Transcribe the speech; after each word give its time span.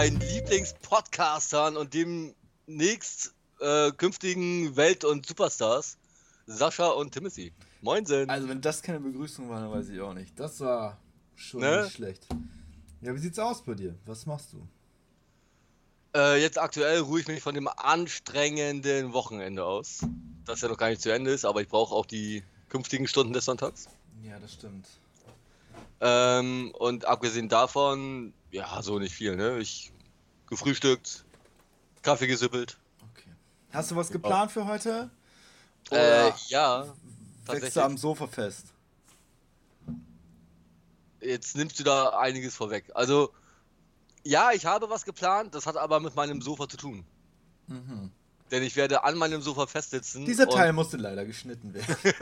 beiden 0.00 0.18
Lieblingspodcastern 0.20 1.76
und 1.76 1.92
demnächst 1.92 3.34
äh, 3.60 3.92
künftigen 3.92 4.74
Welt- 4.74 5.04
und 5.04 5.26
Superstars, 5.26 5.98
Sascha 6.46 6.86
und 6.88 7.12
Timothy. 7.12 7.52
Moinsen. 7.82 8.30
Also, 8.30 8.48
wenn 8.48 8.62
das 8.62 8.80
keine 8.80 8.98
Begrüßung 8.98 9.50
war, 9.50 9.60
dann 9.60 9.70
weiß 9.70 9.90
ich 9.90 10.00
auch 10.00 10.14
nicht. 10.14 10.40
Das 10.40 10.58
war 10.60 10.96
schon 11.36 11.60
Ne? 11.60 11.82
nicht 11.82 11.96
schlecht. 11.96 12.26
Ja, 13.02 13.14
wie 13.14 13.18
sieht's 13.18 13.38
aus 13.38 13.62
bei 13.62 13.74
dir? 13.74 13.94
Was 14.06 14.24
machst 14.24 14.54
du? 14.54 14.66
Äh, 16.16 16.40
jetzt 16.40 16.58
aktuell 16.58 17.00
ruhe 17.00 17.20
ich 17.20 17.28
mich 17.28 17.42
von 17.42 17.54
dem 17.54 17.68
anstrengenden 17.68 19.12
Wochenende 19.12 19.66
aus, 19.66 19.98
das 20.46 20.62
ja 20.62 20.68
noch 20.68 20.78
gar 20.78 20.88
nicht 20.88 21.02
zu 21.02 21.12
Ende 21.12 21.30
ist, 21.30 21.44
aber 21.44 21.60
ich 21.60 21.68
brauche 21.68 21.94
auch 21.94 22.06
die 22.06 22.42
künftigen 22.70 23.06
Stunden 23.06 23.34
des 23.34 23.44
Sonntags. 23.44 23.86
Ja, 24.22 24.38
das 24.38 24.54
stimmt. 24.54 24.86
Ähm, 26.00 26.72
und 26.78 27.04
abgesehen 27.04 27.48
davon, 27.48 28.32
ja, 28.50 28.82
so 28.82 28.98
nicht 28.98 29.14
viel, 29.14 29.36
ne? 29.36 29.58
Ich 29.58 29.92
gefrühstückt, 30.48 31.24
Kaffee 32.02 32.26
gesippelt. 32.26 32.78
Okay. 33.12 33.30
Hast 33.72 33.90
du 33.90 33.96
was 33.96 34.10
geplant 34.10 34.50
für 34.50 34.66
heute? 34.66 35.10
Äh, 35.90 35.94
Oder 35.94 36.36
ja, 36.48 36.86
wächst 37.46 37.76
du 37.76 37.82
am 37.82 37.98
Sofa 37.98 38.26
fest? 38.26 38.66
Jetzt 41.20 41.54
nimmst 41.56 41.78
du 41.78 41.84
da 41.84 42.10
einiges 42.18 42.54
vorweg. 42.54 42.90
Also, 42.94 43.30
ja, 44.24 44.52
ich 44.52 44.64
habe 44.64 44.88
was 44.88 45.04
geplant, 45.04 45.54
das 45.54 45.66
hat 45.66 45.76
aber 45.76 46.00
mit 46.00 46.14
meinem 46.16 46.40
Sofa 46.40 46.68
zu 46.68 46.78
tun. 46.78 47.04
Mhm. 47.66 48.10
Denn 48.50 48.62
ich 48.62 48.74
werde 48.74 49.04
an 49.04 49.16
meinem 49.16 49.42
Sofa 49.42 49.66
festsitzen. 49.66 50.24
Dieser 50.24 50.48
Teil 50.48 50.72
musste 50.72 50.96
leider 50.96 51.24
geschnitten 51.24 51.72
werden. 51.74 51.96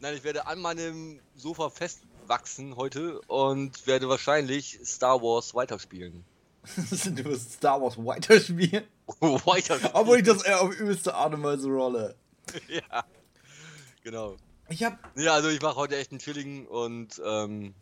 Nein, 0.00 0.14
ich 0.14 0.24
werde 0.24 0.46
an 0.46 0.60
meinem 0.60 1.20
Sofa 1.36 1.70
festwachsen 1.70 2.76
heute 2.76 3.20
und 3.22 3.86
werde 3.86 4.08
wahrscheinlich 4.08 4.78
Star 4.84 5.22
Wars 5.22 5.54
weiterspielen. 5.54 6.24
du 6.86 7.24
wirst 7.24 7.52
Star 7.52 7.80
Wars 7.80 7.96
weiterspielen. 7.96 8.84
weiterspielen. 9.20 9.94
Obwohl 9.94 10.18
ich 10.18 10.24
das 10.24 10.42
eher 10.42 10.60
auf 10.60 10.78
übelste 10.78 11.14
Art 11.14 11.34
und 11.34 11.42
Weise 11.42 11.68
rolle. 11.68 12.14
ja. 12.68 13.04
Genau. 14.02 14.36
Ich 14.68 14.82
hab. 14.82 14.98
Ja, 15.16 15.34
also 15.34 15.48
ich 15.48 15.62
mache 15.62 15.76
heute 15.76 15.96
echt 15.96 16.10
einen 16.10 16.20
chilligen 16.20 16.66
und 16.66 17.20
ähm, 17.24 17.74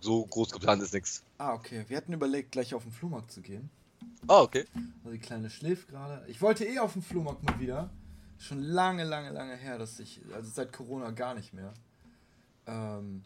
so 0.00 0.24
groß 0.26 0.50
geplant 0.50 0.82
ist 0.82 0.94
nichts. 0.94 1.22
Ah, 1.38 1.54
okay. 1.54 1.84
Wir 1.88 1.96
hatten 1.96 2.12
überlegt, 2.12 2.52
gleich 2.52 2.74
auf 2.74 2.82
den 2.84 2.92
Flohmarkt 2.92 3.32
zu 3.32 3.40
gehen. 3.40 3.70
Ah, 4.28 4.42
okay. 4.42 4.64
Also 5.04 5.12
die 5.12 5.18
Kleine 5.18 5.50
schläft 5.50 5.88
gerade. 5.88 6.24
Ich 6.28 6.40
wollte 6.40 6.64
eh 6.64 6.78
auf 6.78 6.92
den 6.92 7.02
Flohmarkt 7.02 7.42
mal 7.42 7.58
wieder. 7.58 7.90
Schon 8.40 8.62
lange, 8.62 9.04
lange, 9.04 9.30
lange 9.30 9.54
her, 9.54 9.78
dass 9.78 10.00
ich, 10.00 10.20
also 10.34 10.50
seit 10.50 10.72
Corona 10.72 11.10
gar 11.10 11.34
nicht 11.34 11.52
mehr. 11.52 11.74
Ähm, 12.66 13.22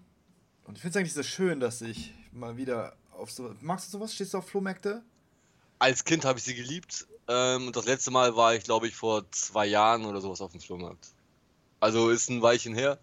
und 0.65 0.77
ich 0.77 0.83
finde 0.83 0.91
es 0.91 0.97
eigentlich 0.97 1.15
sehr 1.15 1.23
schön, 1.23 1.61
dass 1.61 1.81
ich 1.83 2.13
mal 2.33 2.57
wieder 2.57 2.97
auf 3.13 3.31
so. 3.31 3.55
Magst 3.61 3.87
du 3.87 3.93
sowas? 3.93 4.13
Stehst 4.13 4.35
du 4.35 4.39
auf 4.39 4.49
Flohmärkte? 4.49 5.03
Als 5.79 6.05
Kind 6.05 6.25
habe 6.25 6.41
ich 6.41 6.45
sie 6.45 6.57
geliebt 6.57 7.07
ähm, 7.29 7.69
und 7.69 7.77
das 7.77 7.85
letzte 7.85 8.11
Mal 8.11 8.35
war 8.35 8.57
ich, 8.57 8.65
glaube 8.65 8.89
ich, 8.89 8.97
vor 8.97 9.31
zwei 9.31 9.67
Jahren 9.67 10.05
oder 10.05 10.21
sowas 10.21 10.41
auf 10.41 10.51
dem 10.51 10.61
Flohmarkt. 10.61 11.13
Also 11.79 12.11
ist 12.11 12.29
ein 12.29 12.43
Weilchen 12.43 12.75
her. 12.75 12.99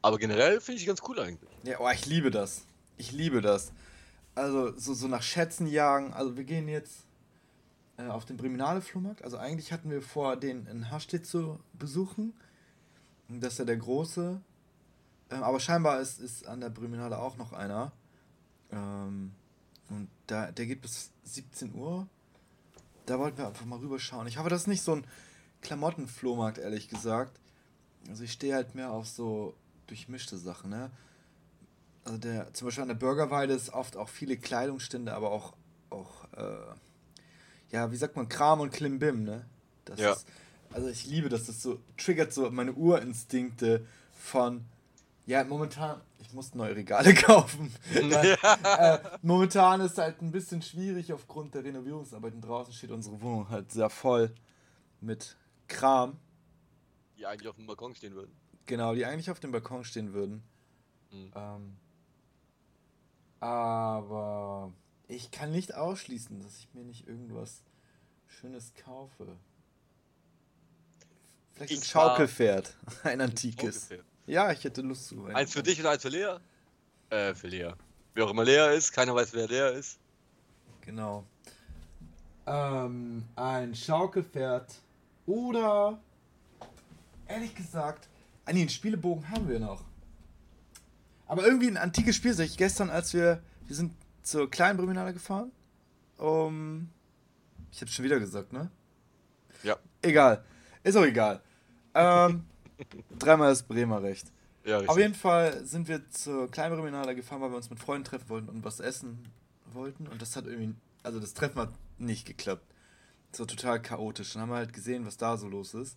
Aber 0.00 0.18
generell 0.18 0.60
finde 0.60 0.80
ich 0.80 0.86
ganz 0.86 1.00
cool 1.08 1.18
eigentlich. 1.18 1.50
Ja, 1.64 1.80
oh, 1.80 1.90
ich 1.90 2.06
liebe 2.06 2.30
das. 2.30 2.62
Ich 2.98 3.10
liebe 3.10 3.40
das. 3.40 3.72
Also 4.36 4.78
so, 4.78 4.94
so 4.94 5.08
nach 5.08 5.22
Schätzen 5.22 5.66
jagen. 5.66 6.12
Also 6.12 6.36
wir 6.36 6.44
gehen 6.44 6.68
jetzt 6.68 7.07
äh, 7.98 8.06
auf 8.06 8.24
den 8.24 8.36
Breminale 8.36 8.80
Flohmarkt. 8.80 9.22
Also 9.22 9.36
eigentlich 9.36 9.72
hatten 9.72 9.90
wir 9.90 10.00
vor, 10.00 10.36
den 10.36 10.66
in 10.66 10.90
Hastedt 10.90 11.26
zu 11.26 11.58
besuchen. 11.72 12.32
Das 13.28 13.54
ist 13.54 13.58
ja 13.58 13.64
der 13.64 13.76
große. 13.76 14.40
Ähm, 15.30 15.42
aber 15.42 15.60
scheinbar 15.60 16.00
ist, 16.00 16.20
ist 16.20 16.46
an 16.46 16.60
der 16.60 16.70
Breminale 16.70 17.18
auch 17.18 17.36
noch 17.36 17.52
einer. 17.52 17.92
Ähm, 18.70 19.32
und 19.90 20.08
da, 20.26 20.50
der 20.52 20.66
geht 20.66 20.80
bis 20.80 21.10
17 21.24 21.74
Uhr. 21.74 22.06
Da 23.06 23.18
wollten 23.18 23.38
wir 23.38 23.48
einfach 23.48 23.66
mal 23.66 23.78
rüberschauen. 23.78 24.26
Ich 24.26 24.38
hoffe, 24.38 24.50
das 24.50 24.62
ist 24.62 24.66
nicht 24.68 24.82
so 24.82 24.94
ein 24.94 25.06
Klamottenflohmarkt, 25.62 26.58
ehrlich 26.58 26.88
gesagt. 26.88 27.38
Also 28.08 28.22
ich 28.24 28.32
stehe 28.32 28.54
halt 28.54 28.74
mehr 28.74 28.90
auf 28.90 29.08
so 29.08 29.54
durchmischte 29.86 30.38
Sachen, 30.38 30.70
ne? 30.70 30.90
Also 32.04 32.18
der, 32.18 32.54
zum 32.54 32.66
Beispiel 32.66 32.82
an 32.82 32.88
der 32.88 32.94
Burgerweide 32.94 33.52
ist 33.52 33.72
oft 33.72 33.96
auch 33.96 34.08
viele 34.08 34.36
Kleidungsstände, 34.36 35.12
aber 35.12 35.30
auch, 35.30 35.54
auch 35.90 36.24
äh, 36.32 36.74
ja, 37.70 37.90
wie 37.92 37.96
sagt 37.96 38.16
man, 38.16 38.28
Kram 38.28 38.60
und 38.60 38.72
Klimbim, 38.72 39.24
ne? 39.24 39.44
Das 39.84 40.00
Ja. 40.00 40.12
ist, 40.12 40.26
also 40.72 40.88
ich 40.88 41.06
liebe 41.06 41.28
das, 41.28 41.46
das 41.46 41.62
so 41.62 41.78
triggert 41.96 42.32
so 42.32 42.50
meine 42.50 42.72
Urinstinkte 42.72 43.86
von, 44.12 44.64
ja, 45.26 45.44
momentan, 45.44 46.00
ich 46.20 46.32
muss 46.32 46.54
neue 46.54 46.74
Regale 46.76 47.12
kaufen. 47.14 47.72
Weil, 47.92 48.36
äh, 48.78 48.98
momentan 49.22 49.80
ist 49.82 49.98
halt 49.98 50.20
ein 50.22 50.32
bisschen 50.32 50.62
schwierig 50.62 51.12
aufgrund 51.12 51.54
der 51.54 51.64
Renovierungsarbeiten. 51.64 52.40
Draußen 52.40 52.72
steht 52.72 52.90
unsere 52.90 53.20
Wohnung 53.20 53.48
halt 53.48 53.70
sehr 53.72 53.90
voll 53.90 54.30
mit 55.00 55.36
Kram, 55.68 56.16
Die 57.18 57.26
eigentlich 57.26 57.48
auf 57.48 57.56
dem 57.56 57.66
Balkon 57.66 57.94
stehen 57.94 58.14
würden. 58.14 58.32
genau, 58.66 58.94
die 58.94 59.04
eigentlich 59.04 59.30
auf 59.30 59.38
dem 59.40 59.52
Balkon 59.52 59.84
stehen 59.84 60.12
würden. 60.14 60.42
Mhm. 61.12 61.32
Ähm, 61.34 61.76
aber 63.40 64.72
ich 65.08 65.30
kann 65.30 65.50
nicht 65.52 65.74
ausschließen, 65.74 66.40
dass 66.42 66.58
ich 66.58 66.68
mir 66.74 66.84
nicht 66.84 67.06
irgendwas 67.08 67.62
Schönes 68.28 68.72
kaufe. 68.84 69.26
Vielleicht 71.54 71.72
ein 71.72 71.78
Ich 71.82 71.94
war- 71.94 72.10
Schaukelpferd, 72.10 72.74
ein 73.04 73.20
antikes. 73.20 73.84
Ungefähr. 73.84 74.04
Ja, 74.26 74.52
ich 74.52 74.62
hätte 74.64 74.82
Lust 74.82 75.08
zu. 75.08 75.24
Eins 75.26 75.52
für 75.52 75.62
dich 75.62 75.80
oder 75.80 75.90
eins 75.90 76.02
für 76.02 76.10
Lea? 76.10 76.36
Äh, 77.10 77.34
für 77.34 77.48
Lea. 77.48 77.72
Wer 78.14 78.24
auch 78.26 78.30
immer 78.30 78.44
Lea 78.44 78.76
ist, 78.76 78.92
keiner 78.92 79.14
weiß, 79.14 79.32
wer 79.32 79.48
Lea 79.48 79.78
ist. 79.78 79.98
Genau. 80.82 81.24
Ähm, 82.46 83.24
ein 83.36 83.74
Schaukelpferd 83.74 84.74
oder 85.26 85.98
ehrlich 87.26 87.54
gesagt, 87.54 88.08
ah 88.44 88.52
nee, 88.52 88.60
einen 88.60 88.68
Spielebogen 88.68 89.28
haben 89.30 89.48
wir 89.48 89.60
noch. 89.60 89.84
Aber 91.26 91.44
irgendwie 91.44 91.68
ein 91.68 91.76
antikes 91.76 92.16
Spiel. 92.16 92.32
Sag 92.32 92.46
ich 92.46 92.56
gestern, 92.56 92.88
als 92.90 93.12
wir 93.12 93.42
wir 93.66 93.76
sind 93.76 93.92
zur 94.28 94.50
kleinen 94.50 94.76
Breminale 94.76 95.12
gefahren. 95.12 95.50
Um, 96.18 96.90
ich 97.72 97.80
hab's 97.80 97.92
schon 97.92 98.04
wieder 98.04 98.20
gesagt, 98.20 98.52
ne? 98.52 98.70
Ja. 99.62 99.76
Egal. 100.02 100.44
Ist 100.82 100.96
auch 100.96 101.04
egal. 101.04 101.40
Ähm, 101.94 102.44
dreimal 103.18 103.50
das 103.50 103.62
Bremer 103.62 104.02
Recht. 104.02 104.30
Ja, 104.64 104.76
richtig. 104.76 104.90
Auf 104.90 104.98
jeden 104.98 105.14
Fall 105.14 105.64
sind 105.64 105.88
wir 105.88 106.10
zur 106.10 106.50
kleinen 106.50 106.74
Breminale 106.74 107.14
gefahren, 107.14 107.40
weil 107.40 107.50
wir 107.50 107.56
uns 107.56 107.70
mit 107.70 107.80
Freunden 107.80 108.04
treffen 108.04 108.28
wollten 108.28 108.48
und 108.48 108.64
was 108.64 108.80
essen 108.80 109.24
wollten. 109.72 110.06
Und 110.06 110.20
das 110.20 110.36
hat 110.36 110.46
irgendwie, 110.46 110.74
also 111.02 111.20
das 111.20 111.34
Treffen 111.34 111.60
hat 111.60 111.70
nicht 111.98 112.26
geklappt. 112.26 112.64
So 113.32 113.46
total 113.46 113.80
chaotisch. 113.80 114.32
Dann 114.34 114.42
haben 114.42 114.50
wir 114.50 114.56
halt 114.56 114.72
gesehen, 114.72 115.06
was 115.06 115.16
da 115.16 115.36
so 115.36 115.48
los 115.48 115.74
ist. 115.74 115.96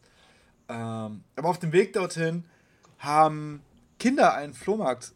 Ähm, 0.70 1.24
aber 1.36 1.50
auf 1.50 1.60
dem 1.60 1.74
Weg 1.74 1.94
dorthin 1.94 2.46
haben 3.00 3.62
Kinder 4.00 4.34
einen 4.34 4.54
Flohmarkt 4.54 5.14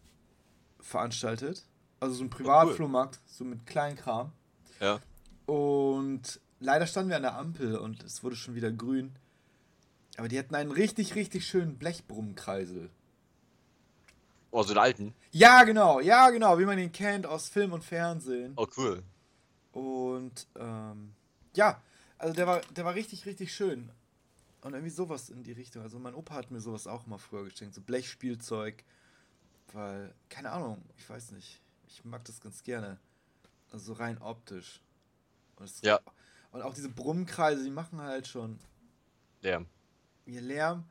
veranstaltet. 0.82 1.66
Also 2.06 2.18
so 2.18 2.22
einen 2.22 2.30
Privatflohmarkt, 2.30 3.20
so 3.26 3.44
mit 3.44 3.66
Kleinkram. 3.66 4.32
Ja. 4.80 5.00
Und 5.48 6.40
leider 6.60 6.86
standen 6.86 7.10
wir 7.10 7.16
an 7.16 7.24
der 7.24 7.36
Ampel 7.36 7.78
und 7.78 8.04
es 8.04 8.24
wurde 8.24 8.36
schon 8.36 8.54
wieder 8.54 8.72
grün. 8.72 9.16
Aber 10.18 10.28
die 10.28 10.38
hatten 10.38 10.54
einen 10.54 10.72
richtig, 10.72 11.16
richtig 11.16 11.48
schönen 11.48 11.78
Blechbrummenkreisel. 11.80 12.92
Oh, 14.52 14.62
so 14.62 14.70
einen 14.70 14.78
alten. 14.78 15.14
Ja, 15.32 15.64
genau, 15.64 16.00
ja, 16.00 16.30
genau, 16.30 16.60
wie 16.60 16.66
man 16.66 16.78
ihn 16.78 16.92
kennt 16.92 17.26
aus 17.26 17.50
Film 17.50 17.74
und 17.74 17.84
Fernsehen. 17.84 18.54
Oh, 18.56 18.68
cool. 18.78 19.02
Und 19.74 20.48
ähm, 20.58 21.14
ja, 21.56 21.82
also 22.20 22.36
der 22.36 22.46
war, 22.46 22.62
der 22.62 22.86
war 22.86 22.94
richtig, 22.94 23.26
richtig 23.26 23.54
schön. 23.54 23.92
Und 24.62 24.74
irgendwie 24.74 24.92
sowas 24.92 25.30
in 25.30 25.42
die 25.42 25.54
Richtung. 25.54 25.82
Also 25.82 25.98
mein 25.98 26.14
Opa 26.14 26.36
hat 26.36 26.52
mir 26.52 26.62
sowas 26.62 26.86
auch 26.86 27.08
mal 27.08 27.18
früher 27.18 27.44
geschenkt, 27.46 27.74
so 27.74 27.82
Blechspielzeug. 27.82 28.84
Weil, 29.74 30.14
keine 30.30 30.52
Ahnung, 30.52 30.84
ich 30.98 31.10
weiß 31.10 31.32
nicht. 31.32 31.62
Ich 31.88 32.04
mag 32.06 32.24
das 32.26 32.40
ganz 32.42 32.64
gerne. 32.64 33.00
Also 33.72 33.94
so 33.94 33.94
rein 33.94 34.18
optisch. 34.22 34.82
Und 35.58 35.72
Ja. 35.82 36.00
Und 36.52 36.62
auch 36.62 36.74
diese 36.74 36.90
Brummenkreise, 36.90 37.64
die 37.64 37.70
machen 37.70 38.00
halt 38.02 38.28
schon 38.28 38.60
Lärm. 39.42 39.66
ihr 40.26 40.42
Lärm. 40.42 40.86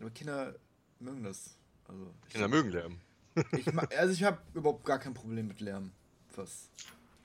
Aber 0.00 0.10
Kinder 0.10 0.54
mögen 1.00 1.22
das. 1.24 1.56
Also 1.88 2.12
Kinder 2.28 2.48
mögen 2.48 2.70
Lärm. 2.70 3.00
ich 3.52 3.72
ma- 3.72 3.88
also 3.96 4.12
ich 4.12 4.22
habe 4.22 4.38
überhaupt 4.54 4.84
gar 4.84 4.98
kein 4.98 5.14
Problem 5.14 5.48
mit 5.48 5.60
Lärm. 5.60 5.92
Was? 6.36 6.68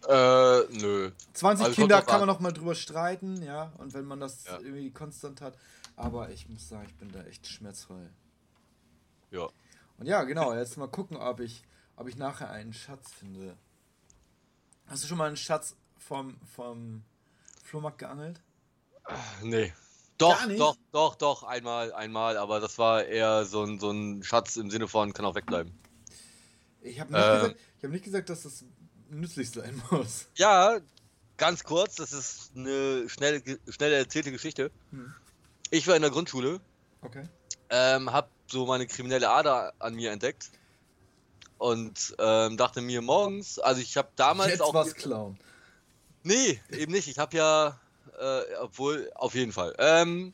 Äh, 0.07 0.63
nö. 0.80 1.12
20 1.33 1.66
Also 1.66 1.75
Kinder 1.75 2.01
kann 2.01 2.19
man 2.19 2.21
an. 2.21 2.27
noch 2.36 2.39
mal 2.39 2.51
drüber 2.51 2.75
streiten, 2.75 3.42
ja, 3.42 3.71
und 3.77 3.94
wenn 3.94 4.06
man 4.06 4.19
das 4.19 4.45
Ja. 4.45 4.59
irgendwie 4.59 4.92
konstant 4.92 5.39
hat. 5.42 5.57
Aber 5.95 6.30
ich 6.31 6.50
muss 6.50 6.68
sagen, 6.68 6.88
ich 6.88 6.95
bin 6.95 7.12
da 7.12 7.24
echt 7.25 7.48
schmerzfrei. 7.48 8.09
Ja. 9.31 9.48
Und 9.98 10.06
ja, 10.07 10.24
genau, 10.24 10.54
jetzt 10.54 10.77
mal 10.77 10.88
gucken, 10.88 11.18
ob 11.18 11.39
ich, 11.39 11.63
ob 11.95 12.07
ich 12.07 12.18
nachher 12.18 12.50
einen 12.50 12.74
Schatz 12.74 13.12
finde. 13.12 13.57
Hast 14.88 15.04
du 15.04 15.07
schon 15.07 15.18
mal 15.18 15.28
einen 15.28 15.38
Schatz 15.38 15.75
vom, 15.98 16.38
vom 16.56 17.04
Flohmarkt 17.63 18.00
geangelt? 18.00 18.42
Nee. 19.42 19.74
Doch, 20.18 20.48
doch, 20.57 20.78
doch, 20.92 21.16
doch, 21.16 21.44
einmal, 21.44 21.92
einmal, 21.94 22.38
aber 22.38 22.60
das 22.60 22.78
war 22.78 23.04
eher 23.04 23.45
so 23.45 23.63
ein, 23.63 23.80
so 23.80 23.92
ein 23.92 24.24
Schatz 24.24 24.56
im 24.57 24.69
Sinne 24.69 24.88
von, 24.88 25.12
kann 25.13 25.25
auch 25.25 25.36
wegbleiben. 25.36 25.74
Ich 26.81 27.00
habe 27.00 27.12
nicht, 27.12 27.22
äh, 27.22 27.40
gesagt, 27.40 27.60
hab 27.81 27.90
nicht 27.90 28.06
gesagt, 28.06 28.30
dass 28.30 28.44
das 28.44 28.63
nützlich 29.10 29.50
sein 29.51 29.81
muss. 29.92 30.28
Ja, 30.36 30.80
ganz 31.38 31.63
kurz, 31.63 31.95
das 31.95 32.13
ist 32.13 32.51
eine 32.56 33.10
schnell, 33.10 33.42
schnell 33.68 33.94
erzählte 33.94 34.31
Geschichte. 34.31 34.72
Hm. 34.92 35.13
Ich 35.72 35.88
war 35.88 35.95
in 35.95 36.01
der 36.01 36.12
Grundschule. 36.12 36.62
Okay. 37.01 37.28
Ähm, 37.69 38.12
hab 38.13 38.30
so 38.48 38.66
meine 38.66 38.86
kriminelle 38.86 39.30
Ader 39.30 39.74
an 39.80 39.95
mir 39.95 40.12
entdeckt. 40.12 40.51
Und 41.58 42.16
ähm, 42.20 42.58
dachte 42.58 42.82
mir 42.82 43.02
morgens, 43.02 43.60
also 43.60 43.82
ich 43.82 43.96
habe 43.98 44.10
damals 44.16 44.52
Jetzt 44.52 44.62
auch. 44.62 44.74
was 44.74 44.94
klauen. 44.96 45.38
Nee, 46.24 46.60
eben 46.72 46.92
nicht. 46.92 47.08
Ich 47.08 47.20
habe 47.20 47.36
ja, 47.38 47.80
äh, 48.20 48.56
obwohl, 48.62 49.12
auf 49.16 49.36
jeden 49.36 49.52
Fall. 49.52 49.74
Ähm, 49.78 50.34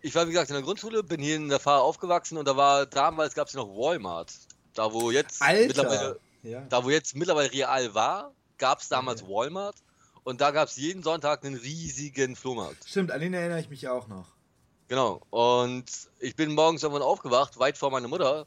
ich 0.00 0.14
war 0.14 0.26
wie 0.26 0.32
gesagt 0.32 0.50
in 0.50 0.54
der 0.54 0.62
Grundschule, 0.62 1.02
bin 1.02 1.20
hier 1.20 1.36
in 1.36 1.48
der 1.48 1.58
Fahrer 1.58 1.82
aufgewachsen 1.82 2.38
und 2.38 2.46
da 2.46 2.56
war 2.56 2.86
damals 2.86 3.34
gab 3.34 3.48
es 3.48 3.54
noch 3.54 3.68
Walmart. 3.68 4.32
Da 4.74 4.92
wo 4.92 5.10
jetzt 5.10 5.42
Alter. 5.42 5.66
mittlerweile, 5.66 6.20
ja. 6.44 6.60
da 6.68 6.84
wo 6.84 6.90
jetzt 6.90 7.16
mittlerweile 7.16 7.52
real 7.52 7.94
war, 7.94 8.32
gab 8.58 8.80
es 8.80 8.88
damals 8.88 9.22
okay. 9.22 9.32
Walmart 9.32 9.76
und 10.22 10.40
da 10.40 10.52
gab 10.52 10.68
es 10.68 10.76
jeden 10.76 11.02
Sonntag 11.02 11.44
einen 11.44 11.56
riesigen 11.56 12.36
Flohmarkt. 12.36 12.88
Stimmt, 12.88 13.10
an 13.10 13.20
den 13.20 13.34
erinnere 13.34 13.60
ich 13.60 13.70
mich 13.70 13.88
auch 13.88 14.06
noch. 14.06 14.26
Genau. 14.86 15.20
Und 15.30 15.86
ich 16.20 16.36
bin 16.36 16.54
morgens 16.54 16.82
irgendwann 16.82 17.02
aufgewacht, 17.02 17.58
weit 17.58 17.76
vor 17.76 17.90
meiner 17.90 18.08
Mutter, 18.08 18.46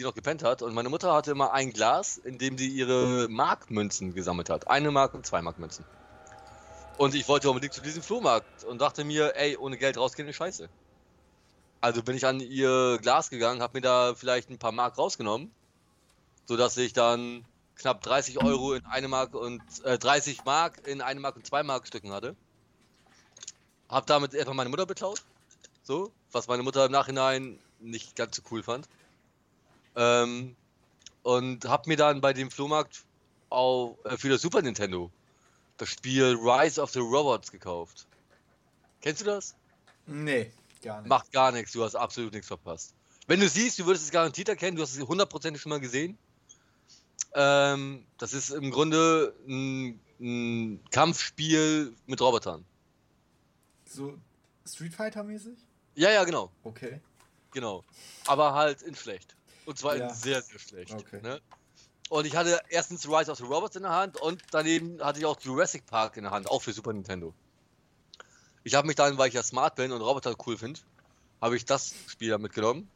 die 0.00 0.04
noch 0.04 0.14
gepennt 0.14 0.42
hat. 0.42 0.62
Und 0.62 0.74
meine 0.74 0.88
Mutter 0.88 1.12
hatte 1.12 1.30
immer 1.30 1.52
ein 1.52 1.72
Glas, 1.72 2.16
in 2.16 2.38
dem 2.38 2.58
sie 2.58 2.68
ihre 2.68 3.28
Markmünzen 3.28 4.14
gesammelt 4.14 4.50
hat. 4.50 4.68
Eine 4.68 4.90
Mark 4.90 5.14
und 5.14 5.26
zwei 5.26 5.42
Markmünzen. 5.42 5.84
Und 6.96 7.14
ich 7.14 7.28
wollte 7.28 7.48
unbedingt 7.48 7.74
zu 7.74 7.82
diesem 7.82 8.02
Flohmarkt 8.02 8.64
und 8.64 8.80
dachte 8.80 9.04
mir, 9.04 9.36
ey, 9.36 9.56
ohne 9.56 9.76
Geld 9.76 9.96
rausgehen 9.96 10.28
ist 10.28 10.36
scheiße. 10.36 10.68
Also 11.80 12.02
bin 12.02 12.16
ich 12.16 12.26
an 12.26 12.40
ihr 12.40 12.98
Glas 13.00 13.30
gegangen, 13.30 13.62
habe 13.62 13.78
mir 13.78 13.82
da 13.82 14.14
vielleicht 14.14 14.50
ein 14.50 14.58
paar 14.58 14.72
Mark 14.72 14.98
rausgenommen, 14.98 15.50
sodass 16.46 16.76
ich 16.76 16.92
dann 16.92 17.44
knapp 17.76 18.02
30 18.02 18.42
Euro 18.42 18.74
in 18.74 18.84
eine 18.84 19.08
Mark 19.08 19.34
und 19.34 19.62
äh, 19.84 19.98
30 19.98 20.44
Mark 20.44 20.86
in 20.86 21.00
eine 21.00 21.20
Mark 21.20 21.36
und 21.36 21.46
zwei 21.46 21.62
Mark 21.62 21.86
Stücken 21.86 22.12
hatte. 22.12 22.36
Hab 23.88 24.06
damit 24.06 24.34
etwa 24.34 24.52
meine 24.52 24.68
Mutter 24.68 24.84
beklaut. 24.84 25.22
So, 25.82 26.12
was 26.32 26.48
meine 26.48 26.62
Mutter 26.62 26.84
im 26.84 26.92
Nachhinein 26.92 27.58
nicht 27.80 28.14
ganz 28.16 28.36
so 28.36 28.42
cool 28.50 28.62
fand. 28.62 28.86
Ähm, 29.96 30.56
und 31.22 31.64
hab 31.66 31.86
mir 31.86 31.96
dann 31.96 32.20
bei 32.20 32.32
dem 32.32 32.50
Flohmarkt 32.50 33.04
auch 33.50 33.98
äh, 34.04 34.16
für 34.16 34.28
das 34.28 34.42
Super 34.42 34.62
Nintendo 34.62 35.10
das 35.80 35.88
Spiel 35.88 36.36
Rise 36.36 36.80
of 36.80 36.90
the 36.90 37.00
Robots 37.00 37.50
gekauft. 37.50 38.06
Kennst 39.00 39.22
du 39.22 39.24
das? 39.24 39.54
Nee, 40.06 40.50
gar 40.82 41.00
nicht. 41.00 41.08
Macht 41.08 41.32
gar 41.32 41.52
nichts, 41.52 41.72
du 41.72 41.82
hast 41.82 41.94
absolut 41.94 42.32
nichts 42.32 42.48
verpasst. 42.48 42.94
Wenn 43.26 43.40
du 43.40 43.48
siehst, 43.48 43.78
du 43.78 43.86
würdest 43.86 44.04
es 44.04 44.10
garantiert 44.10 44.48
erkennen, 44.48 44.76
du 44.76 44.82
hast 44.82 44.96
es 44.96 45.06
hundertprozentig 45.06 45.62
schon 45.62 45.70
mal 45.70 45.80
gesehen. 45.80 46.18
Ähm, 47.32 48.04
das 48.18 48.32
ist 48.32 48.50
im 48.50 48.70
Grunde 48.70 49.34
ein, 49.46 50.00
ein, 50.20 50.80
Kampfspiel 50.90 51.94
mit 52.06 52.20
Robotern. 52.20 52.64
So 53.86 54.18
Street 54.66 54.94
Fighter 54.94 55.22
mäßig? 55.22 55.58
Ja, 55.94 56.10
ja, 56.10 56.24
genau. 56.24 56.50
Okay. 56.64 57.00
Genau. 57.52 57.84
Aber 58.26 58.54
halt 58.54 58.82
in 58.82 58.94
schlecht. 58.94 59.36
Und 59.66 59.78
zwar 59.78 59.96
ja. 59.96 60.08
in 60.08 60.14
sehr, 60.14 60.42
sehr 60.42 60.58
schlecht. 60.58 60.94
Okay. 60.94 61.20
Ne? 61.22 61.40
Und 62.08 62.26
ich 62.26 62.34
hatte 62.34 62.60
erstens 62.68 63.06
Rise 63.06 63.30
of 63.30 63.38
the 63.38 63.44
Robots 63.44 63.76
in 63.76 63.82
der 63.82 63.92
Hand 63.92 64.16
und 64.16 64.42
daneben 64.50 65.02
hatte 65.02 65.20
ich 65.20 65.26
auch 65.26 65.40
Jurassic 65.40 65.86
Park 65.86 66.16
in 66.16 66.24
der 66.24 66.32
Hand, 66.32 66.50
auch 66.50 66.60
für 66.60 66.72
Super 66.72 66.92
Nintendo. 66.92 67.32
Ich 68.64 68.74
habe 68.74 68.86
mich 68.86 68.96
dann, 68.96 69.16
weil 69.16 69.28
ich 69.28 69.34
ja 69.34 69.42
smart 69.42 69.76
bin 69.76 69.92
und 69.92 70.00
Roboter 70.00 70.34
cool 70.46 70.58
finde, 70.58 70.80
habe 71.40 71.56
ich 71.56 71.64
das 71.64 71.94
Spiel 72.08 72.30
dann 72.30 72.42
mitgenommen. 72.42 72.90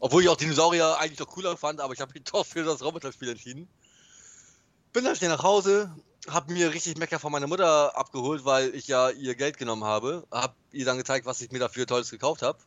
Obwohl 0.00 0.22
ich 0.22 0.28
auch 0.28 0.36
Dinosaurier 0.36 0.98
eigentlich 0.98 1.18
doch 1.18 1.26
cooler 1.26 1.56
fand, 1.56 1.80
aber 1.80 1.94
ich 1.94 2.00
habe 2.00 2.12
mich 2.12 2.24
doch 2.32 2.44
für 2.44 2.62
das 2.62 2.82
Roboterspiel 2.82 3.30
entschieden. 3.30 3.68
Bin 4.92 5.04
dann 5.04 5.16
schnell 5.16 5.30
nach 5.30 5.42
Hause, 5.42 5.94
habe 6.28 6.52
mir 6.52 6.72
richtig 6.72 6.98
Mecker 6.98 7.18
von 7.18 7.32
meiner 7.32 7.46
Mutter 7.46 7.96
abgeholt, 7.96 8.44
weil 8.44 8.74
ich 8.74 8.86
ja 8.86 9.10
ihr 9.10 9.34
Geld 9.34 9.58
genommen 9.58 9.84
habe. 9.84 10.26
Habe 10.30 10.54
ihr 10.72 10.84
dann 10.84 10.98
gezeigt, 10.98 11.26
was 11.26 11.40
ich 11.40 11.50
mir 11.50 11.58
dafür 11.58 11.86
Tolles 11.86 12.10
gekauft 12.10 12.42
habe. 12.42 12.58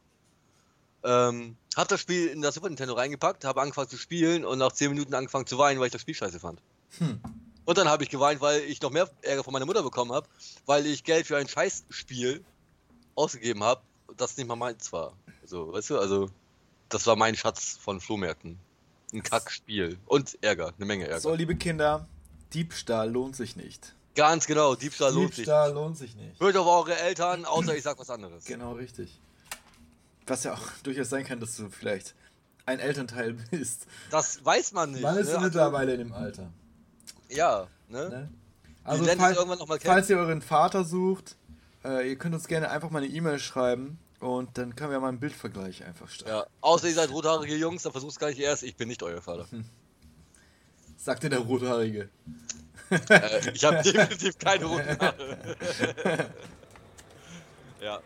Ähm, 1.04 1.58
hab 1.76 1.88
das 1.88 2.02
Spiel 2.02 2.28
in 2.28 2.42
das 2.42 2.56
Super 2.56 2.70
Nintendo 2.70 2.94
reingepackt, 2.94 3.46
habe 3.46 3.62
angefangen 3.62 3.90
zu 3.90 3.98
spielen 3.98 4.46
und 4.46 4.58
nach 4.58 4.72
10 4.72 4.90
Minuten 4.92 5.14
angefangen 5.14 5.48
zu 5.48 5.58
weinen, 5.58 5.80
weil 5.80 5.88
ich 5.88 5.94
das 5.94 6.02
Spiel 6.02 6.16
scheiße 6.16 6.40
fand. 6.40 6.62
Hm. 6.98 7.20
Und 7.66 7.78
dann 7.78 7.88
habe 7.88 8.04
ich 8.04 8.10
geweint, 8.10 8.42
weil 8.42 8.62
ich 8.62 8.82
noch 8.82 8.90
mehr 8.90 9.10
Ärger 9.22 9.44
von 9.44 9.54
meiner 9.54 9.66
Mutter 9.66 9.84
bekommen 9.84 10.12
habe, 10.12 10.28
weil 10.66 10.86
ich 10.86 11.04
Geld 11.04 11.28
für 11.28 11.38
ein 11.38 11.48
Scheißspiel 11.48 12.44
ausgegeben 13.16 13.64
habe, 13.64 13.82
das 14.18 14.36
nicht 14.38 14.48
mal 14.48 14.56
meins 14.56 14.92
war. 14.92 15.14
Also, 15.42 15.72
weißt 15.72 15.92
du, 15.92 16.00
also, 16.00 16.30
das 16.90 17.08
war 17.08 17.16
mein 17.16 17.36
Schatz 17.36 17.78
von 17.80 18.02
Flohmärkten. 18.02 18.60
Ein 19.14 19.24
Kackspiel. 19.24 19.98
Und 20.06 20.38
Ärger, 20.42 20.74
eine 20.76 20.86
Menge 20.86 21.08
Ärger. 21.08 21.22
So, 21.22 21.34
liebe 21.34 21.56
Kinder, 21.56 22.08
Diebstahl 22.54 23.10
lohnt 23.10 23.36
sich 23.36 23.56
nicht. 23.56 23.96
Ganz 24.16 24.46
genau, 24.46 24.76
Diebstahl, 24.76 25.14
lohnt 25.14 25.30
sich. 25.30 25.46
Diebstahl 25.46 25.72
lohnt 25.74 25.98
sich 25.98 26.16
nicht. 26.16 26.40
Hört 26.40 26.58
auf 26.58 26.68
eure 26.68 26.98
Eltern, 26.98 27.46
außer 27.46 27.76
ich 27.76 27.84
sag 27.84 27.98
was 27.98 28.10
anderes. 28.10 28.44
Genau, 28.46 28.74
richtig. 28.74 29.20
Was 30.28 30.44
ja 30.44 30.54
auch 30.54 30.68
durchaus 30.84 31.10
sein 31.10 31.26
kann, 31.26 31.40
dass 31.40 31.56
du 31.58 31.70
vielleicht 31.70 32.16
ein 32.66 32.80
Elternteil 32.80 33.34
bist. 33.52 33.88
Das 34.10 34.44
weiß 34.44 34.74
man 34.74 34.92
nicht. 34.92 35.02
Man 35.02 35.18
ist 35.18 35.34
ne? 35.34 35.40
mittlerweile 35.40 35.94
in 35.94 36.00
dem 36.00 36.14
Alter. 36.14 36.52
Ja, 37.30 37.68
ne? 37.88 38.10
ne? 38.10 38.30
Also, 38.84 39.06
falls, 39.06 39.38
falls, 39.84 40.10
ihr 40.10 40.18
euren 40.18 40.42
Vater 40.42 40.84
sucht, 40.84 41.36
äh, 41.84 42.10
ihr 42.10 42.18
könnt 42.18 42.34
uns 42.34 42.48
gerne 42.48 42.72
einfach 42.72 42.90
mal 42.90 43.04
eine 43.04 43.14
E-Mail 43.14 43.38
schreiben 43.38 44.00
und 44.20 44.58
dann 44.58 44.76
können 44.76 44.92
wir 44.92 45.00
mal 45.00 45.10
einen 45.10 45.20
Bildvergleich 45.20 45.84
einfach 45.86 46.10
starten. 46.10 46.32
Ja, 46.32 46.46
außer 46.62 46.88
ihr 46.88 46.96
seid 46.96 47.12
rothaarige 47.12 47.56
Jungs, 47.56 47.84
dann 47.84 47.92
versucht 47.92 48.14
es 48.14 48.20
gar 48.20 48.30
nicht 48.30 48.40
erst. 48.40 48.64
Ich 48.64 48.76
bin 48.76 48.88
nicht 48.88 49.04
euer 49.04 49.22
Vater. 49.22 49.46
Hm. 49.52 49.66
Sagte 50.98 51.30
der 51.30 51.40
Rothaarige. 51.40 52.10
äh, 52.90 53.52
ich 53.54 53.64
habe 53.64 53.78
definitiv 53.84 54.38
keine 54.38 54.66
roten 54.66 55.00
Haare. 55.00 56.30
ja. 57.82 58.00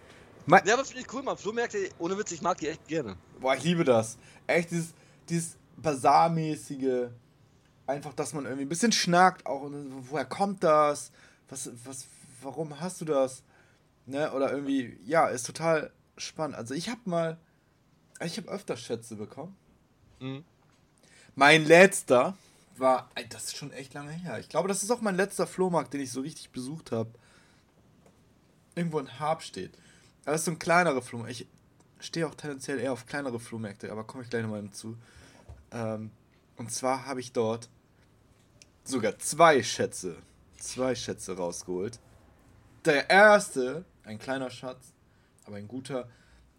Me 0.46 0.62
ja, 0.66 0.76
aber 0.76 0.86
finde 0.86 1.02
ich 1.02 1.14
cool, 1.14 1.24
man. 1.24 1.38
Flohmärkte, 1.38 1.90
ohne 1.98 2.18
Witz, 2.18 2.32
ich 2.32 2.42
mag 2.42 2.58
die 2.58 2.68
echt 2.68 2.88
gerne. 2.88 3.18
Boah, 3.40 3.56
ich 3.56 3.64
liebe 3.64 3.84
das. 3.84 4.18
Echt, 4.48 4.72
dieses, 4.72 4.94
dieses 5.28 5.58
Basarmäßige. 5.78 7.10
Einfach, 7.88 8.14
dass 8.14 8.34
man 8.34 8.46
irgendwie 8.46 8.66
ein 8.66 8.70
bisschen 8.70 8.92
schnackt 8.92 9.46
auch. 9.46 9.70
Woher 10.10 10.26
kommt 10.26 10.64
das? 10.64 11.12
Was, 11.50 11.70
was, 11.84 12.06
warum 12.42 12.80
hast 12.80 13.02
du 13.02 13.06
das? 13.06 13.44
Ne? 14.06 14.32
Oder 14.32 14.52
irgendwie, 14.52 15.00
ja, 15.06 15.28
ist 15.28 15.46
total 15.46 15.92
spannend. 16.18 16.56
Also 16.56 16.74
ich 16.74 16.90
habe 16.90 17.02
mal, 17.06 17.38
ich 18.24 18.38
habe 18.38 18.50
öfter 18.50 18.78
Schätze 18.78 19.16
bekommen. 19.16 19.56
Mhm. 20.20 20.44
Mein 21.36 21.66
letzter 21.66 22.38
war, 22.78 23.10
das 23.30 23.46
ist 23.46 23.58
schon 23.58 23.72
echt 23.72 23.94
lange 23.94 24.12
her. 24.12 24.40
Ich 24.40 24.50
glaube, 24.50 24.68
das 24.68 24.84
ist 24.84 24.92
auch 24.92 25.02
mein 25.02 25.16
letzter 25.16 25.48
Flohmarkt, 25.48 25.94
den 25.94 26.02
ich 26.02 26.12
so 26.12 26.22
richtig 26.22 26.52
besucht 26.52 26.92
habe. 26.92 27.10
Irgendwo 28.76 29.00
in 29.00 29.20
Harp 29.20 29.42
steht. 29.42 29.72
Das 30.26 30.42
ist 30.42 30.46
so 30.46 30.52
ein 30.52 30.60
kleinerer 30.60 31.02
Flohmarkt. 31.02 31.32
Ich 31.32 31.48
stehe 32.00 32.28
auch 32.28 32.36
tendenziell 32.36 32.80
eher 32.80 32.92
auf 32.92 33.06
kleinere 33.06 33.40
Flohmärkte, 33.40 33.92
aber 33.92 34.04
komme 34.04 34.24
ich 34.24 34.30
gleich 34.30 34.44
nochmal 34.44 34.70
zu. 34.72 34.98
Ähm, 35.72 36.12
und 36.58 36.72
zwar 36.72 37.06
habe 37.06 37.20
ich 37.20 37.32
dort 37.32 37.70
sogar 38.84 39.18
zwei 39.20 39.62
Schätze, 39.64 40.18
zwei 40.58 40.96
Schätze 40.96 41.38
rausgeholt. 41.38 42.00
Der 42.86 43.10
erste, 43.10 43.86
ein 44.04 44.20
kleiner 44.20 44.50
Schatz, 44.50 44.94
aber 45.46 45.58
ein 45.58 45.68
guter, 45.68 46.10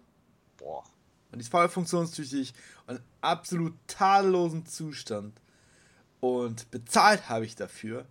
Boah. 0.58 0.84
Und 1.32 1.40
die 1.40 1.44
ist 1.44 1.52
voll 1.52 1.70
funktionstüchtig 1.70 2.54
und 2.88 3.02
absolut 3.22 3.74
tadellosen 3.88 4.66
Zustand. 4.66 5.40
Und 6.20 6.70
bezahlt 6.72 7.30
habe 7.30 7.46
ich 7.46 7.56
dafür 7.56 8.06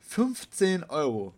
15 0.00 0.84
Euro. 0.84 1.34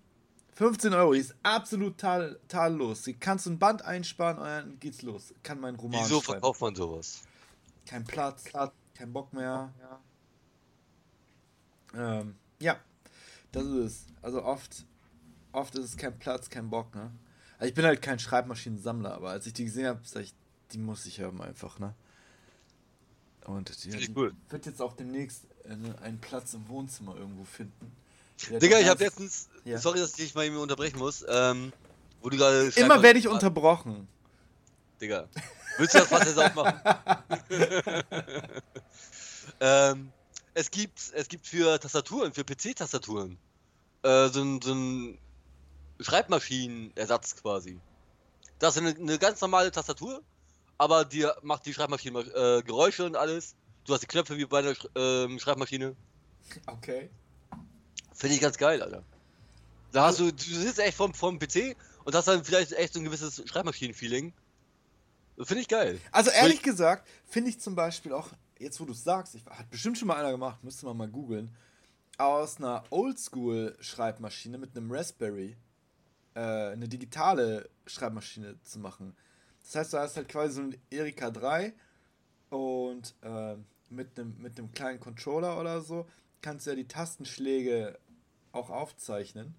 15 0.55 0.93
Euro, 0.93 1.15
die 1.15 1.21
ist 1.21 1.35
absolut 1.43 1.99
tal 1.99 2.39
tadellos. 2.49 3.05
Sie 3.05 3.15
kannst 3.15 3.47
du 3.47 3.51
ein 3.51 3.59
Band 3.59 3.85
einsparen 3.85 4.39
und 4.39 4.45
dann 4.45 4.81
geht's 4.81 5.03
los. 5.03 5.35
Kann 5.43 5.59
mein 5.59 5.77
Roman 5.77 6.01
Wieso 6.01 6.21
schreiben. 6.21 6.41
verkauft 6.41 6.61
man 6.61 6.75
sowas? 6.75 7.23
Kein 7.87 8.05
Platz, 8.05 8.45
kein 8.95 9.12
Bock 9.12 9.33
mehr. 9.33 9.73
Ja. 9.81 10.01
Ähm, 12.21 12.37
ja, 12.61 12.79
das 13.51 13.65
ist 13.65 13.75
es. 13.75 14.07
Also 14.21 14.45
oft, 14.45 14.85
oft 15.53 15.75
ist 15.75 15.85
es 15.85 15.97
kein 15.97 16.19
Platz, 16.19 16.49
kein 16.49 16.71
Bock, 16.71 16.95
ne? 16.95 17.11
Also 17.59 17.69
ich 17.69 17.75
bin 17.75 17.85
halt 17.85 18.03
kein 18.03 18.19
Schreibmaschinensammler, 18.19 19.15
aber 19.15 19.31
als 19.31 19.47
ich 19.47 19.53
die 19.53 19.65
gesehen 19.65 19.87
habe, 19.87 20.01
sag 20.05 20.23
ich, 20.23 20.35
die 20.73 20.79
muss 20.79 21.07
ich 21.07 21.21
haben 21.21 21.41
einfach, 21.43 21.79
ne? 21.79 21.95
Und 23.45 23.85
die, 23.85 23.91
die 23.91 24.12
cool. 24.14 24.35
wird 24.50 24.67
jetzt 24.67 24.81
auch 24.81 24.93
demnächst 24.93 25.47
einen 25.64 26.21
Platz 26.21 26.55
im 26.55 26.69
Wohnzimmer 26.69 27.17
irgendwo 27.17 27.45
finden. 27.45 27.93
Digga, 28.50 28.79
ich 28.79 28.88
habe 28.88 29.02
letztens, 29.02 29.49
ja. 29.64 29.79
sorry, 29.79 29.99
dass 29.99 30.11
ich 30.11 30.17
dich 30.17 30.35
mal 30.35 30.49
unterbrechen 30.57 30.99
muss, 30.99 31.25
ähm, 31.29 31.73
wo 32.21 32.31
du 32.31 32.37
gerade. 32.37 32.73
Immer 32.76 33.02
werde 33.02 33.19
ich 33.19 33.29
unterbrochen. 33.29 34.09
Digga, 35.00 35.29
willst 35.79 35.95
du 35.95 35.99
das 35.99 36.09
Fass 36.09 36.26
jetzt 36.26 36.38
aufmachen? 36.38 36.81
ähm, 39.61 40.12
es 40.55 40.71
gibt, 40.71 41.12
es 41.14 41.29
gibt 41.29 41.47
für 41.47 41.79
Tastaturen, 41.81 42.33
für 42.33 42.45
PC-Tastaturen, 42.45 43.38
äh, 44.02 44.29
so, 44.29 44.43
ein, 44.43 44.61
so 44.62 44.75
ein 44.75 45.19
Schreibmaschinenersatz 46.00 47.37
quasi. 47.37 47.81
Das 48.59 48.76
ist 48.76 48.83
eine, 48.83 48.95
eine, 48.95 49.19
ganz 49.19 49.41
normale 49.41 49.71
Tastatur, 49.73 50.23
aber 50.83 51.05
die 51.05 51.29
macht 51.43 51.65
die 51.65 51.73
Schreibmaschine 51.73 52.19
äh, 52.19 52.62
Geräusche 52.62 53.07
und 53.07 53.15
alles. 53.15 53.55
Du 53.85 53.95
hast 53.95 54.01
die 54.01 54.09
Knöpfe 54.09 54.37
wie 54.37 54.47
bei 54.47 54.59
einer 54.59 54.75
äh, 54.97 55.39
Schreibmaschine. 55.39 55.95
Okay. 56.67 57.09
Finde 58.12 58.35
ich 58.35 58.41
ganz 58.41 58.59
geil, 58.59 58.83
Alter. 58.83 59.05
Da 59.93 60.07
hast 60.07 60.19
du, 60.19 60.33
du 60.33 60.43
sitzt 60.43 60.81
echt 60.81 60.97
vom, 60.97 61.15
vom 61.15 61.39
PC 61.39 61.77
und 62.05 62.17
hast 62.17 62.27
dann 62.27 62.45
vielleicht 62.45 62.73
echt 62.73 62.95
so 62.95 63.01
ein 63.01 63.05
gewisses 63.05 63.43
Schreibmaschinen-Feeling. 63.49 64.33
Finde 65.39 65.61
ich 65.61 65.69
geil. 65.69 66.01
Also 66.11 66.31
ehrlich 66.31 66.57
ich, 66.57 66.62
gesagt, 66.62 67.09
finde 67.27 67.51
ich 67.51 67.61
zum 67.61 67.77
Beispiel 67.77 68.12
auch, 68.12 68.31
jetzt 68.59 68.81
wo 68.81 68.85
du 68.85 68.93
es 68.93 69.05
sagst, 69.05 69.37
ich, 69.37 69.47
hat 69.47 69.71
bestimmt 69.71 69.99
schon 69.99 70.09
mal 70.09 70.17
einer 70.17 70.33
gemacht, 70.33 70.65
müsste 70.65 70.87
man 70.87 70.97
mal 70.97 71.09
googeln, 71.09 71.55
aus 72.19 72.59
einer 72.59 72.83
Oldschool-Schreibmaschine 72.91 74.59
mit 74.59 74.77
einem 74.77 74.91
Raspberry 74.91 75.57
äh, 76.35 76.41
eine 76.41 76.89
digitale 76.89 77.71
Schreibmaschine 77.87 78.61
zu 78.65 78.81
machen. 78.81 79.15
Das 79.73 79.81
heißt, 79.81 79.93
du 79.95 79.99
hast 79.99 80.17
halt 80.17 80.29
quasi 80.29 80.55
so 80.55 80.62
ein 80.62 80.76
Erika 80.91 81.31
3 81.31 81.73
und 82.50 83.14
äh, 83.23 83.57
mit 83.88 84.19
einem 84.19 84.37
mit 84.38 84.61
kleinen 84.75 85.00
Controller 85.00 85.59
oder 85.59 85.81
so 85.81 86.07
kannst 86.43 86.67
du 86.67 86.71
ja 86.71 86.76
die 86.76 86.87
Tastenschläge 86.87 87.99
auch 88.52 88.69
aufzeichnen. 88.69 89.55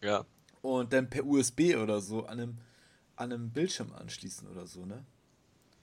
Ja. 0.00 0.24
Und 0.62 0.92
dann 0.92 1.10
per 1.10 1.24
USB 1.24 1.74
oder 1.74 2.00
so 2.00 2.26
an 2.26 2.38
einem, 2.38 2.58
an 3.16 3.32
einem 3.32 3.50
Bildschirm 3.50 3.92
anschließen 3.92 4.46
oder 4.46 4.66
so, 4.66 4.84
ne? 4.84 5.04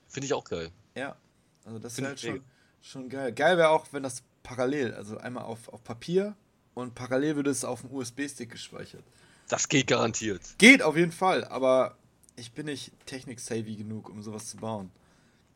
Finde 0.07 0.27
ich 0.27 0.33
auch 0.33 0.45
geil. 0.45 0.71
Ja. 0.95 1.17
Also 1.65 1.79
das 1.79 1.97
wäre 1.97 2.09
halt 2.09 2.19
schon, 2.21 2.43
schon 2.81 3.09
geil. 3.09 3.33
Geil 3.33 3.57
wäre 3.57 3.69
auch, 3.69 3.87
wenn 3.91 4.03
das 4.03 4.23
parallel, 4.43 4.93
also 4.93 5.17
einmal 5.17 5.43
auf, 5.43 5.67
auf 5.69 5.83
Papier 5.83 6.37
und 6.73 6.95
parallel 6.95 7.35
würde 7.35 7.49
es 7.49 7.65
auf 7.65 7.81
dem 7.81 7.91
USB-Stick 7.91 8.51
gespeichert. 8.51 9.03
Das 9.49 9.67
geht 9.67 9.87
garantiert. 9.87 10.41
Geht 10.57 10.81
auf 10.81 10.95
jeden 10.95 11.11
Fall, 11.11 11.43
aber 11.43 11.97
ich 12.37 12.53
bin 12.53 12.67
nicht 12.67 12.91
technik-savvy 13.05 13.75
genug, 13.75 14.09
um 14.09 14.23
sowas 14.23 14.47
zu 14.47 14.57
bauen. 14.57 14.91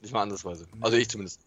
Nicht 0.01 0.11
mal 0.11 0.23
andersweise. 0.23 0.67
Also 0.81 0.97
ich 0.97 1.07
zumindest. 1.07 1.39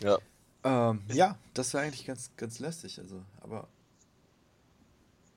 Ja. 0.00 0.18
Ähm, 0.64 1.02
ja, 1.12 1.38
das 1.54 1.72
wäre 1.74 1.84
eigentlich 1.84 2.06
ganz, 2.06 2.30
ganz 2.36 2.58
lästig, 2.58 2.98
also, 2.98 3.22
aber 3.40 3.68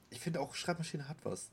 ich 0.09 0.19
finde 0.19 0.39
auch 0.39 0.55
Schreibmaschine 0.55 1.07
hat 1.07 1.17
was. 1.23 1.49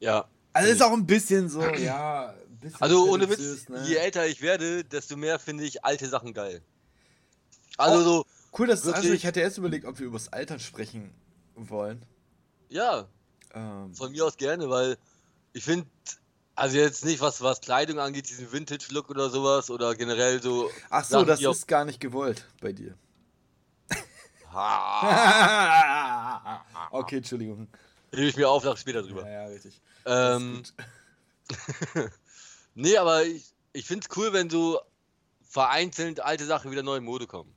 Ja. 0.00 0.28
Also 0.52 0.72
ist 0.72 0.82
auch 0.82 0.92
ein 0.92 1.06
bisschen 1.06 1.48
so, 1.48 1.62
ja. 1.62 2.34
Bisschen 2.60 2.82
also 2.82 3.10
ohne 3.10 3.30
Witz, 3.30 3.68
ne? 3.68 3.82
je 3.86 3.94
älter 3.94 4.26
ich 4.26 4.42
werde, 4.42 4.84
desto 4.84 5.16
mehr 5.16 5.38
finde 5.38 5.64
ich 5.64 5.84
alte 5.84 6.08
Sachen 6.08 6.34
geil. 6.34 6.62
Also 7.78 8.00
oh, 8.00 8.02
so. 8.02 8.26
Cool, 8.58 8.66
dass 8.66 8.84
wirklich, 8.84 9.04
also 9.04 9.14
ich 9.14 9.26
hatte 9.26 9.40
erst 9.40 9.58
überlegt, 9.58 9.84
ob 9.84 9.98
wir 10.00 10.06
über 10.06 10.18
das 10.18 10.32
Altern 10.32 10.58
sprechen 10.58 11.14
wollen. 11.54 12.04
Ja. 12.68 13.08
Ähm. 13.54 13.94
Von 13.94 14.12
mir 14.12 14.24
aus 14.24 14.36
gerne, 14.36 14.70
weil 14.70 14.96
ich 15.52 15.64
finde, 15.64 15.86
also 16.54 16.76
jetzt 16.76 17.04
nicht 17.04 17.20
was, 17.20 17.42
was 17.42 17.60
Kleidung 17.60 17.98
angeht, 17.98 18.28
diesen 18.28 18.52
Vintage-Look 18.52 19.10
oder 19.10 19.30
sowas 19.30 19.70
oder 19.70 19.94
generell 19.94 20.42
so. 20.42 20.70
Ach 20.90 21.04
so, 21.04 21.24
Sachen, 21.24 21.28
das 21.28 21.40
ist 21.40 21.66
gar 21.66 21.84
nicht 21.84 22.00
gewollt 22.00 22.46
bei 22.60 22.72
dir. 22.72 22.94
okay, 26.90 27.18
Entschuldigung. 27.18 27.68
Hebe 28.12 28.26
ich 28.26 28.36
mir 28.36 28.48
auf, 28.48 28.64
nach 28.64 28.76
später 28.76 29.02
drüber. 29.02 29.24
Ja, 29.24 29.44
ja, 29.44 29.46
richtig. 29.46 29.80
Ähm, 30.04 30.64
nee, 32.74 32.96
aber 32.96 33.24
ich, 33.24 33.52
ich 33.72 33.86
finde 33.86 34.06
es 34.08 34.16
cool, 34.16 34.32
wenn 34.32 34.50
so 34.50 34.80
vereinzelt 35.42 36.20
alte 36.20 36.46
Sachen 36.46 36.72
wieder 36.72 36.82
neu 36.82 36.96
in 36.96 37.04
Mode 37.04 37.26
kommen. 37.26 37.54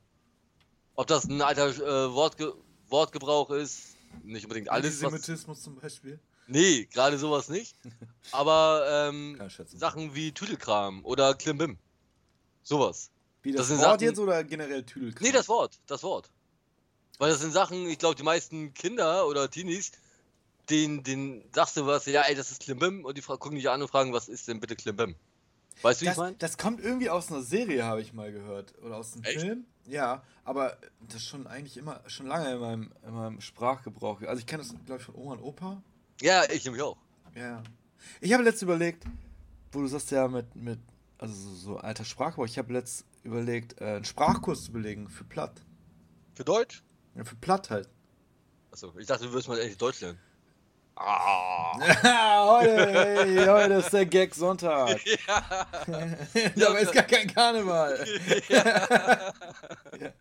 Ob 0.94 1.08
das 1.08 1.24
ein 1.24 1.42
alter 1.42 1.68
äh, 1.68 2.14
Wortge 2.14 2.54
Wortgebrauch 2.88 3.50
ist, 3.50 3.93
nicht 4.22 4.44
unbedingt 4.44 4.68
alles. 4.70 5.02
Antisemitismus 5.02 5.62
zum 5.62 5.76
Beispiel. 5.76 6.20
Nee, 6.46 6.86
gerade 6.92 7.18
sowas 7.18 7.48
nicht. 7.48 7.76
Aber 8.32 9.08
ähm, 9.08 9.38
Sachen 9.66 10.14
wie 10.14 10.32
Tüdelkram 10.32 11.04
oder 11.04 11.34
Klimbim. 11.34 11.78
Sowas. 12.62 13.10
Wie 13.42 13.52
das, 13.52 13.68
das 13.68 13.78
Wort 13.78 14.00
Sachen, 14.00 14.00
jetzt 14.00 14.18
oder 14.18 14.44
generell 14.44 14.84
Tüdelkram? 14.84 15.26
Nee, 15.26 15.32
das 15.32 15.48
Wort. 15.48 15.78
Das 15.86 16.02
Wort. 16.02 16.30
Weil 17.18 17.30
das 17.30 17.40
sind 17.40 17.52
Sachen, 17.52 17.86
ich 17.88 17.98
glaube, 17.98 18.16
die 18.16 18.22
meisten 18.22 18.74
Kinder 18.74 19.26
oder 19.26 19.50
Teenies, 19.50 19.92
denen, 20.70 21.02
denen 21.02 21.44
sagst 21.52 21.76
du 21.76 21.86
was, 21.86 22.06
ja, 22.06 22.22
ey, 22.22 22.34
das 22.34 22.50
ist 22.50 22.62
Klimbim 22.62 23.04
und 23.04 23.16
die 23.16 23.22
gucken 23.22 23.54
dich 23.54 23.68
an 23.68 23.82
und 23.82 23.88
fragen, 23.88 24.12
was 24.12 24.28
ist 24.28 24.48
denn 24.48 24.60
bitte 24.60 24.76
Klimbim? 24.76 25.14
Weißt 25.82 26.00
du, 26.00 26.06
wie 26.06 26.10
ich 26.10 26.16
meine? 26.16 26.36
Das 26.36 26.58
kommt 26.58 26.80
irgendwie 26.80 27.10
aus 27.10 27.30
einer 27.30 27.42
Serie, 27.42 27.84
habe 27.84 28.00
ich 28.00 28.12
mal 28.12 28.32
gehört. 28.32 28.74
Oder 28.82 28.96
aus 28.96 29.14
einem 29.14 29.24
Echt? 29.24 29.40
Film. 29.40 29.66
Ja, 29.86 30.22
aber 30.44 30.78
das 31.00 31.16
ist 31.16 31.28
schon 31.28 31.46
eigentlich 31.46 31.76
immer, 31.76 32.00
schon 32.06 32.26
lange 32.26 32.52
in 32.52 32.60
meinem, 32.60 32.92
in 33.06 33.14
meinem 33.14 33.40
Sprachgebrauch. 33.40 34.22
Also 34.22 34.40
ich 34.40 34.46
kenne 34.46 34.62
das, 34.62 34.74
glaube 34.86 35.00
ich, 35.00 35.06
von 35.06 35.14
Oma 35.14 35.32
und 35.32 35.42
Opa. 35.42 35.82
Ja, 36.20 36.44
ich 36.50 36.64
nämlich 36.64 36.82
auch. 36.82 36.96
Ja. 37.34 37.62
Ich 38.20 38.32
habe 38.32 38.42
letztens 38.42 38.62
überlegt, 38.62 39.04
wo 39.72 39.80
du 39.80 39.86
sagst 39.86 40.10
ja 40.10 40.28
mit, 40.28 40.54
mit 40.56 40.78
also 41.18 41.34
so, 41.34 41.54
so 41.54 41.76
alter 41.76 42.04
Sprachgebrauch, 42.04 42.46
ich 42.46 42.58
habe 42.58 42.72
letztens 42.72 43.06
überlegt, 43.22 43.80
äh, 43.80 43.96
einen 43.96 44.04
Sprachkurs 44.04 44.64
zu 44.64 44.72
belegen 44.72 45.08
für 45.08 45.24
Platt. 45.24 45.60
Für 46.34 46.44
Deutsch? 46.44 46.82
Ja, 47.14 47.24
für 47.24 47.36
Platt 47.36 47.70
halt. 47.70 47.88
Achso, 48.70 48.92
ich 48.98 49.06
dachte, 49.06 49.24
du 49.24 49.32
würdest 49.32 49.48
mal 49.48 49.58
endlich 49.58 49.78
Deutsch 49.78 50.00
lernen. 50.00 50.18
Ah. 50.96 51.76
heute, 52.60 53.52
heute 53.52 53.74
ist 53.74 53.92
der 53.92 54.06
Gag 54.06 54.34
Sonntag. 54.34 55.00
Ja. 56.54 56.68
aber 56.68 56.80
ist 56.80 56.92
gar 56.92 57.02
kein 57.04 57.26
Karneval. 57.32 58.06
ja. 58.48 59.32
ja. 60.00 60.12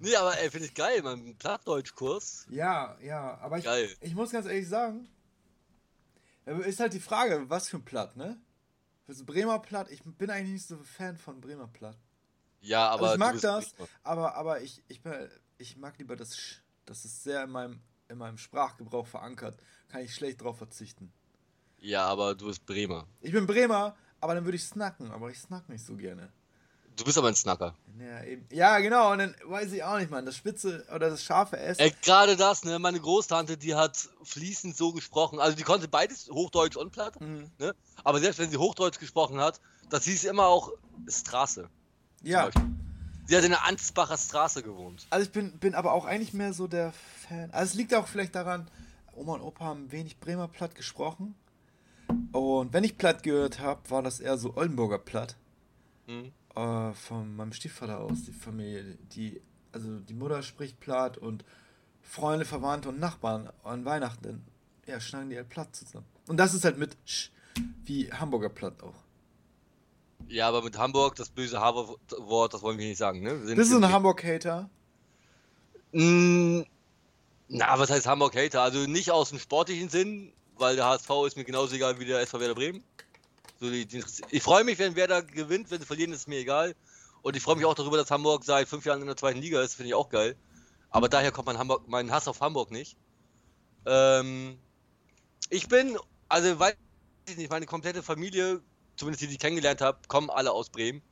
Nee, 0.00 0.16
aber 0.16 0.38
ey, 0.38 0.50
finde 0.50 0.66
ich 0.66 0.74
geil, 0.74 1.00
mein 1.02 1.36
Plattdeutschkurs. 1.36 2.46
Ja, 2.50 2.96
ja, 3.00 3.38
aber 3.38 3.58
ich, 3.58 3.64
geil. 3.64 3.88
ich 4.00 4.14
muss 4.14 4.30
ganz 4.30 4.46
ehrlich 4.46 4.68
sagen, 4.68 5.08
ist 6.44 6.80
halt 6.80 6.92
die 6.92 7.00
Frage, 7.00 7.48
was 7.48 7.68
für 7.68 7.78
ein 7.78 7.84
Platt, 7.84 8.16
ne? 8.16 8.38
Für 9.06 9.14
Bremer 9.24 9.60
Platt, 9.60 9.90
ich 9.90 10.02
bin 10.02 10.30
eigentlich 10.30 10.52
nicht 10.52 10.66
so 10.66 10.76
Fan 10.82 11.16
von 11.16 11.40
Bremer 11.40 11.68
Platt. 11.68 11.96
Ja, 12.60 12.88
aber. 12.88 13.10
Also 13.10 13.14
ich 13.14 13.18
mag 13.18 13.40
das, 13.40 13.74
aber, 14.02 14.34
aber 14.34 14.60
ich, 14.60 14.82
ich, 14.88 15.02
bin, 15.02 15.12
ich 15.58 15.76
mag 15.76 15.98
lieber 15.98 16.16
das 16.16 16.36
Sch. 16.36 16.62
Das 16.84 17.04
ist 17.04 17.22
sehr 17.22 17.44
in 17.44 17.50
meinem, 17.50 17.80
in 18.08 18.18
meinem 18.18 18.36
Sprachgebrauch 18.36 19.06
verankert. 19.06 19.58
Kann 19.94 20.02
ich 20.02 20.12
schlecht 20.12 20.42
drauf 20.42 20.58
verzichten. 20.58 21.12
Ja, 21.78 22.04
aber 22.06 22.34
du 22.34 22.46
bist 22.46 22.66
Bremer. 22.66 23.06
Ich 23.20 23.30
bin 23.30 23.46
Bremer, 23.46 23.94
aber 24.20 24.34
dann 24.34 24.44
würde 24.44 24.56
ich 24.56 24.64
snacken, 24.64 25.12
aber 25.12 25.30
ich 25.30 25.38
snack 25.38 25.68
nicht 25.68 25.86
so 25.86 25.94
gerne. 25.94 26.32
Du 26.96 27.04
bist 27.04 27.16
aber 27.16 27.28
ein 27.28 27.36
Snacker. 27.36 27.76
Ja, 28.00 28.24
eben. 28.24 28.44
ja, 28.50 28.80
genau, 28.80 29.12
und 29.12 29.18
dann 29.18 29.36
weiß 29.44 29.70
ich 29.70 29.84
auch 29.84 29.96
nicht, 29.98 30.10
man, 30.10 30.26
das 30.26 30.34
spitze 30.34 30.84
oder 30.92 31.10
das 31.10 31.22
scharfe 31.22 31.58
S. 31.58 31.78
Äh, 31.78 31.92
Gerade 32.02 32.34
das, 32.34 32.64
ne, 32.64 32.80
meine 32.80 32.98
Großtante, 32.98 33.56
die 33.56 33.76
hat 33.76 34.08
fließend 34.24 34.76
so 34.76 34.92
gesprochen, 34.92 35.38
also 35.38 35.56
die 35.56 35.62
konnte 35.62 35.86
beides, 35.86 36.28
Hochdeutsch 36.28 36.74
und 36.74 36.90
Platt, 36.90 37.20
mhm. 37.20 37.52
ne? 37.60 37.72
aber 38.02 38.18
selbst 38.18 38.40
wenn 38.40 38.50
sie 38.50 38.56
Hochdeutsch 38.56 38.98
gesprochen 38.98 39.38
hat, 39.38 39.60
das 39.90 40.06
hieß 40.06 40.24
immer 40.24 40.46
auch 40.46 40.72
Straße. 41.06 41.68
Ja. 42.20 42.50
Sie 43.26 43.36
hat 43.36 43.44
in 43.44 43.50
der 43.50 43.64
Ansbacher 43.64 44.18
Straße 44.18 44.64
gewohnt. 44.64 45.06
Also 45.10 45.24
ich 45.26 45.30
bin, 45.30 45.56
bin 45.60 45.76
aber 45.76 45.92
auch 45.92 46.04
eigentlich 46.04 46.34
mehr 46.34 46.52
so 46.52 46.66
der 46.66 46.92
Fan. 47.28 47.52
Also 47.52 47.70
es 47.70 47.74
liegt 47.74 47.94
auch 47.94 48.08
vielleicht 48.08 48.34
daran, 48.34 48.68
Oma 49.16 49.34
und 49.34 49.42
Opa 49.42 49.64
haben 49.64 49.92
wenig 49.92 50.18
Bremer 50.18 50.48
Platt 50.48 50.74
gesprochen. 50.74 51.34
Und 52.32 52.72
wenn 52.72 52.84
ich 52.84 52.98
Platt 52.98 53.22
gehört 53.22 53.60
habe, 53.60 53.88
war 53.90 54.02
das 54.02 54.20
eher 54.20 54.36
so 54.36 54.56
Oldenburger 54.56 54.98
Platt. 54.98 55.36
Mhm. 56.06 56.32
Äh, 56.54 56.92
von 56.92 57.34
meinem 57.34 57.52
Stiefvater 57.52 58.00
aus, 58.00 58.24
die 58.24 58.32
Familie. 58.32 58.98
Die, 59.12 59.40
also 59.72 59.98
die 60.00 60.14
Mutter 60.14 60.42
spricht 60.42 60.80
Platt 60.80 61.18
und 61.18 61.44
Freunde, 62.02 62.44
Verwandte 62.44 62.90
und 62.90 63.00
Nachbarn 63.00 63.50
an 63.64 63.84
Weihnachten, 63.84 64.44
ja, 64.86 65.00
schneiden 65.00 65.30
die 65.30 65.36
halt 65.36 65.48
Platt 65.48 65.74
zusammen. 65.74 66.06
Und 66.28 66.36
das 66.36 66.54
ist 66.54 66.64
halt 66.64 66.78
mit 66.78 66.96
Sch, 67.06 67.30
wie 67.84 68.12
Hamburger 68.12 68.50
Platt 68.50 68.82
auch. 68.82 68.94
Ja, 70.28 70.48
aber 70.48 70.62
mit 70.62 70.78
Hamburg, 70.78 71.16
das 71.16 71.30
böse 71.30 71.56
Wort, 71.58 72.54
das 72.54 72.62
wollen 72.62 72.78
wir 72.78 72.86
nicht 72.86 72.98
sagen, 72.98 73.22
ne? 73.22 73.34
Bist 73.54 73.72
du 73.72 73.76
ein 73.76 73.90
Hamburg-Hater? 73.90 74.70
Mm, 75.92 76.62
na, 77.54 77.78
was 77.78 77.90
heißt 77.90 78.06
Hamburg-Hater? 78.06 78.62
Also 78.62 78.80
nicht 78.80 79.10
aus 79.12 79.30
dem 79.30 79.38
sportlichen 79.38 79.88
Sinn, 79.88 80.32
weil 80.56 80.76
der 80.76 80.86
HSV 80.86 81.10
ist 81.26 81.36
mir 81.36 81.44
genauso 81.44 81.76
egal 81.76 82.00
wie 82.00 82.04
der 82.04 82.20
SV 82.20 82.40
Werder 82.40 82.54
Bremen. 82.56 82.84
So, 83.60 83.70
die, 83.70 83.86
die, 83.86 84.04
ich 84.30 84.42
freue 84.42 84.64
mich, 84.64 84.78
wenn 84.78 84.96
Werder 84.96 85.22
gewinnt, 85.22 85.70
wenn 85.70 85.80
sie 85.80 85.86
verlieren, 85.86 86.12
ist 86.12 86.28
mir 86.28 86.38
egal. 86.40 86.76
Und 87.22 87.36
ich 87.36 87.42
freue 87.42 87.56
mich 87.56 87.64
auch 87.66 87.74
darüber, 87.74 87.96
dass 87.96 88.10
Hamburg 88.10 88.44
seit 88.44 88.68
fünf 88.68 88.84
Jahren 88.86 89.00
in 89.02 89.06
der 89.06 89.16
zweiten 89.16 89.40
Liga 89.40 89.62
ist, 89.62 89.74
finde 89.74 89.88
ich 89.90 89.94
auch 89.94 90.10
geil. 90.10 90.36
Aber 90.90 91.08
daher 91.08 91.32
kommt 91.32 91.46
mein, 91.46 91.58
Hamburg, 91.58 91.88
mein 91.88 92.10
Hass 92.12 92.28
auf 92.28 92.40
Hamburg 92.40 92.70
nicht. 92.72 92.96
Ähm, 93.86 94.58
Ich 95.50 95.68
bin, 95.68 95.98
also 96.28 96.58
weiß 96.58 96.76
ich 97.28 97.36
nicht, 97.36 97.50
meine 97.50 97.66
komplette 97.66 98.02
Familie, 98.02 98.62
zumindest 98.96 99.22
die, 99.22 99.28
die 99.28 99.34
ich 99.34 99.38
kennengelernt 99.40 99.80
habe, 99.80 100.00
kommen 100.08 100.30
alle 100.30 100.52
aus 100.52 100.70
Bremen. 100.70 101.02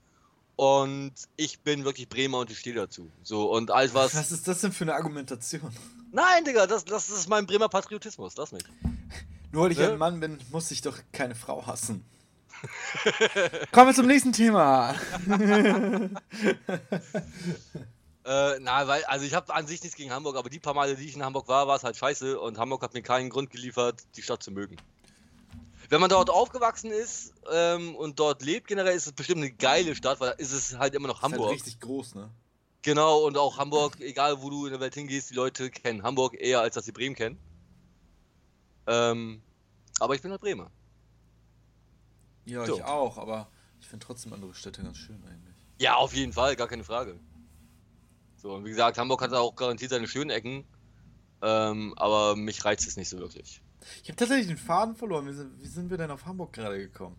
Und 0.57 1.13
ich 1.37 1.61
bin 1.61 1.85
wirklich 1.85 2.09
Bremer 2.09 2.39
und 2.39 2.51
ich 2.51 2.59
stehe 2.59 2.77
dazu. 2.77 3.11
So, 3.23 3.51
und 3.51 3.71
alles 3.71 3.95
was. 3.95 4.15
Was 4.15 4.31
ist 4.33 4.47
das 4.47 4.61
denn 4.61 4.73
für 4.73 4.85
eine 4.85 4.95
Argumentation? 4.95 5.75
Nein, 6.13 6.45
Digga, 6.45 6.67
das, 6.67 6.85
das 6.85 7.09
ist 7.09 7.29
mein 7.29 7.47
Bremer 7.47 7.69
Patriotismus, 7.69 8.35
das 8.35 8.53
nicht. 8.53 8.69
Nur 9.51 9.65
weil 9.65 9.73
ich 9.73 9.79
Ne? 9.79 9.93
ein 9.93 9.99
Mann 9.99 10.21
bin, 10.21 10.39
muss 10.51 10.71
ich 10.71 10.83
doch 10.83 10.99
keine 11.13 11.35
Frau 11.35 11.67
hassen. 11.67 12.05
Kommen 13.73 13.89
wir 13.89 13.95
zum 13.95 14.07
nächsten 14.07 14.33
Thema. 14.33 14.95
Äh, 18.25 18.61
na, 18.61 18.87
weil, 18.87 19.05
also 19.07 19.27
ich 19.27 19.35
habe 19.35 19.53
an 19.53 19.67
sich 19.67 19.83
nichts 19.83 19.97
gegen 19.97 20.13
Hamburg, 20.13 20.37
aber 20.37 20.49
die 20.49 20.61
paar 20.61 20.75
Male, 20.75 20.95
die 20.95 21.05
ich 21.07 21.17
in 21.17 21.25
Hamburg 21.25 21.49
war, 21.49 21.67
war 21.67 21.75
es 21.75 21.83
halt 21.83 21.97
scheiße 21.97 22.39
und 22.39 22.57
Hamburg 22.57 22.81
hat 22.83 22.95
mir 22.95 23.03
keinen 23.03 23.31
Grund 23.31 23.51
geliefert, 23.51 24.05
die 24.15 24.23
Stadt 24.23 24.45
zu 24.45 24.53
mögen. 24.53 24.77
Wenn 25.93 26.01
man 26.01 26.09
dort 26.09 26.31
aufgewachsen 26.31 26.91
ist 26.91 27.35
ähm, 27.53 27.95
und 27.97 28.19
dort 28.19 28.41
lebt, 28.41 28.67
generell 28.67 28.97
ist 28.97 29.05
es 29.09 29.13
bestimmt 29.13 29.43
eine 29.43 29.53
geile 29.53 29.95
Stadt, 29.95 30.21
weil 30.21 30.31
da 30.31 30.37
ist 30.37 30.53
es 30.53 30.79
halt 30.79 30.95
immer 30.95 31.07
noch 31.07 31.19
Ist 31.19 31.23
halt 31.25 31.33
Hamburg. 31.35 31.51
richtig 31.53 31.81
groß, 31.81 32.15
ne? 32.15 32.31
Genau, 32.81 33.27
und 33.27 33.37
auch 33.37 33.59
Hamburg, 33.59 34.01
egal 34.01 34.41
wo 34.41 34.49
du 34.49 34.65
in 34.65 34.73
der 34.73 34.81
Welt 34.81 34.95
hingehst, 34.95 35.29
die 35.29 35.35
Leute 35.35 35.71
kennen 35.71 36.03
Hamburg 36.03 36.33
eher, 36.33 36.63
als 36.63 36.77
dass 36.77 36.87
sie 36.87 36.93
Bremen 36.93 37.15
kennen. 37.15 37.39
Ähm, 38.87 39.43
aber 40.01 40.15
ich 40.15 40.23
bin 40.23 40.31
halt 40.31 40.41
Bremer. 40.41 40.71
Ja, 42.47 42.65
So. 42.65 42.77
ich 42.77 42.85
auch, 42.85 43.19
aber 43.19 43.49
ich 43.79 43.87
finde 43.87 44.07
trotzdem 44.07 44.33
andere 44.33 44.55
Städte 44.55 44.83
ganz 44.83 44.97
schön 44.97 45.23
eigentlich. 45.25 45.57
Ja, 45.79 45.97
auf 45.97 46.15
jeden 46.15 46.33
Fall, 46.33 46.57
gar 46.57 46.69
keine 46.69 46.85
Frage. 46.85 47.21
So, 48.39 48.55
und 48.55 48.65
wie 48.65 48.71
gesagt, 48.71 48.97
Hamburg 48.97 49.21
hat 49.21 49.35
auch 49.35 49.55
garantiert 49.55 49.91
seine 49.91 50.09
schönen 50.09 50.31
Ecken, 50.31 50.65
ähm, 51.43 51.93
aber 51.99 52.35
mich 52.35 52.65
reizt 52.65 52.87
es 52.89 52.97
nicht 52.97 53.11
so 53.11 53.19
wirklich. 53.19 53.61
Ich 54.03 54.09
habe 54.09 54.17
tatsächlich 54.17 54.47
den 54.49 54.57
Faden 54.59 54.95
verloren. 54.97 55.27
Wie 55.27 55.33
sind, 55.33 55.61
wie 55.63 55.67
sind 55.67 55.91
wir 55.91 55.99
denn 55.99 56.11
auf 56.11 56.25
Hamburg 56.27 56.53
gerade 56.53 56.79
gekommen? 56.79 57.17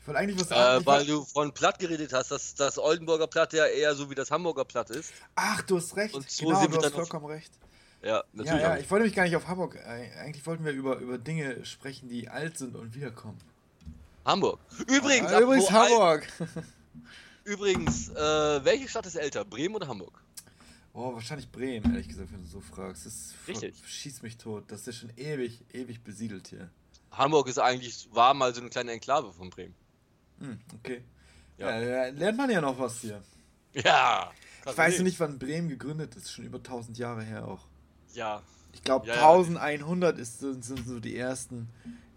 Ich 0.00 0.06
wollte 0.08 0.18
eigentlich 0.20 0.40
was 0.40 0.46
Äh, 0.50 0.54
sagen. 0.54 0.80
ich 0.80 0.86
weil 0.86 1.06
du 1.06 1.24
von 1.24 1.52
Platt 1.54 1.78
geredet 1.78 2.12
hast, 2.12 2.30
dass 2.30 2.54
das 2.54 2.78
Oldenburger 2.78 3.26
Platt 3.28 3.52
ja 3.52 3.66
eher 3.66 3.94
so 3.94 4.10
wie 4.10 4.14
das 4.16 4.30
Hamburger 4.30 4.64
Platt 4.64 4.90
ist. 4.90 5.12
Ach, 5.36 5.62
du 5.62 5.76
hast 5.76 5.96
recht. 5.96 6.14
Und 6.14 6.28
so 6.28 6.46
genau, 6.46 6.60
sind 6.60 6.72
du 6.74 6.78
wir 6.78 6.82
hast 6.84 6.92
vollkommen 6.94 7.26
recht. 7.26 7.52
Ja, 8.02 8.08
Ja, 8.16 8.24
natürlich. 8.32 8.62
ja, 8.62 8.74
auch. 8.74 8.78
ich 8.78 8.90
wollte 8.90 9.04
mich 9.04 9.14
gar 9.14 9.22
nicht 9.24 9.36
auf 9.36 9.46
Hamburg. 9.46 9.76
äh, 9.76 10.10
Eigentlich 10.18 10.44
wollten 10.44 10.64
wir 10.64 10.72
über, 10.72 10.96
über 10.96 11.18
Dinge 11.18 11.64
sprechen, 11.64 12.08
die 12.08 12.28
alt 12.28 12.58
sind 12.58 12.74
und 12.74 12.94
wiederkommen. 12.96 13.38
Hamburg. 14.24 14.58
Übrigens, 14.88 15.30
Ah, 15.32 15.40
übrigens 15.40 15.70
Hamburg. 15.70 16.26
Alt, 16.40 16.48
übrigens, 17.44 18.08
äh, 18.08 18.64
welche 18.64 18.88
Stadt 18.88 19.06
ist 19.06 19.14
älter? 19.16 19.44
Bremen 19.44 19.74
oder 19.76 19.86
Hamburg? 19.88 20.12
Oh, 20.94 21.14
wahrscheinlich 21.14 21.50
Bremen, 21.50 21.90
ehrlich 21.92 22.08
gesagt, 22.08 22.32
wenn 22.32 22.42
du 22.42 22.46
so 22.48 22.60
fragst. 22.60 23.06
Das 23.06 23.34
Richtig. 23.48 23.74
schießt 23.86 24.22
mich 24.22 24.36
tot. 24.36 24.64
Das 24.68 24.86
ist 24.86 24.96
schon 24.98 25.10
ewig, 25.16 25.64
ewig 25.72 26.02
besiedelt 26.04 26.48
hier. 26.48 26.70
Hamburg 27.10 27.48
ist 27.48 27.58
eigentlich, 27.58 28.08
war 28.12 28.34
mal 28.34 28.54
so 28.54 28.60
eine 28.60 28.70
kleine 28.70 28.92
Enklave 28.92 29.32
von 29.32 29.48
Bremen. 29.50 29.74
Hm, 30.40 30.58
okay. 30.74 31.02
Ja. 31.56 31.78
Ja. 31.80 32.06
ja, 32.06 32.12
lernt 32.12 32.36
man 32.36 32.50
ja 32.50 32.60
noch 32.60 32.78
was 32.78 33.00
hier. 33.00 33.22
Ja. 33.74 34.30
Ich 34.66 34.76
weiß 34.76 35.00
nicht, 35.00 35.18
wann 35.18 35.38
Bremen 35.38 35.68
gegründet 35.68 36.14
ist. 36.14 36.30
Schon 36.30 36.44
über 36.44 36.58
1000 36.58 36.98
Jahre 36.98 37.22
her 37.22 37.46
auch. 37.48 37.66
Ja, 38.14 38.42
Ich 38.72 38.82
glaube, 38.82 39.06
Ja, 39.06 39.14
ja. 39.16 39.30
1100 39.32 40.18
ist, 40.18 40.40
sind, 40.40 40.64
sind 40.64 40.86
so 40.86 41.00
die 41.00 41.16
ersten, 41.16 41.68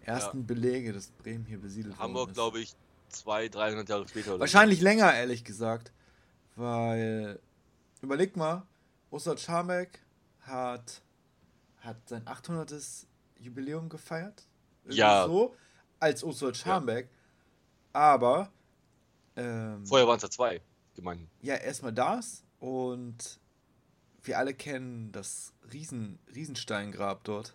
ersten 0.02 0.46
Belege, 0.46 0.92
dass 0.92 1.08
Bremen 1.08 1.44
hier 1.46 1.58
besiedelt 1.58 1.98
Hamburg, 1.98 2.20
worden 2.20 2.30
ist. 2.30 2.34
glaube 2.34 2.60
ich, 2.60 2.74
200, 3.08 3.54
300 3.54 3.88
Jahre 3.88 4.08
später. 4.08 4.28
Oder 4.28 4.34
so. 4.36 4.40
Wahrscheinlich 4.40 4.80
länger, 4.82 5.14
ehrlich 5.14 5.44
gesagt. 5.44 5.92
Weil, 6.56 7.38
überleg 8.02 8.36
mal, 8.36 8.62
Ossard 9.10 9.40
Scharmbeck 9.40 10.00
hat, 10.40 11.02
hat 11.78 11.96
sein 12.08 12.26
800. 12.26 12.72
Jubiläum 13.38 13.88
gefeiert. 13.88 14.44
Irgendwie 14.84 14.98
Ja. 14.98 15.26
So, 15.26 15.54
als 16.00 16.24
Ossard 16.24 16.56
Scharmbeck. 16.56 17.08
Aber, 17.92 18.50
ähm, 19.36 19.84
Vorher 19.86 20.06
waren 20.06 20.16
es 20.16 20.22
ja 20.22 20.30
zwei 20.30 20.60
Gemeinden. 20.94 21.30
ja, 21.42 21.54
erstmal 21.56 21.92
das 21.92 22.42
und 22.60 23.38
wir 24.22 24.38
alle 24.38 24.54
kennen 24.54 25.12
das 25.12 25.52
Riesen, 25.72 26.18
Riesensteingrab 26.34 27.24
dort. 27.24 27.54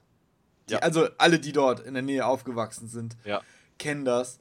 Die, 0.70 0.74
Ja. 0.74 0.80
Also 0.80 1.10
alle, 1.18 1.40
die 1.40 1.52
dort 1.52 1.80
in 1.82 1.94
der 1.96 2.04
Nähe 2.04 2.26
aufgewachsen 2.26 2.88
sind, 2.88 3.18
Ja. 3.24 3.42
kennen 3.78 4.06
das. 4.06 4.40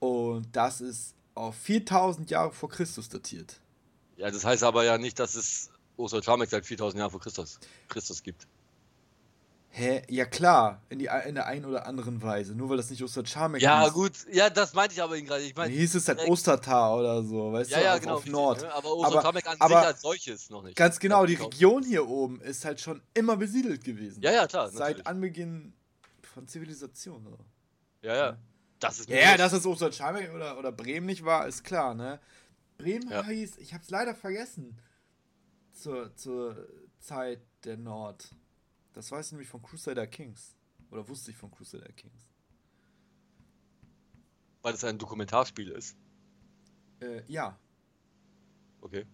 Und 0.00 0.54
das 0.56 0.80
ist 0.80 1.14
auf 1.34 1.54
4000 1.56 2.30
Jahre 2.30 2.52
vor 2.52 2.68
Christus 2.68 3.08
datiert. 3.08 3.60
Ja, 4.18 4.30
das 4.30 4.44
heißt 4.44 4.62
aber 4.64 4.84
ja 4.84 4.98
nicht, 4.98 5.18
dass 5.18 5.34
es 5.36 5.70
Ursula 5.96 6.22
Scharmeck 6.22 6.50
seit 6.50 6.66
4000 6.66 6.98
Jahren 7.00 7.10
vor 7.10 7.20
Christus, 7.20 7.58
Christus 7.88 8.22
gibt. 8.22 8.46
Hä? 9.70 10.02
Ja 10.08 10.24
klar, 10.24 10.82
in, 10.88 10.98
die, 10.98 11.08
in 11.26 11.34
der 11.36 11.46
einen 11.46 11.64
oder 11.64 11.86
anderen 11.86 12.20
Weise. 12.20 12.54
Nur 12.54 12.68
weil 12.70 12.78
das 12.78 12.90
nicht 12.90 13.02
Ostercharmek 13.02 13.62
Ja, 13.62 13.84
hieß. 13.84 13.92
gut, 13.92 14.12
ja, 14.32 14.50
das 14.50 14.74
meinte 14.74 14.94
ich 14.94 15.02
aber 15.02 15.16
eben 15.16 15.26
gerade. 15.26 15.42
Ich 15.44 15.54
meine, 15.54 15.72
hieß 15.72 15.94
es 15.94 16.08
halt 16.08 16.18
direkt- 16.18 16.32
Ostertar 16.32 16.96
oder 16.96 17.22
so, 17.22 17.52
weißt 17.52 17.70
ja, 17.70 17.78
du, 17.78 17.84
ja, 17.84 17.94
auf, 17.94 18.00
genau. 18.00 18.14
auf 18.14 18.26
Nord. 18.26 18.62
Ne? 18.62 18.74
Aber 18.74 19.22
Scharmeck 19.22 19.46
an 19.46 19.56
aber 19.60 19.78
sich 19.78 19.86
als 19.86 20.00
solches 20.00 20.50
noch 20.50 20.62
nicht. 20.62 20.74
Ganz 20.76 20.98
genau, 20.98 21.26
die 21.26 21.34
Ja, 21.34 21.44
Region 21.44 21.84
hier 21.84 22.08
oben 22.08 22.40
ist 22.40 22.64
halt 22.64 22.80
schon 22.80 23.00
immer 23.14 23.36
besiedelt 23.36 23.84
gewesen. 23.84 24.20
Ja, 24.22 24.32
ja, 24.32 24.46
klar. 24.48 24.68
Seit 24.70 24.80
natürlich. 24.80 25.06
Anbeginn 25.06 25.72
von 26.34 26.48
Zivilisation. 26.48 27.24
Oder? 27.26 27.44
Ja, 28.02 28.16
ja. 28.16 28.36
Das 28.80 28.98
ist 28.98 29.08
Ja, 29.08 29.16
ja, 29.18 29.36
dass 29.36 29.52
es 29.52 29.64
Ostercharmek 29.66 30.32
oder, 30.34 30.58
oder 30.58 30.72
Bremen 30.72 31.06
nicht 31.06 31.24
war, 31.24 31.46
ist 31.46 31.62
klar, 31.62 31.94
ne? 31.94 32.18
Bremen 32.78 33.10
Ja. 33.10 33.24
hieß, 33.24 33.58
ich 33.58 33.74
hab's 33.74 33.90
leider 33.90 34.14
vergessen, 34.14 34.80
zur, 35.72 36.14
zur 36.16 36.68
Zeit 37.00 37.40
der 37.64 37.76
Nord. 37.76 38.34
Das 38.92 39.10
weiß 39.10 39.26
ich 39.26 39.32
nämlich 39.32 39.48
von 39.48 39.62
Crusader 39.62 40.06
Kings. 40.06 40.56
Oder 40.90 41.06
wusste 41.08 41.30
ich 41.30 41.36
von 41.36 41.50
Crusader 41.50 41.92
Kings. 41.92 42.32
Weil 44.62 44.74
es 44.74 44.84
ein 44.84 44.98
Dokumentarspiel 44.98 45.68
ist. 45.68 45.96
Äh, 47.00 47.22
ja, 47.30 47.58
Okay. 48.80 49.06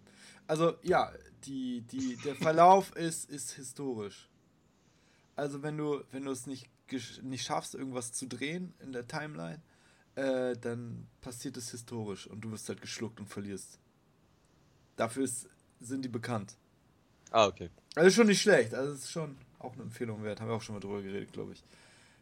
Also 0.47 0.77
ja, 0.83 1.13
die, 1.45 1.81
die, 1.83 2.17
der 2.17 2.35
Verlauf 2.35 2.95
ist, 2.97 3.31
ist 3.31 3.53
historisch. 3.53 4.29
Also 5.37 5.63
wenn 5.63 5.77
du, 5.77 6.05
wenn 6.11 6.25
du 6.25 6.31
es 6.31 6.47
nicht, 6.47 6.69
nicht 7.23 7.45
schaffst, 7.45 7.75
irgendwas 7.75 8.13
zu 8.13 8.27
drehen 8.27 8.75
in 8.81 8.93
der 8.93 9.07
Timeline, 9.09 9.63
äh, 10.17 10.57
dann 10.57 11.07
passiert 11.21 11.57
es 11.57 11.71
historisch 11.71 12.27
und 12.27 12.41
du 12.41 12.53
wirst 12.53 12.69
halt 12.69 12.81
geschluckt 12.81 13.21
und 13.21 13.27
verlierst. 13.27 13.79
Dafür 14.97 15.25
ist, 15.25 15.49
sind 15.81 16.05
die 16.05 16.09
bekannt. 16.09 16.55
Ah, 17.31 17.47
okay. 17.47 17.71
Also 17.97 18.11
schon 18.11 18.27
nicht 18.29 18.41
schlecht, 18.41 18.75
also 18.75 18.93
ist 18.93 19.11
schon 19.11 19.37
auch 19.59 19.73
eine 19.75 19.83
Empfehlung 19.83 20.23
wert. 20.23 20.41
Haben 20.41 20.49
wir 20.49 20.55
auch 20.55 20.63
schon 20.63 20.75
mal 20.75 20.81
drüber 20.81 21.03
geredet, 21.03 21.33
glaube 21.33 21.53
ich. 21.53 21.63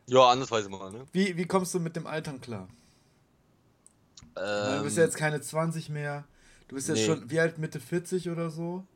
Ja, 0.07 0.31
andersweise 0.31 0.69
mal, 0.69 0.91
ne? 0.91 1.07
Wie, 1.13 1.37
wie 1.37 1.47
kommst 1.47 1.75
du 1.75 1.81
mit 1.81 1.97
dem 1.97 2.07
Altern 2.07 2.41
klar? 2.41 2.69
Weil 4.35 4.79
du 4.79 4.85
bist 4.85 4.97
Ähm, 4.97 5.01
ja 5.01 5.07
jetzt 5.07 5.17
keine 5.17 5.41
20 5.41 5.91
mehr. 5.91 6.25
Du 6.69 6.77
bist 6.77 6.89
jetzt 6.89 6.99
nee. 6.99 7.07
schon, 7.07 7.31
wie 7.31 7.41
alt, 7.41 7.59
Mitte 7.59 7.81
40 7.81 8.31
oder 8.31 8.51
so? 8.51 8.87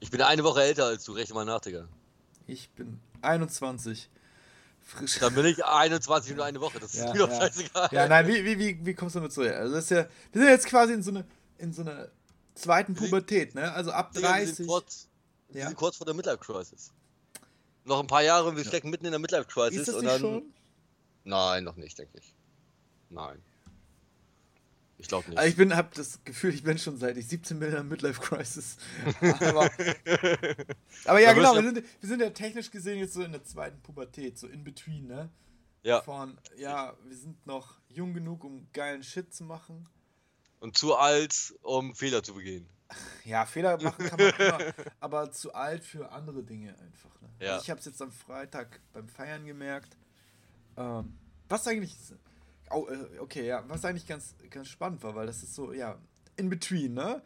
ich 0.00 0.10
bin 0.10 0.22
eine 0.22 0.44
Woche 0.44 0.62
älter 0.62 0.86
als 0.86 1.04
du, 1.04 1.12
rechne 1.12 1.34
mal 1.34 1.44
nach, 1.44 1.60
Digga. 1.60 1.88
Ich 2.46 2.70
bin 2.70 3.00
21. 3.22 4.08
Frisch. 4.86 5.18
Dann 5.18 5.34
bin 5.34 5.46
ich 5.46 5.64
21 5.64 6.34
und 6.34 6.40
eine 6.40 6.60
Woche, 6.60 6.78
das 6.78 6.94
ist 6.94 7.00
Ja, 7.04 7.12
mir 7.12 7.18
doch 7.18 7.28
ja. 7.28 7.40
scheißegal. 7.40 7.88
Ja, 7.90 8.06
nein, 8.06 8.28
wie, 8.28 8.44
wie, 8.44 8.58
wie, 8.58 8.86
wie 8.86 8.94
kommst 8.94 9.16
du 9.16 9.18
damit 9.18 9.32
zu? 9.32 9.42
Also 9.42 9.74
das 9.74 9.84
ist 9.84 9.90
ja, 9.90 10.06
wir 10.32 10.42
sind 10.42 10.50
jetzt 10.50 10.66
quasi 10.66 10.92
in 10.92 11.02
so 11.02 11.10
einer 11.10 11.24
in 11.58 11.72
so 11.72 11.82
einer 11.82 12.08
zweiten 12.54 12.94
Wir 12.94 13.02
Pubertät, 13.02 13.54
ne? 13.54 13.72
Also 13.72 13.90
ab 13.90 14.12
Digga, 14.12 14.28
wir 14.28 14.34
30. 14.36 14.54
sind 14.56 14.66
kurz, 14.68 15.08
wir 15.48 15.66
sind 15.66 15.76
kurz 15.76 15.96
vor 15.96 16.04
der 16.06 16.14
Midlife 16.14 16.38
Crisis. 16.38 16.92
Noch 17.84 18.00
ein 18.00 18.06
paar 18.06 18.22
Jahre 18.22 18.48
und 18.48 18.56
wir 18.56 18.64
stecken 18.64 18.90
mitten 18.90 19.06
in 19.06 19.10
der 19.12 19.18
Midlife 19.20 19.46
Crisis. 19.46 19.80
Ist 19.80 19.88
das 19.88 20.02
nicht 20.02 20.06
dann, 20.06 20.20
schon? 20.20 20.42
Nein, 21.24 21.64
noch 21.64 21.76
nicht, 21.76 21.98
denke 21.98 22.18
ich. 22.18 22.34
Nein. 23.10 23.42
Ich 24.98 25.08
glaube 25.08 25.28
nicht. 25.28 25.38
Also 25.38 25.48
ich 25.50 25.56
bin, 25.56 25.76
hab 25.76 25.92
das 25.94 26.24
Gefühl, 26.24 26.54
ich 26.54 26.62
bin 26.62 26.78
schon 26.78 26.96
seit 26.96 27.16
ich 27.16 27.28
17 27.28 27.58
bin 27.58 27.68
in 27.68 27.74
der 27.74 27.84
Midlife 27.84 28.20
Crisis. 28.20 28.78
Aber, 29.40 29.70
aber 31.04 31.20
ja, 31.20 31.32
genau, 31.32 31.54
wir 31.54 31.62
sind, 31.62 31.84
wir 32.00 32.08
sind 32.08 32.20
ja 32.20 32.30
technisch 32.30 32.70
gesehen 32.70 32.98
jetzt 32.98 33.12
so 33.12 33.22
in 33.22 33.32
der 33.32 33.44
zweiten 33.44 33.80
Pubertät, 33.82 34.38
so 34.38 34.46
in 34.46 34.64
between, 34.64 35.06
ne? 35.06 35.30
ja, 35.86 36.02
Von, 36.02 36.36
ja, 36.56 36.94
wir 37.04 37.16
sind 37.16 37.46
noch 37.46 37.78
jung 37.88 38.12
genug, 38.12 38.42
um 38.42 38.66
geilen 38.72 39.04
Shit 39.04 39.32
zu 39.32 39.44
machen. 39.44 39.88
und 40.58 40.76
zu 40.76 40.96
alt, 40.96 41.54
um 41.62 41.94
Fehler 41.94 42.22
zu 42.22 42.34
begehen. 42.34 42.68
Ja, 43.24 43.44
Fehler 43.44 43.82
machen 43.82 44.06
kann 44.06 44.20
man 44.20 44.32
immer, 44.38 44.72
aber 45.00 45.32
zu 45.32 45.52
alt 45.52 45.82
für 45.82 46.12
andere 46.12 46.44
Dinge 46.44 46.78
einfach. 46.78 47.20
Ne? 47.20 47.28
Ja. 47.40 47.54
Also 47.54 47.64
ich 47.64 47.70
habe 47.70 47.80
es 47.80 47.86
jetzt 47.86 48.00
am 48.00 48.12
Freitag 48.12 48.80
beim 48.92 49.08
Feiern 49.08 49.44
gemerkt. 49.44 49.96
Ähm, 50.76 51.18
was 51.48 51.66
eigentlich, 51.66 51.96
oh, 52.70 52.86
äh, 52.88 53.18
okay, 53.18 53.46
ja, 53.46 53.64
was 53.68 53.84
eigentlich 53.84 54.06
ganz, 54.06 54.34
ganz 54.50 54.68
spannend 54.68 55.02
war, 55.02 55.14
weil 55.14 55.26
das 55.26 55.42
ist 55.42 55.54
so, 55.54 55.72
ja, 55.72 55.98
in 56.36 56.48
between, 56.48 56.94
ne? 56.94 57.22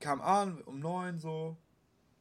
Kam 0.00 0.20
an 0.20 0.60
um 0.62 0.80
neun 0.80 1.18
so, 1.18 1.56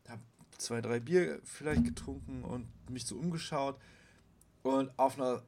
hab 0.08 0.20
zwei, 0.58 0.82
drei 0.82 1.00
Bier 1.00 1.42
vielleicht 1.44 1.84
getrunken 1.84 2.44
und 2.44 2.68
mich 2.90 3.06
so 3.06 3.16
umgeschaut 3.16 3.78
und 4.62 4.92
auf 4.98 5.20
einer, 5.20 5.44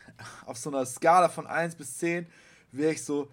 auf 0.46 0.58
so 0.58 0.70
einer 0.70 0.84
Skala 0.86 1.28
von 1.28 1.46
1 1.46 1.76
bis 1.76 1.98
10 1.98 2.26
wäre 2.72 2.92
ich 2.92 3.04
so 3.04 3.30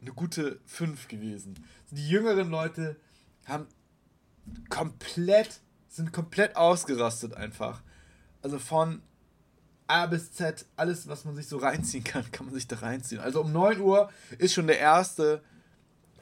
eine 0.00 0.12
gute 0.12 0.60
5 0.66 1.08
gewesen. 1.08 1.64
Die 1.90 2.08
jüngeren 2.08 2.50
Leute 2.50 2.96
haben 3.46 3.66
komplett, 4.68 5.60
sind 5.88 6.12
komplett 6.12 6.56
ausgerastet 6.56 7.34
einfach. 7.34 7.82
Also 8.40 8.58
von 8.58 9.02
A 9.86 10.06
bis 10.06 10.32
Z, 10.32 10.64
alles, 10.76 11.08
was 11.08 11.24
man 11.24 11.34
sich 11.34 11.48
so 11.48 11.58
reinziehen 11.58 12.04
kann, 12.04 12.30
kann 12.32 12.46
man 12.46 12.54
sich 12.54 12.66
da 12.66 12.76
reinziehen. 12.76 13.20
Also 13.20 13.40
um 13.40 13.52
9 13.52 13.80
Uhr 13.80 14.10
ist 14.38 14.54
schon 14.54 14.66
der 14.66 14.78
erste 14.78 15.42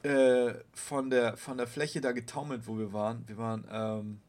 äh, 0.03 0.53
von, 0.73 1.09
der, 1.09 1.37
von 1.37 1.57
der 1.57 1.67
Fläche 1.67 2.01
da 2.01 2.11
getaumelt, 2.11 2.67
wo 2.67 2.77
wir 2.77 2.91
waren. 2.91 3.23
Wir 3.27 3.37
waren 3.37 3.65
ähm, 3.71 4.21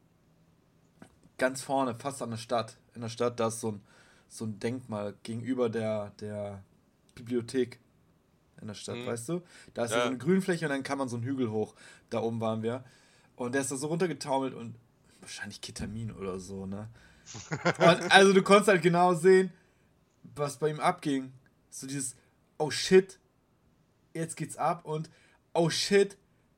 ganz 1.37 1.61
vorne, 1.61 1.95
fast 1.95 2.21
an 2.21 2.31
der 2.31 2.37
Stadt. 2.37 2.77
In 2.95 3.01
der 3.01 3.09
Stadt, 3.09 3.39
da 3.39 3.47
ist 3.47 3.59
so 3.59 3.71
ein, 3.71 3.81
so 4.29 4.45
ein 4.45 4.59
Denkmal 4.59 5.15
gegenüber 5.23 5.69
der, 5.69 6.11
der 6.19 6.63
Bibliothek 7.15 7.79
in 8.61 8.67
der 8.67 8.75
Stadt, 8.75 8.97
mhm. 8.97 9.07
weißt 9.07 9.29
du? 9.29 9.41
Da 9.73 9.85
ist 9.85 9.91
ja. 9.91 10.03
so 10.03 10.07
eine 10.07 10.17
Grünfläche 10.17 10.65
und 10.65 10.71
dann 10.71 10.83
kann 10.83 10.97
man 10.97 11.09
so 11.09 11.17
einen 11.17 11.25
Hügel 11.25 11.49
hoch. 11.51 11.73
Da 12.09 12.21
oben 12.21 12.39
waren 12.39 12.63
wir. 12.63 12.83
Und 13.35 13.53
der 13.53 13.61
ist 13.61 13.71
da 13.71 13.75
so 13.75 13.87
runtergetaumelt 13.87 14.53
und 14.53 14.75
wahrscheinlich 15.21 15.59
Ketamin 15.61 16.11
oder 16.11 16.39
so, 16.39 16.65
ne? 16.65 16.87
Und 17.79 18.11
also 18.11 18.33
du 18.33 18.41
konntest 18.41 18.69
halt 18.69 18.81
genau 18.81 19.13
sehen, 19.13 19.51
was 20.35 20.57
bei 20.57 20.69
ihm 20.69 20.79
abging. 20.79 21.31
So 21.69 21.87
dieses, 21.87 22.15
oh 22.57 22.69
shit, 22.69 23.19
jetzt 24.13 24.37
geht's 24.37 24.57
ab 24.57 24.85
und 24.85 25.09
oh 25.53 25.69
shit, 25.69 26.17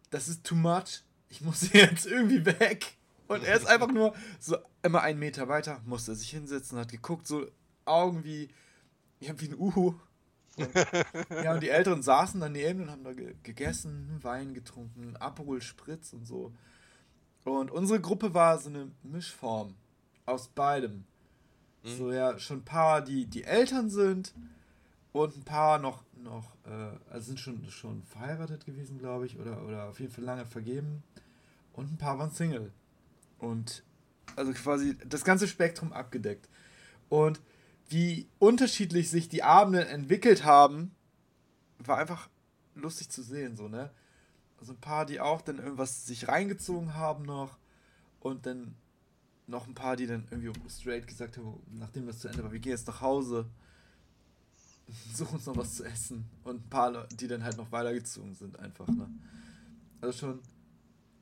das 0.10 0.28
ist 0.28 0.44
too 0.44 0.56
much. 0.56 1.04
Ich 1.30 1.42
muss 1.42 1.72
jetzt 1.74 2.06
irgendwie 2.06 2.46
weg. 2.46 2.98
Und 3.28 3.44
er 3.44 3.56
ist 3.56 3.66
einfach 3.66 3.92
nur 3.92 4.14
so 4.40 4.58
immer 4.84 5.02
einen 5.02 5.20
Meter 5.20 5.48
weiter, 5.48 5.82
musste 5.86 6.14
sich 6.16 6.30
hinsetzen, 6.30 6.78
hat 6.78 6.92
geguckt, 6.92 7.26
so 7.28 7.48
Augen 7.86 8.24
wie, 8.24 8.50
ja, 9.20 9.40
wie 9.40 9.48
ein 9.48 9.58
Uhu. 9.58 9.96
Und, 10.58 10.70
ja, 11.44 11.54
und 11.54 11.64
die 11.64 11.70
Älteren 11.70 12.02
saßen 12.02 12.40
daneben 12.40 12.84
und 12.84 12.92
haben 12.92 13.04
da 13.04 13.14
gegessen, 13.14 14.20
Wein 14.22 14.54
getrunken, 14.54 15.18
Aperol 15.18 15.62
Spritz 15.62 16.14
und 16.14 16.26
so. 16.26 16.54
Und 17.44 17.72
unsere 17.72 18.00
Gruppe 18.00 18.34
war 18.34 18.58
so 18.60 18.70
eine 18.70 18.92
Mischform 19.04 19.76
aus 20.26 20.48
beidem. 20.48 21.06
Mhm. 21.84 21.98
So 21.98 22.12
ja, 22.12 22.38
schon 22.40 22.60
ein 22.60 22.66
paar, 22.66 23.02
die, 23.02 23.26
die 23.26 23.44
Eltern 23.44 23.90
sind 23.90 24.34
und 25.14 25.38
ein 25.38 25.44
paar 25.44 25.80
noch, 25.80 26.04
noch 26.24 26.52
äh, 26.66 27.12
also 27.12 27.28
sind 27.28 27.40
schon, 27.40 27.70
schon 27.70 28.04
verheiratet 28.04 28.66
gewesen, 28.66 28.98
glaube 28.98 29.26
ich, 29.26 29.40
oder, 29.40 29.64
oder 29.64 29.90
auf 29.90 30.00
jeden 30.00 30.12
Fall 30.12 30.24
lange 30.24 30.46
vergeben. 30.46 31.04
Und 31.74 31.92
ein 31.92 31.98
paar 31.98 32.18
waren 32.20 32.32
Single. 32.32 32.72
Und 33.40 33.84
also 34.36 34.52
quasi 34.54 34.98
das 35.06 35.24
ganze 35.24 35.48
Spektrum 35.48 35.94
abgedeckt. 35.94 36.50
Und 37.10 37.40
wie 37.90 38.28
unterschiedlich 38.40 39.10
sich 39.10 39.30
die 39.30 39.44
Abende 39.44 39.88
entwickelt 39.88 40.44
haben, 40.44 40.96
war 41.78 41.98
einfach 41.98 42.30
lustig 42.74 43.10
zu 43.10 43.22
sehen, 43.22 43.56
so, 43.56 43.68
ne? 43.68 43.92
Also 44.60 44.74
ein 44.74 44.80
paar, 44.80 45.06
die 45.06 45.20
auch 45.20 45.42
dann 45.42 45.60
irgendwas 45.60 46.06
sich 46.06 46.28
reingezogen 46.28 46.96
haben 46.96 47.24
noch 47.24 47.58
und 48.22 48.46
dann 48.46 48.76
noch 49.48 49.68
ein 49.68 49.76
paar, 49.76 49.96
die 49.96 50.08
dann 50.08 50.28
irgendwie 50.32 50.52
straight 50.70 51.08
gesagt 51.08 51.38
haben, 51.38 51.60
nachdem 51.72 52.08
das 52.08 52.20
zu 52.20 52.28
Ende 52.28 52.44
war, 52.44 52.52
wir 52.52 52.60
gehen 52.60 52.72
jetzt 52.72 52.88
nach 52.88 53.02
Hause, 53.02 53.46
suchen 55.14 55.36
uns 55.36 55.46
noch 55.46 55.58
was 55.58 55.76
zu 55.76 55.84
essen 55.84 56.26
und 56.44 56.66
ein 56.66 56.70
paar, 56.70 57.08
die 57.08 57.28
dann 57.28 57.44
halt 57.44 57.58
noch 57.58 57.72
weitergezogen 57.72 58.34
sind 58.34 58.60
einfach, 58.60 58.88
ne? 58.88 59.10
Also 60.02 60.18
schon, 60.20 60.40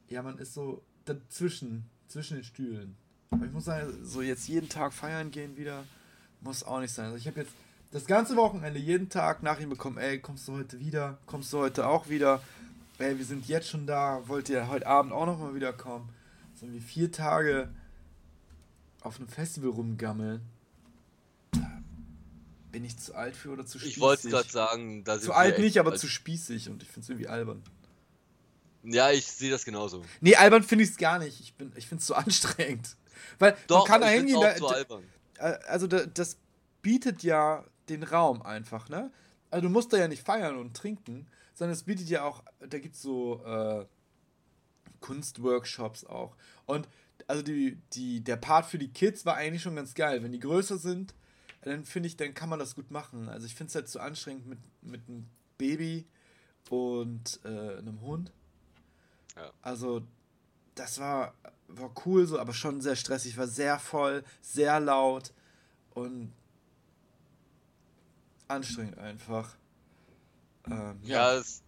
ja, 0.10 0.22
man 0.22 0.38
ist 0.38 0.54
so 0.54 0.84
dazwischen, 1.06 1.90
zwischen 2.08 2.36
den 2.36 2.44
Stühlen. 2.44 2.96
Aber 3.30 3.46
ich 3.46 3.52
muss 3.52 3.66
sagen, 3.66 3.94
so 4.04 4.22
jetzt 4.22 4.48
jeden 4.48 4.70
Tag 4.70 4.94
feiern 4.94 5.32
gehen 5.32 5.58
wieder, 5.58 5.84
muss 6.42 6.64
auch 6.64 6.80
nicht 6.80 6.94
sein. 6.94 7.06
Also 7.06 7.18
ich 7.18 7.28
habe 7.28 7.42
jetzt 7.42 7.54
das 7.92 8.06
ganze 8.06 8.36
Wochenende 8.36 8.80
jeden 8.80 9.10
Tag 9.10 9.44
nach 9.44 9.60
ihm 9.60 9.70
bekommen, 9.70 9.98
ey, 9.98 10.20
kommst 10.20 10.48
du 10.48 10.54
heute 10.54 10.80
wieder? 10.80 11.18
Kommst 11.26 11.54
du 11.54 11.60
heute 11.60 11.88
auch 11.88 12.10
wieder? 12.10 12.42
Ey, 12.98 13.18
wir 13.18 13.26
sind 13.26 13.48
jetzt 13.48 13.70
schon 13.70 13.88
da, 13.88 14.28
wollt 14.28 14.50
ihr 14.50 14.68
heute 14.68 14.88
Abend 14.88 15.14
auch 15.14 15.26
nochmal 15.26 15.56
wiederkommen? 15.56 16.10
So 16.56 16.72
wie 16.72 16.80
vier 16.80 17.12
Tage 17.12 17.70
auf 19.04 19.18
einem 19.18 19.28
Festival 19.28 19.70
rumgammeln. 19.70 20.42
Bin 22.72 22.86
ich 22.86 22.98
zu 22.98 23.14
alt 23.14 23.36
für 23.36 23.52
oder 23.52 23.66
zu 23.66 23.78
spießig? 23.78 23.98
Ich 23.98 24.02
wollte 24.02 24.30
gerade 24.30 24.50
sagen, 24.50 25.04
da 25.04 25.20
Zu 25.20 25.34
alt 25.34 25.60
nicht, 25.60 25.80
aber 25.80 25.92
alt. 25.92 26.00
zu 26.00 26.08
spießig 26.08 26.70
und 26.70 26.82
ich 26.82 26.90
finde 26.90 27.02
es 27.02 27.10
irgendwie 27.10 27.28
albern. 27.28 27.62
Ja, 28.84 29.12
ich 29.12 29.26
sehe 29.28 29.52
das 29.52 29.64
genauso. 29.64 30.04
Nee, 30.22 30.36
albern 30.36 30.64
finde 30.64 30.84
ich 30.84 30.90
es 30.92 30.98
gar 30.98 31.20
nicht. 31.20 31.40
Ich, 31.40 31.54
ich 31.76 31.88
finde 31.88 32.02
es 32.02 32.08
zu 32.08 32.16
anstrengend. 32.16 32.98
Weil 33.38 33.56
Doch, 33.68 33.80
man 33.80 33.88
kann 33.88 34.02
da 34.02 34.08
hingehen. 34.08 34.42
Da, 34.42 34.84
da, 34.84 35.46
also 35.68 35.88
da, 35.88 36.06
das 36.06 36.38
bietet 36.82 37.22
ja 37.24 37.64
den 37.90 38.04
Raum 38.04 38.42
einfach, 38.42 38.90
ne? 38.90 39.12
Also 39.52 39.68
du 39.68 39.70
musst 39.70 39.94
da 39.94 39.98
ja 39.98 40.08
nicht 40.08 40.24
feiern 40.24 40.58
und 40.58 40.76
trinken, 40.76 41.28
sondern 41.54 41.74
es 41.74 41.84
bietet 41.84 42.10
ja 42.10 42.24
auch, 42.24 42.44
da 42.60 42.80
gibt 42.80 42.96
es 42.96 43.02
so 43.04 43.44
äh, 43.46 43.86
Kunstworkshops 45.00 46.06
auch. 46.06 46.36
Und 46.66 46.88
also 47.28 47.42
die, 47.42 47.78
die, 47.94 48.22
der 48.24 48.38
Part 48.38 48.66
für 48.66 48.78
die 48.78 48.92
Kids 48.92 49.26
war 49.26 49.36
eigentlich 49.36 49.62
schon 49.62 49.76
ganz 49.76 49.94
geil. 49.94 50.24
Wenn 50.24 50.32
die 50.32 50.40
größer 50.40 50.78
sind, 50.78 51.14
dann 51.62 51.86
finde 51.86 52.08
ich, 52.08 52.18
dann 52.18 52.34
kann 52.34 52.50
man 52.50 52.60
das 52.60 52.76
gut 52.76 52.92
machen. 52.92 53.30
Also 53.30 53.46
ich 53.46 53.56
finde 53.56 53.70
es 53.70 53.76
halt 53.76 53.88
zu 53.88 54.00
anstrengend 54.00 54.48
mit, 54.48 54.60
mit 54.82 55.08
einem 55.08 55.28
Baby 55.58 56.06
und 56.70 57.40
äh, 57.46 57.78
einem 57.78 58.02
Hund. 58.02 58.32
Ja. 59.36 59.52
Also 59.62 60.04
das 60.76 61.00
war, 61.00 61.34
war 61.68 61.92
cool 62.06 62.26
so, 62.26 62.40
aber 62.40 62.54
schon 62.54 62.82
sehr 62.82 62.96
stressig. 62.96 63.38
War 63.38 63.48
sehr 63.48 63.80
voll, 63.80 64.24
sehr 64.42 64.80
laut 64.80 65.32
und 65.94 66.34
anstrengend 68.48 68.98
einfach. 68.98 69.56
Ähm, 70.68 71.00
ja, 71.04 71.34
ja 71.34 71.40
es, 71.40 71.64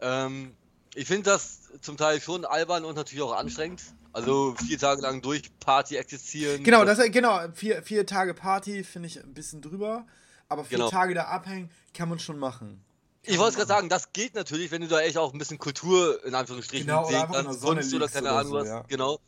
ähm, 0.00 0.54
ich 0.94 1.06
finde 1.06 1.30
das 1.30 1.70
zum 1.80 1.96
Teil 1.96 2.20
schon 2.20 2.44
albern 2.44 2.84
und 2.84 2.96
natürlich 2.96 3.22
auch 3.22 3.32
anstrengend. 3.32 3.82
Also 4.12 4.54
vier 4.66 4.78
Tage 4.78 5.02
lang 5.02 5.22
durch 5.22 5.50
Party 5.60 5.96
existieren. 5.96 6.64
Genau, 6.64 6.84
das, 6.84 6.98
genau 7.10 7.40
vier, 7.54 7.82
vier 7.82 8.06
Tage 8.06 8.34
Party 8.34 8.82
finde 8.82 9.06
ich 9.06 9.22
ein 9.22 9.34
bisschen 9.34 9.62
drüber, 9.62 10.06
aber 10.48 10.64
vier 10.64 10.78
genau. 10.78 10.90
Tage 10.90 11.14
da 11.14 11.24
abhängen 11.24 11.70
kann 11.94 12.08
man 12.08 12.18
schon 12.18 12.38
machen. 12.38 12.82
Ich 13.22 13.38
wollte 13.38 13.56
gerade 13.56 13.68
sagen, 13.68 13.88
das 13.88 14.12
geht 14.12 14.34
natürlich, 14.34 14.70
wenn 14.70 14.80
du 14.80 14.88
da 14.88 15.00
echt 15.00 15.18
auch 15.18 15.32
ein 15.32 15.38
bisschen 15.38 15.58
Kultur 15.58 16.24
in 16.24 16.34
Anführungsstrichen 16.34 16.86
genau, 16.86 17.04
sehen 17.04 17.26
kannst, 17.30 17.60
Kunst 17.60 17.94
oder 17.94 18.08
keine 18.08 18.30
Ahnung 18.30 18.52
so, 18.52 18.58
was, 18.58 18.68
ja. 18.68 18.82
genau. 18.88 19.20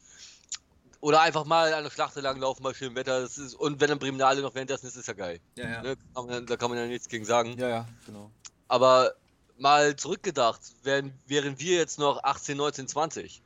Oder 1.00 1.20
einfach 1.20 1.44
mal 1.44 1.74
an 1.74 1.84
der 1.84 1.90
Schlacht 1.90 2.14
lang 2.16 2.38
laufen 2.38 2.62
bei 2.62 2.72
schönem 2.74 2.94
Wetter. 2.94 3.24
Ist, 3.24 3.54
und 3.54 3.80
wenn 3.80 3.88
dann 3.88 3.98
Breminale 3.98 4.40
noch 4.40 4.54
währenddessen 4.54 4.86
ist, 4.86 4.96
ist 4.96 5.08
ja 5.08 5.14
geil. 5.14 5.40
Ja, 5.56 5.68
ja. 5.68 5.82
Ne? 5.82 5.96
Da 6.44 6.56
kann 6.56 6.70
man 6.70 6.78
ja 6.78 6.86
nichts 6.86 7.08
gegen 7.08 7.24
sagen. 7.24 7.58
Ja, 7.58 7.68
ja, 7.68 7.88
genau. 8.06 8.30
Aber 8.68 9.12
mal 9.58 9.96
zurückgedacht, 9.96 10.60
wären, 10.84 11.12
wären 11.26 11.58
wir 11.58 11.76
jetzt 11.76 11.98
noch 11.98 12.22
18, 12.22 12.56
19, 12.56 12.88
20, 12.88 13.42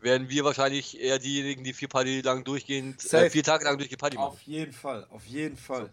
wären 0.00 0.28
wir 0.28 0.44
wahrscheinlich 0.44 1.00
eher 1.00 1.18
diejenigen, 1.18 1.64
die 1.64 1.72
vier 1.72 1.88
Party 1.88 2.20
lang 2.20 2.44
durchgehend, 2.44 3.12
äh, 3.12 3.30
vier 3.30 3.42
Tage 3.42 3.64
lang 3.64 3.78
durchgehend 3.78 4.00
Party 4.00 4.16
machen. 4.16 4.28
Auf 4.28 4.42
jeden 4.42 4.72
Fall, 4.72 5.06
auf 5.10 5.24
jeden 5.26 5.56
Fall. 5.56 5.86
So. 5.86 5.90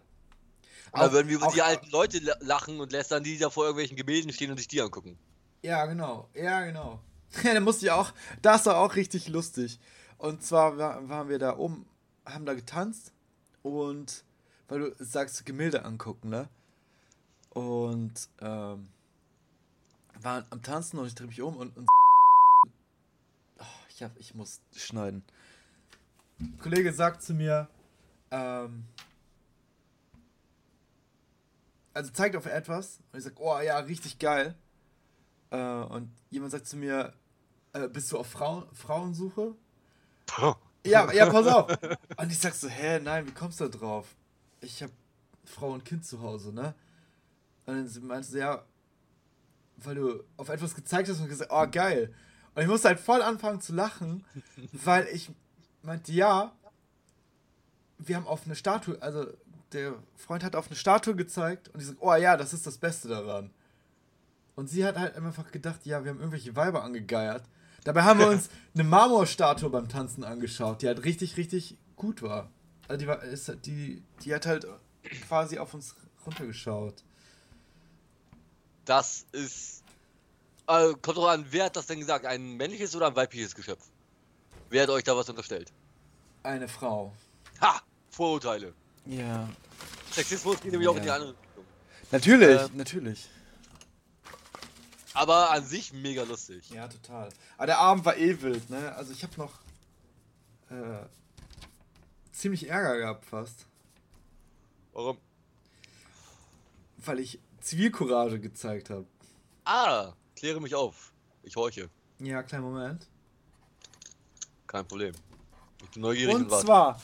Aber 0.93 1.11
würden 1.11 1.29
wir 1.29 1.37
über 1.37 1.47
die 1.47 1.61
alten 1.61 1.89
Leute 1.89 2.19
lachen 2.41 2.79
und 2.79 2.91
lästern, 2.91 3.23
die 3.23 3.37
da 3.37 3.49
vor 3.49 3.63
irgendwelchen 3.63 3.97
Gemälden 3.97 4.31
stehen 4.31 4.51
und 4.51 4.57
sich 4.57 4.67
die 4.67 4.81
angucken. 4.81 5.17
Ja, 5.63 5.85
genau. 5.85 6.29
Ja, 6.35 6.63
genau. 6.65 6.99
Ja, 7.43 7.53
da 7.53 7.59
musste 7.59 7.85
ich 7.85 7.91
auch, 7.91 8.13
das 8.41 8.65
war 8.65 8.77
auch 8.77 8.95
richtig 8.95 9.27
lustig. 9.27 9.79
Und 10.17 10.43
zwar 10.43 10.77
waren 10.77 11.29
wir 11.29 11.39
da 11.39 11.57
oben, 11.57 11.85
haben 12.25 12.45
da 12.45 12.53
getanzt 12.53 13.11
und, 13.63 14.23
weil 14.67 14.79
du 14.79 14.95
sagst, 14.99 15.45
Gemälde 15.45 15.83
angucken, 15.83 16.29
ne? 16.29 16.47
Und, 17.49 18.29
ähm, 18.41 18.87
waren 20.21 20.45
am 20.49 20.61
Tanzen 20.61 20.99
und 20.99 21.07
ich 21.07 21.15
drehe 21.15 21.27
mich 21.27 21.41
um 21.41 21.57
und, 21.57 21.75
und 21.75 21.87
ich, 24.03 24.09
hab, 24.09 24.19
ich 24.19 24.35
muss 24.35 24.61
schneiden. 24.75 25.23
Ein 26.39 26.57
Kollege 26.57 26.91
sagt 26.91 27.21
zu 27.21 27.33
mir, 27.33 27.69
ähm, 28.31 28.85
also 31.93 32.11
zeigt 32.11 32.35
auf 32.35 32.45
etwas 32.45 32.99
und 33.11 33.19
ich 33.19 33.23
sage, 33.23 33.35
oh 33.39 33.59
ja, 33.59 33.77
richtig 33.79 34.19
geil. 34.19 34.55
Äh, 35.51 35.57
und 35.57 36.11
jemand 36.29 36.51
sagt 36.51 36.67
zu 36.67 36.75
mir, 36.75 37.13
äh, 37.73 37.87
bist 37.87 38.11
du 38.11 38.17
auf 38.17 38.27
Frau 38.27 38.67
Frauensuche? 38.73 39.55
ja, 40.85 41.11
ja, 41.13 41.29
pass 41.29 41.47
auf. 41.47 41.69
Und 42.17 42.31
ich 42.31 42.39
sag 42.39 42.53
so, 42.53 42.67
hä, 42.67 42.99
nein, 42.99 43.27
wie 43.27 43.31
kommst 43.31 43.59
du 43.59 43.69
da 43.69 43.77
drauf? 43.77 44.15
Ich 44.61 44.81
habe 44.81 44.93
Frau 45.45 45.71
und 45.71 45.85
Kind 45.85 46.05
zu 46.05 46.21
Hause, 46.21 46.53
ne? 46.53 46.75
Und 47.65 47.95
dann 47.95 48.07
meinst 48.07 48.33
du, 48.33 48.39
ja, 48.39 48.65
weil 49.77 49.95
du 49.95 50.23
auf 50.35 50.49
etwas 50.49 50.75
gezeigt 50.75 51.07
hast 51.07 51.21
und 51.21 51.29
gesagt, 51.29 51.51
oh 51.53 51.67
geil. 51.69 52.13
Und 52.55 52.61
ich 52.61 52.67
musste 52.67 52.89
halt 52.89 52.99
voll 52.99 53.21
anfangen 53.21 53.61
zu 53.61 53.73
lachen, 53.73 54.25
weil 54.71 55.07
ich 55.07 55.31
meinte, 55.81 56.11
ja, 56.11 56.51
wir 57.97 58.15
haben 58.15 58.27
auf 58.27 58.45
eine 58.45 58.55
Statue, 58.55 59.01
also 59.01 59.25
der 59.71 59.95
Freund 60.15 60.43
hat 60.43 60.55
auf 60.55 60.67
eine 60.67 60.75
Statue 60.75 61.15
gezeigt 61.15 61.69
und 61.69 61.79
die 61.79 61.85
sagt, 61.85 61.99
oh 62.01 62.13
ja, 62.13 62.37
das 62.37 62.53
ist 62.53 62.67
das 62.67 62.77
Beste 62.77 63.07
daran. 63.07 63.49
Und 64.55 64.69
sie 64.69 64.85
hat 64.85 64.97
halt 64.97 65.15
einfach 65.15 65.51
gedacht, 65.51 65.85
ja, 65.85 66.03
wir 66.03 66.11
haben 66.11 66.19
irgendwelche 66.19 66.55
Weiber 66.55 66.83
angegeiert. 66.83 67.43
Dabei 67.83 68.03
haben 68.03 68.19
wir 68.19 68.29
uns 68.29 68.49
eine 68.75 68.83
Marmorstatue 68.83 69.69
beim 69.69 69.89
Tanzen 69.89 70.23
angeschaut, 70.23 70.81
die 70.81 70.87
halt 70.87 71.03
richtig, 71.03 71.37
richtig 71.37 71.77
gut 71.95 72.21
war. 72.21 72.49
Also 72.87 72.99
die, 72.99 73.07
war, 73.07 73.23
ist, 73.23 73.51
die, 73.65 74.03
die 74.23 74.33
hat 74.33 74.45
halt 74.45 74.67
quasi 75.27 75.57
auf 75.57 75.73
uns 75.73 75.95
runtergeschaut. 76.25 77.03
Das 78.85 79.25
ist. 79.31 79.82
Also 80.65 80.95
kommt 80.97 81.17
doch 81.17 81.27
an, 81.27 81.45
wer 81.49 81.65
hat 81.65 81.75
das 81.75 81.87
denn 81.87 81.99
gesagt? 81.99 82.25
Ein 82.25 82.55
männliches 82.55 82.95
oder 82.95 83.07
ein 83.07 83.15
weibliches 83.15 83.53
Geschöpf? 83.53 83.83
Wer 84.69 84.83
hat 84.83 84.89
euch 84.89 85.03
da 85.03 85.15
was 85.15 85.29
unterstellt? 85.29 85.71
Eine 86.43 86.67
Frau. 86.67 87.13
Ha! 87.61 87.81
Vorurteile. 88.09 88.73
Ja, 89.05 89.49
Sexismus 90.11 90.61
geht 90.61 90.71
nämlich 90.71 90.87
auch 90.87 90.95
in 90.95 91.03
die 91.03 91.09
andere 91.09 91.29
Richtung. 91.31 91.65
Natürlich, 92.11 92.61
Äh, 92.61 92.69
natürlich. 92.73 93.29
Aber 95.13 95.51
an 95.51 95.65
sich 95.65 95.93
mega 95.93 96.23
lustig. 96.23 96.69
Ja, 96.69 96.87
total. 96.87 97.29
Aber 97.57 97.65
der 97.67 97.79
Abend 97.79 98.05
war 98.05 98.17
eh 98.17 98.41
wild, 98.41 98.69
ne? 98.69 98.93
Also 98.95 99.11
ich 99.13 99.23
habe 99.23 99.33
noch 99.37 99.51
äh, 100.69 101.05
ziemlich 102.31 102.67
Ärger 102.69 102.97
gehabt 102.97 103.25
fast, 103.25 103.65
Warum? 104.93 105.17
weil 106.97 107.19
ich 107.19 107.39
Zivilcourage 107.59 108.39
gezeigt 108.39 108.89
habe. 108.89 109.05
Ah, 109.65 110.13
kläre 110.43 110.59
mich 110.59 110.75
auf. 110.75 111.13
Ich 111.41 111.55
horche. 111.55 111.89
Ja, 112.19 112.43
kleinen 112.43 112.65
Moment. 112.65 113.07
Kein 114.67 114.85
Problem. 114.85 115.13
Ich 115.81 115.91
bin 115.91 116.01
neugierig 116.01 116.35
und, 116.35 116.51
Und 116.51 116.59
zwar 116.59 117.01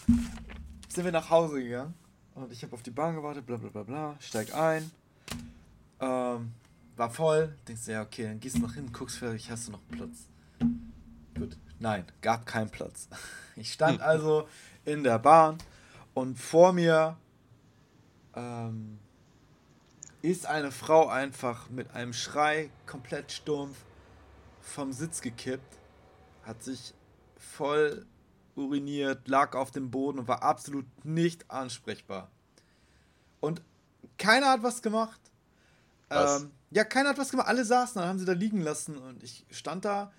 sind 0.89 1.06
wir 1.06 1.13
nach 1.13 1.30
Hause 1.30 1.63
gegangen 1.63 1.93
und 2.36 2.52
ich 2.52 2.62
habe 2.63 2.73
auf 2.73 2.84
die 2.84 2.91
Bahn 2.91 3.15
gewartet, 3.15 3.45
bla 3.45 3.56
bla 3.56 3.69
bla 3.69 3.84
bla, 3.84 4.17
steig 4.19 4.54
ein, 4.54 4.91
ähm, 6.02 6.52
war 6.97 7.10
voll, 7.10 7.56
denkst 7.65 7.86
du, 7.86 7.93
ja 7.93 8.02
okay, 8.02 8.23
dann 8.23 8.41
gehst 8.41 8.58
du 8.58 8.60
noch 8.60 8.73
hin, 8.73 8.91
guckst 8.91 9.19
fertig, 9.19 9.49
hast 9.49 9.69
du 9.69 9.71
noch 9.71 9.88
Platz. 9.88 10.28
Gut, 11.38 11.56
nein, 11.80 12.04
gab 12.19 12.45
keinen 12.45 12.69
Platz. 12.69 13.08
Ich 13.56 13.71
stand 13.71 14.02
also 14.12 14.49
in 14.84 15.06
der 15.06 15.17
Bahn 15.17 15.58
und 16.13 16.38
vor 16.38 16.73
mir 16.73 17.15
ähm, 18.36 18.99
ist 20.21 20.45
eine 20.45 20.71
Frau 20.71 21.08
einfach 21.08 21.69
mit 21.69 21.91
einem 21.91 22.13
Schrei 22.13 22.69
komplett 22.86 23.32
stumpf 23.32 23.77
vom 24.62 24.91
Sitz 24.91 25.21
gekippt, 25.21 25.77
hat 26.43 26.63
sich 26.63 26.93
voll 27.38 28.05
uriniert, 28.55 29.27
lag 29.27 29.55
auf 29.55 29.71
dem 29.71 29.89
Boden 29.89 30.19
und 30.19 30.27
war 30.27 30.43
absolut 30.43 30.86
nicht 31.05 31.49
ansprechbar. 31.49 32.29
Und 33.39 33.62
keiner 34.17 34.49
hat 34.51 34.63
was 34.63 34.82
gemacht. 34.82 35.19
Was? 36.10 36.41
Ähm, 36.41 36.51
ja, 36.71 36.84
keiner 36.84 37.10
hat 37.10 37.17
was 37.17 37.32
gemacht. 37.32 37.47
Alle 37.47 37.63
saßen, 37.63 37.99
dann 37.99 38.10
haben 38.10 38.19
sie 38.19 38.25
da 38.25 38.34
liegen 38.34 38.62
lassen 38.62 38.97
und 38.97 39.23
ich 39.23 39.45
stand 39.49 39.86
da 39.86 40.12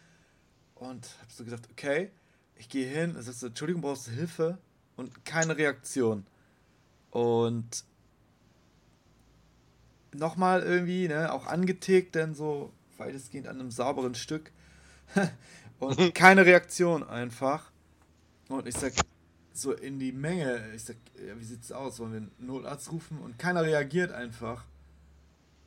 und 0.74 1.06
hab 1.20 1.30
so 1.30 1.44
gedacht, 1.44 1.68
okay, 1.70 2.10
ich 2.56 2.68
gehe 2.68 2.86
hin, 2.86 3.14
es 3.16 3.28
ist 3.28 3.42
Entschuldigung, 3.42 3.82
brauchst 3.82 4.06
du 4.06 4.12
Hilfe? 4.12 4.58
Und 4.96 5.24
keine 5.24 5.56
Reaktion. 5.56 6.26
Und 7.10 7.84
nochmal 10.14 10.62
irgendwie, 10.62 11.08
ne, 11.08 11.32
auch 11.32 11.46
angetickt, 11.46 12.14
denn 12.14 12.34
so 12.34 12.72
weitestgehend 12.98 13.46
an 13.48 13.60
einem 13.60 13.70
sauberen 13.70 14.14
Stück. 14.14 14.50
und 15.78 16.14
keine 16.14 16.46
Reaktion 16.46 17.02
einfach. 17.02 17.70
Und 18.48 18.66
ich 18.66 18.76
sag 18.76 18.92
so 19.52 19.72
in 19.72 19.98
die 19.98 20.12
Menge, 20.12 20.72
ich 20.74 20.84
sag, 20.84 20.96
ja, 21.26 21.38
wie 21.38 21.44
sieht's 21.44 21.72
aus? 21.72 21.98
Wollen 21.98 22.12
wir 22.12 22.18
einen 22.18 22.32
Notarzt 22.38 22.90
rufen? 22.92 23.18
Und 23.18 23.38
keiner 23.38 23.62
reagiert 23.62 24.12
einfach. 24.12 24.64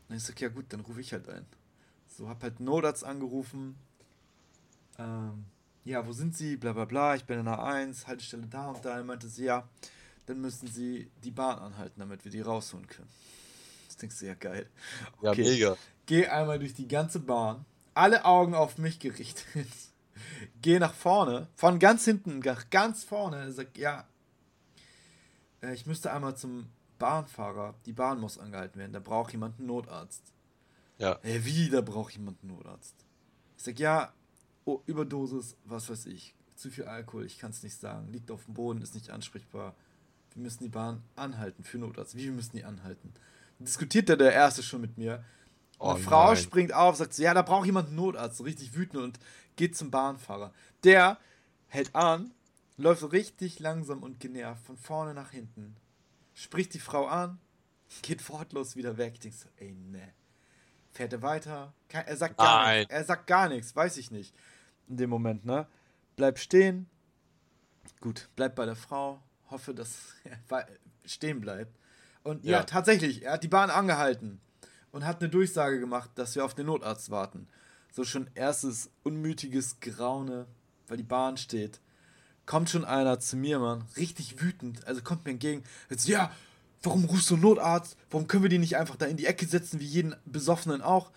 Und 0.10 0.15
ich 0.15 0.23
sag, 0.23 0.39
ja 0.41 0.49
gut, 0.49 0.65
dann 0.69 0.82
rufe 0.82 1.01
ich 1.01 1.13
halt 1.13 1.29
ein. 1.29 1.45
So, 2.08 2.29
hab 2.29 2.43
halt 2.43 2.58
einen 2.58 2.65
Notarzt 2.65 3.03
angerufen. 3.03 3.75
Ähm, 4.97 5.45
ja, 5.86 6.06
wo 6.06 6.13
sind 6.13 6.36
Sie? 6.36 6.56
Bla 6.56 6.73
bla 6.73 6.86
bla, 6.86 7.15
ich 7.15 7.25
bin 7.25 7.39
in 7.39 7.45
der 7.45 7.62
1, 7.62 8.08
Haltestelle 8.08 8.47
da 8.47 8.69
und 8.69 8.86
da. 8.86 8.99
Und 8.99 9.08
meinte 9.08 9.27
sie, 9.27 9.45
ja, 9.45 9.67
dann 10.25 10.39
müssen 10.39 10.67
Sie 10.67 11.10
die 11.23 11.32
Bahn 11.32 11.60
anhalten, 11.60 11.99
damit 11.99 12.23
wir 12.23 12.32
die 12.32 12.41
rausholen 12.41 12.88
können. 12.88 13.10
Das 13.93 13.97
denkst 13.99 14.19
du 14.19 14.25
ja 14.25 14.34
geil. 14.34 14.67
Ja, 15.21 15.32
Okay. 15.32 15.43
mega. 15.43 15.77
Geh 16.08 16.27
einmal 16.27 16.58
durch 16.60 16.73
die 16.73 16.88
ganze 16.88 17.19
Bahn, 17.19 17.63
alle 17.93 18.25
Augen 18.25 18.56
auf 18.56 18.77
mich 18.79 18.99
gerichtet. 18.99 19.45
Geh 20.62 20.79
nach 20.79 20.93
vorne, 20.93 21.47
von 21.56 21.77
ganz 21.79 22.06
hinten 22.06 22.39
nach 22.39 22.69
ganz 22.71 23.03
vorne. 23.03 23.51
Sag, 23.51 23.77
ja, 23.77 24.08
äh, 25.62 25.73
ich 25.73 25.86
müsste 25.86 26.12
einmal 26.12 26.36
zum 26.36 26.67
Bahnfahrer. 26.97 27.75
Die 27.86 27.93
Bahn 27.93 28.19
muss 28.19 28.38
angehalten 28.39 28.79
werden. 28.79 28.93
Da 28.93 28.99
braucht 28.99 29.32
jemand 29.32 29.60
einen 29.60 29.67
Notarzt. 29.67 30.23
Ja. 30.97 31.19
Äh, 31.23 31.45
wie, 31.45 31.69
da 31.69 31.82
braucht 31.82 32.13
jemand 32.13 32.41
einen 32.41 32.56
Notarzt? 32.56 32.95
Ich 33.58 33.63
sag, 33.63 33.79
ja, 33.79 34.12
oh, 34.65 34.82
Überdosis, 34.88 35.56
was 35.65 35.89
weiß 35.89 36.08
ich. 36.08 36.36
Zu 36.56 36.71
viel 36.71 36.86
Alkohol, 36.86 37.25
ich 37.25 37.38
kann 37.38 37.51
es 37.51 37.62
nicht 37.63 37.79
sagen. 37.79 38.12
Liegt 38.12 38.32
auf 38.32 38.45
dem 38.45 38.56
Boden, 38.56 38.82
ist 38.82 38.95
nicht 38.95 39.12
ansprechbar. 39.12 39.75
Wir 40.34 40.41
müssen 40.41 40.63
die 40.63 40.69
Bahn 40.69 41.03
anhalten 41.15 41.63
für 41.63 41.77
Notarzt. 41.77 42.15
Wie, 42.15 42.25
wir 42.25 42.32
müssen 42.32 42.56
die 42.58 42.63
anhalten? 42.65 43.13
Diskutiert 43.63 44.10
der, 44.10 44.17
der 44.17 44.34
Erste 44.34 44.63
schon 44.63 44.82
mit 44.82 44.97
mir. 44.97 45.23
Oh 45.80 45.91
Eine 45.91 45.99
Frau 46.04 46.28
nein. 46.28 46.38
springt 46.38 46.73
auf, 46.73 46.95
sagt 46.95 47.13
so, 47.13 47.23
ja, 47.23 47.34
da 47.34 47.41
braucht 47.41 47.65
jemand 47.65 47.88
einen 47.88 47.97
Notarzt, 47.97 48.38
so 48.38 48.43
richtig 48.43 48.76
wütend 48.76 49.04
und 49.04 49.19
geht 49.56 49.76
zum 49.76 49.91
Bahnfahrer. 49.91 50.54
Der 50.84 51.17
hält 51.67 51.93
an, 51.95 52.34
läuft 52.78 53.12
richtig 53.12 53.60
langsam 53.60 54.02
und 54.04 54.19
genervt 54.19 54.65
von 54.65 54.78
vorne 54.78 55.13
nach 55.13 55.32
hinten, 55.32 55.76
spricht 56.34 56.73
die 56.73 56.80
Frau 56.80 57.08
an, 57.08 57.39
geht 58.02 58.21
fortlos 58.21 58.76
wieder 58.76 58.97
weg. 58.97 59.13
Ich 59.15 59.19
denk 59.19 59.34
so, 59.36 59.49
ey, 59.58 59.73
ne. 59.73 60.13
Fährt 60.91 61.12
er 61.13 61.21
weiter? 61.23 61.73
Er 61.89 62.17
sagt 62.17 62.38
gar 62.38 62.65
Nein. 62.65 62.80
nichts. 62.80 62.93
Er 62.93 63.04
sagt 63.04 63.28
gar 63.28 63.49
nichts, 63.49 63.76
weiß 63.76 63.97
ich 63.97 64.12
nicht. 64.12 64.36
In 64.88 64.97
dem 64.97 65.10
Moment, 65.10 65.43
ne? 65.43 65.67
Bleib 66.15 66.38
stehen. 66.38 66.88
Gut, 67.99 68.30
bleib 68.36 68.56
bei 68.56 68.65
der 68.65 68.76
Frau. 68.76 69.21
Hoffe, 69.49 69.73
dass 69.73 70.13
er 70.49 70.67
stehen 71.04 71.41
bleibt. 71.41 71.76
Und 72.23 72.45
ja. 72.45 72.59
Ja. 72.59 72.63
tatsächlich, 72.63 73.23
er 73.23 73.33
hat 73.33 73.43
die 73.43 73.49
Bahn 73.49 73.69
angehalten 73.69 74.39
und 74.91 75.05
hat 75.05 75.21
eine 75.21 75.29
Durchsage 75.29 75.79
gemacht, 75.79 76.12
dass 76.15 76.36
wir 76.36 76.45
auf 76.45 76.55
den 76.55 76.67
Notarzt 76.67 77.09
warten. 77.09 77.47
So 77.91 78.03
schon 78.03 78.29
erstes 78.33 78.89
unmütiges 79.03 79.79
Graune, 79.79 80.47
weil 80.88 80.97
die 80.97 81.03
Bahn 81.03 81.38
steht. 81.38 81.79
Kommt 82.45 82.69
schon 82.69 82.86
einer 82.86 83.19
zu 83.19 83.38
mir, 83.38 83.59
Mann, 83.59 83.86
richtig 83.97 84.41
wütend, 84.41 84.86
also 84.88 85.01
kommt 85.01 85.25
mir 85.25 85.31
entgegen. 85.31 85.63
Jetzt, 85.89 86.07
ja, 86.07 86.31
warum 86.81 87.05
rufst 87.05 87.29
du 87.29 87.36
einen 87.36 87.43
Notarzt? 87.43 87.97
Warum 88.09 88.27
können 88.27 88.43
wir 88.43 88.49
die 88.49 88.57
nicht 88.59 88.77
einfach 88.77 88.95
da 88.95 89.05
in 89.05 89.17
die 89.17 89.25
Ecke 89.25 89.45
setzen, 89.45 89.79
wie 89.79 89.86
jeden 89.86 90.15
Besoffenen 90.25 90.81
auch? 90.81 91.12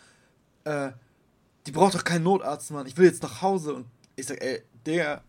Äh, 0.65 0.93
die 1.67 1.73
braucht 1.73 1.95
doch 1.95 2.05
keinen 2.05 2.23
Notarzt, 2.23 2.71
Mann. 2.71 2.87
Ich 2.87 2.97
will 2.97 3.07
jetzt 3.07 3.23
nach 3.23 3.43
Hause. 3.43 3.75
Und 3.75 3.87
ich 4.15 4.27
sag, 4.27 4.41
ey, 4.43 4.63
der. 4.87 5.23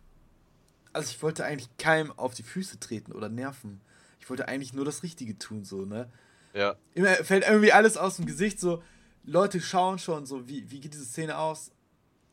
Also 0.93 1.09
ich 1.11 1.21
wollte 1.21 1.45
eigentlich 1.45 1.75
keinem 1.77 2.11
auf 2.17 2.33
die 2.33 2.43
Füße 2.43 2.79
treten 2.79 3.11
oder 3.11 3.29
nerven. 3.29 3.81
Ich 4.27 4.29
wollte 4.29 4.49
eigentlich 4.49 4.73
nur 4.73 4.83
das 4.83 5.03
Richtige 5.03 5.39
tun, 5.39 5.63
so, 5.63 5.85
ne? 5.85 6.11
Ja. 6.53 6.75
Immer 6.95 7.15
fällt 7.23 7.47
irgendwie 7.47 7.71
alles 7.71 7.95
aus 7.95 8.17
dem 8.17 8.25
Gesicht, 8.25 8.59
so. 8.59 8.83
Leute 9.23 9.61
schauen 9.61 9.99
schon, 9.99 10.25
so, 10.25 10.49
wie, 10.49 10.69
wie 10.69 10.81
geht 10.81 10.93
diese 10.93 11.05
Szene 11.05 11.37
aus? 11.37 11.71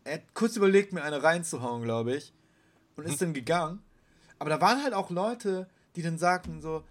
Er 0.03 0.15
hat 0.15 0.35
kurz 0.35 0.57
überlegt, 0.57 0.93
mir 0.93 1.05
eine 1.05 1.23
reinzuhauen, 1.23 1.85
glaube 1.85 2.17
ich. 2.17 2.33
Und 2.97 3.07
ist 3.07 3.23
dann 3.23 3.33
gegangen. 3.33 3.81
Aber 4.41 4.51
da 4.51 4.61
waren 4.61 4.83
halt 4.83 4.93
auch 4.93 5.11
Leute, 5.11 5.69
die 5.95 6.03
dann 6.03 6.19
sagten, 6.19 6.61
so, 6.61 6.83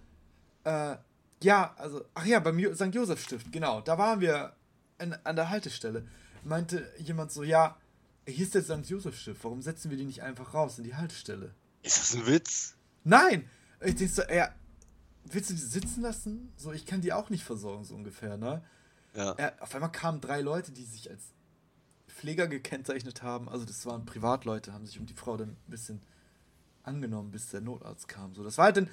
äh, 0.64 0.96
ja, 1.44 1.76
also, 1.78 2.06
ach 2.14 2.26
ja, 2.26 2.40
beim 2.40 2.58
Jo- 2.58 2.74
St. 2.74 2.96
Josef 2.96 3.22
Stift, 3.22 3.52
genau, 3.52 3.82
da 3.82 3.98
waren 3.98 4.22
wir 4.22 4.56
an, 5.00 5.18
an 5.26 5.36
der 5.36 5.50
Haltestelle. 5.50 6.08
Meinte 6.46 6.90
jemand 6.98 7.34
so, 7.34 7.44
ja, 7.44 7.78
hier 8.26 8.46
ist 8.46 8.56
der 8.56 8.62
St. 8.64 8.86
Josef 8.90 9.20
Stift, 9.20 9.44
warum 9.44 9.62
setzen 9.62 9.92
wir 9.92 9.98
die 9.98 10.06
nicht 10.06 10.24
einfach 10.24 10.54
raus 10.54 10.78
in 10.78 10.86
die 10.86 10.96
Haltestelle? 10.96 11.54
Ist 11.82 12.00
das 12.00 12.16
ein 12.16 12.26
Witz? 12.26 12.76
Nein! 13.04 13.50
Ich 13.86 13.96
denk 13.96 14.10
so, 14.12 14.22
ey, 14.22 14.48
willst 15.26 15.50
du 15.50 15.54
die 15.54 15.60
sitzen 15.60 16.02
lassen? 16.02 16.52
So, 16.58 16.72
ich 16.72 16.86
kann 16.86 17.02
die 17.02 17.14
auch 17.14 17.30
nicht 17.30 17.44
versorgen, 17.44 17.84
so 17.84 17.96
ungefähr, 17.96 18.38
ne? 18.38 18.64
Ja. 19.16 19.36
Ja, 19.38 19.54
auf 19.60 19.74
einmal 19.76 19.92
kamen 19.92 20.22
drei 20.22 20.42
Leute, 20.42 20.72
die 20.72 20.84
sich 20.84 21.10
als 21.10 21.34
Pfleger 22.08 22.48
gekennzeichnet 22.48 23.22
haben. 23.22 23.50
Also 23.50 23.66
das 23.66 23.86
waren 23.86 24.06
Privatleute, 24.06 24.74
haben 24.74 24.86
sich 24.86 25.00
um 25.00 25.06
die 25.06 25.14
Frau 25.14 25.38
dann 25.38 25.50
ein 25.50 25.58
bisschen 25.70 26.02
angenommen, 26.84 27.32
bis 27.32 27.50
der 27.50 27.62
Notarzt 27.62 28.08
kam. 28.08 28.34
So, 28.36 28.44
das 28.44 28.58
war 28.58 28.66
halt 28.66 28.78
dann 28.78 28.90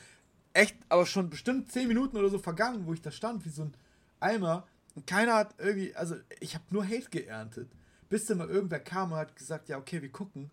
echt, 0.53 0.77
aber 0.89 1.07
schon 1.07 1.31
bestimmt 1.31 1.71
zehn 1.73 1.89
Minuten 1.89 2.17
oder 2.17 2.29
so 2.29 2.39
vergangen, 2.39 2.87
wo 2.87 2.93
ich 2.93 3.03
da 3.03 3.11
stand 3.11 3.45
wie 3.45 3.51
so 3.51 3.63
ein 3.63 3.75
Eimer. 4.21 4.67
Und 4.95 5.07
keiner 5.07 5.35
hat 5.35 5.55
irgendwie, 5.59 5.95
also 5.95 6.17
ich 6.41 6.55
habe 6.55 6.65
nur 6.71 6.85
Hate 6.85 7.11
geerntet. 7.11 7.71
Bis 8.09 8.27
dann 8.27 8.39
mal 8.39 8.49
irgendwer 8.49 8.81
kam 8.81 9.13
und 9.13 9.19
hat 9.19 9.37
gesagt, 9.37 9.69
ja, 9.69 9.79
okay, 9.79 10.03
wir 10.03 10.11
gucken, 10.11 10.51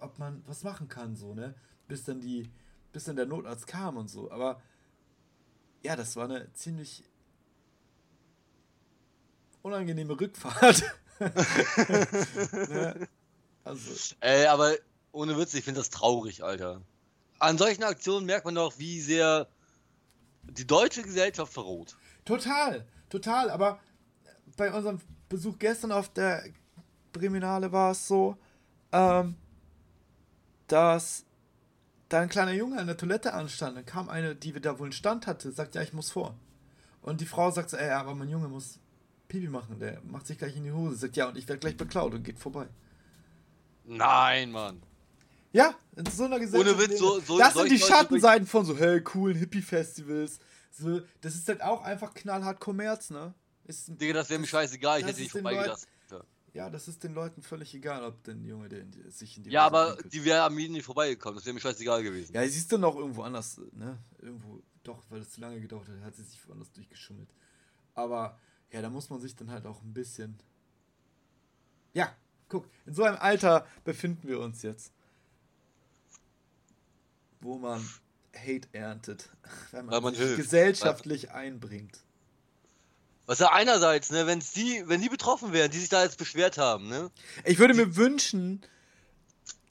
ob 0.00 0.18
man 0.18 0.42
was 0.46 0.64
machen 0.64 0.88
kann, 0.88 1.14
so, 1.14 1.34
ne? 1.34 1.54
Bis 1.86 2.02
dann 2.02 2.20
die, 2.20 2.50
bis 2.92 3.04
dann 3.04 3.16
der 3.16 3.26
Notarzt 3.26 3.68
kam 3.68 3.96
und 3.96 4.10
so. 4.10 4.30
Aber 4.30 4.60
ja, 5.86 5.94
das 5.94 6.16
war 6.16 6.24
eine 6.24 6.52
ziemlich 6.52 7.04
unangenehme 9.62 10.18
Rückfahrt. 10.18 10.82
ne? 11.20 13.08
Also, 13.62 14.14
Ey, 14.20 14.46
aber 14.46 14.74
ohne 15.12 15.38
Witz, 15.38 15.54
ich 15.54 15.64
finde 15.64 15.80
das 15.80 15.90
traurig, 15.90 16.42
Alter. 16.42 16.82
An 17.38 17.56
solchen 17.56 17.84
Aktionen 17.84 18.26
merkt 18.26 18.44
man 18.44 18.56
doch, 18.56 18.78
wie 18.78 19.00
sehr 19.00 19.46
die 20.42 20.66
deutsche 20.66 21.02
Gesellschaft 21.02 21.52
verroht. 21.52 21.96
total, 22.24 22.84
total. 23.08 23.50
Aber 23.50 23.78
bei 24.56 24.72
unserem 24.72 25.00
Besuch 25.28 25.56
gestern 25.58 25.92
auf 25.92 26.12
der 26.12 26.44
Breminale 27.12 27.70
war 27.70 27.92
es 27.92 28.08
so, 28.08 28.36
ähm, 28.90 29.36
dass 30.66 31.25
da 32.08 32.20
ein 32.20 32.28
kleiner 32.28 32.52
Junge 32.52 32.78
an 32.78 32.86
der 32.86 32.96
Toilette 32.96 33.34
anstand. 33.34 33.76
Dann 33.76 33.86
kam 33.86 34.08
eine, 34.08 34.34
die 34.34 34.52
da 34.60 34.78
wohl 34.78 34.86
einen 34.86 34.92
Stand 34.92 35.26
hatte, 35.26 35.50
sagt, 35.52 35.74
ja, 35.74 35.82
ich 35.82 35.92
muss 35.92 36.10
vor. 36.10 36.36
Und 37.02 37.20
die 37.20 37.26
Frau 37.26 37.50
sagt 37.50 37.70
so, 37.70 37.76
ey, 37.76 37.90
aber 37.90 38.14
mein 38.14 38.28
Junge 38.28 38.48
muss 38.48 38.78
Pipi 39.28 39.48
machen, 39.48 39.78
der 39.78 40.00
macht 40.02 40.26
sich 40.26 40.38
gleich 40.38 40.56
in 40.56 40.64
die 40.64 40.72
Hose. 40.72 40.96
Sagt, 40.96 41.16
ja, 41.16 41.28
und 41.28 41.36
ich 41.36 41.48
werde 41.48 41.60
gleich 41.60 41.76
beklaut 41.76 42.14
und 42.14 42.22
geht 42.22 42.38
vorbei. 42.38 42.66
Nein, 43.84 44.50
Mann. 44.50 44.82
Ja, 45.52 45.74
in 45.96 46.04
so 46.06 46.24
einer 46.24 46.38
Gesellschaft. 46.38 46.76
Ohne 46.78 46.82
Witz, 46.90 46.98
so- 46.98 47.20
so- 47.20 47.38
das 47.38 47.54
sind 47.54 47.70
die 47.70 47.78
Schattenseiten 47.78 48.46
von 48.46 48.64
so, 48.64 48.76
hey, 48.76 49.00
coolen 49.00 49.36
Hippie-Festivals. 49.36 50.38
So, 50.72 51.00
das 51.22 51.34
ist 51.34 51.48
halt 51.48 51.62
auch 51.62 51.82
einfach 51.82 52.12
knallhart 52.12 52.60
Kommerz, 52.60 53.10
ne? 53.10 53.32
Ist, 53.64 53.88
Digga, 54.00 54.12
das 54.14 54.28
wäre 54.30 54.38
mir 54.40 54.46
scheißegal, 54.46 55.00
ich 55.00 55.06
hätte 55.06 55.16
den 55.18 55.30
vorbeigelassen. 55.42 55.88
Ja, 56.56 56.70
das 56.70 56.88
ist 56.88 57.04
den 57.04 57.12
Leuten 57.12 57.42
völlig 57.42 57.74
egal, 57.74 58.02
ob 58.02 58.24
der 58.24 58.34
Junge 58.34 58.70
der 58.70 58.80
in 58.80 58.90
die, 58.90 59.10
sich 59.10 59.36
in 59.36 59.42
die 59.44 59.50
ja 59.50 59.66
Hose 59.66 59.76
aber 59.76 59.92
pinkelt. 59.92 60.12
die 60.14 60.24
wäre 60.24 60.42
am 60.42 60.54
Minen 60.54 60.72
nicht 60.72 60.86
vorbeigekommen, 60.86 61.36
das 61.36 61.44
wäre 61.44 61.52
mir 61.52 61.60
scheißegal 61.60 62.02
gewesen. 62.02 62.32
Ja, 62.32 62.48
siehst 62.48 62.72
du 62.72 62.78
noch 62.78 62.96
irgendwo 62.96 63.22
anders, 63.24 63.60
ne? 63.72 63.98
Irgendwo, 64.22 64.62
doch, 64.82 65.02
weil 65.10 65.20
es 65.20 65.30
zu 65.32 65.40
lange 65.42 65.60
gedauert 65.60 65.86
hat, 65.88 66.00
hat 66.00 66.14
sie 66.16 66.22
sich 66.22 66.48
woanders 66.48 66.72
durchgeschummelt. 66.72 67.28
Aber, 67.92 68.38
ja, 68.72 68.80
da 68.80 68.88
muss 68.88 69.10
man 69.10 69.20
sich 69.20 69.36
dann 69.36 69.50
halt 69.50 69.66
auch 69.66 69.82
ein 69.82 69.92
bisschen. 69.92 70.38
Ja, 71.92 72.14
guck, 72.48 72.66
in 72.86 72.94
so 72.94 73.02
einem 73.04 73.18
Alter 73.18 73.66
befinden 73.84 74.26
wir 74.26 74.40
uns 74.40 74.62
jetzt. 74.62 74.92
Wo 77.40 77.58
man 77.58 77.86
Hate 78.34 78.68
erntet, 78.72 79.28
wenn 79.72 79.84
man, 79.86 79.94
Weil 79.94 80.00
man 80.00 80.14
sich 80.14 80.24
hilft. 80.24 80.36
gesellschaftlich 80.42 81.32
einbringt. 81.32 82.00
Was 83.26 83.40
ja 83.40 83.52
einerseits, 83.52 84.10
ne, 84.10 84.26
wenn 84.26 84.40
die, 84.54 84.84
wenn 84.86 85.00
die 85.00 85.08
betroffen 85.08 85.52
wären, 85.52 85.70
die 85.70 85.78
sich 85.78 85.88
da 85.88 86.02
jetzt 86.04 86.18
beschwert 86.18 86.58
haben, 86.58 86.88
ne? 86.88 87.10
Ich 87.44 87.58
würde 87.58 87.74
mir 87.74 87.96
wünschen, 87.96 88.62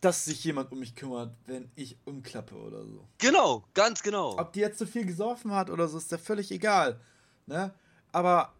dass 0.01 0.25
sich 0.25 0.43
jemand 0.43 0.71
um 0.71 0.79
mich 0.79 0.93
kümmert, 0.93 1.35
wenn 1.47 1.71
ich 1.75 1.97
umklappe 2.05 2.55
oder 2.55 2.85
so. 2.85 3.07
Genau, 3.17 3.63
ganz 3.73 4.03
genau. 4.03 4.37
Ob 4.37 4.53
die 4.53 4.59
jetzt 4.59 4.77
zu 4.77 4.85
viel 4.85 5.05
gesoffen 5.05 5.51
hat 5.51 5.69
oder 5.69 5.87
so, 5.87 5.97
ist 5.97 6.11
ja 6.11 6.17
völlig 6.17 6.51
egal. 6.51 6.99
Ne? 7.47 7.73
Aber 8.11 8.53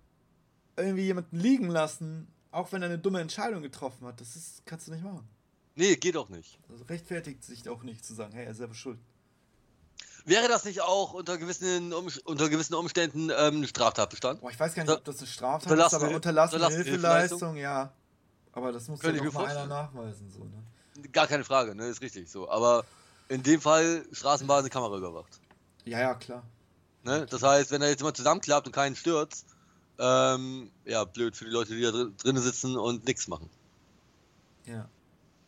irgendwie 0.76 1.04
jemanden 1.04 1.38
liegen 1.38 1.68
lassen, 1.68 2.28
auch 2.52 2.72
wenn 2.72 2.82
er 2.82 2.90
eine 2.90 2.98
dumme 2.98 3.20
Entscheidung 3.20 3.62
getroffen 3.62 4.08
hat, 4.08 4.20
das 4.22 4.36
ist, 4.36 4.66
kannst 4.66 4.88
du 4.88 4.92
nicht 4.92 5.04
machen. 5.04 5.28
Nee, 5.76 5.98
geht 5.98 6.16
doch 6.16 6.30
nicht. 6.30 6.58
Also 6.70 6.86
rechtfertigt 6.86 7.44
sich 7.44 7.68
auch 7.70 7.84
nicht 7.84 8.04
zu 8.04 8.14
sagen, 8.14 8.34
hey, 8.34 8.46
er 8.46 8.52
ist 8.52 8.58
selber 8.58 8.74
schuld. 8.74 8.98
Wäre 10.26 10.48
das 10.48 10.66
nicht 10.66 10.82
auch 10.82 11.14
unter 11.14 11.38
gewissen, 11.38 11.94
um, 11.94 12.08
unter 12.26 12.50
gewissen 12.50 12.74
Umständen 12.74 13.30
ähm, 13.30 13.62
ein 13.62 13.68
Straftatbestand? 13.68 14.42
Boah, 14.42 14.50
ich 14.50 14.60
weiß 14.60 14.74
gar 14.74 14.84
nicht, 14.84 14.92
ob 14.92 15.04
das 15.04 15.20
eine 15.20 15.28
Straftat 15.28 15.72
ist, 15.72 15.94
aber 15.94 16.10
unterlassene 16.10 16.56
unterlassene 16.56 16.84
Hilfeleistung, 16.84 17.56
ja. 17.58 17.94
Aber 18.52 18.72
das 18.72 18.88
muss 18.88 19.02
ja 19.04 19.12
mir 19.12 19.32
mal 19.32 19.46
einer 19.46 19.68
nachweisen, 19.68 20.32
so, 20.32 20.44
ne? 20.44 20.64
Gar 21.12 21.28
keine 21.28 21.44
Frage, 21.44 21.76
ne, 21.76 21.88
ist 21.88 22.02
richtig 22.02 22.32
so. 22.32 22.50
Aber 22.50 22.86
in 23.28 23.44
dem 23.44 23.62
Fall 23.62 24.06
Straßenbahn 24.12 24.60
eine 24.60 24.70
Kamera 24.70 24.98
überwacht. 24.98 25.40
Ja, 25.84 26.00
ja, 26.00 26.16
klar. 26.16 26.44
Ne? 27.04 27.28
Das 27.30 27.44
heißt, 27.44 27.70
wenn 27.72 27.82
da 27.82 27.88
jetzt 27.88 28.00
jemand 28.00 28.18
zusammenklappt 28.18 28.66
und 28.66 28.74
keinen 28.74 28.96
stürzt, 28.96 29.46
ähm, 30.00 30.72
ja, 30.86 31.04
blöd 31.04 31.36
für 31.36 31.46
die 31.46 31.52
Leute, 31.52 31.76
die 31.76 31.82
da 31.82 31.92
drin, 31.92 32.16
drinnen 32.18 32.42
sitzen 32.42 32.78
und 32.78 33.06
nichts 33.06 33.28
machen. 33.28 33.50
Ja. 34.66 34.90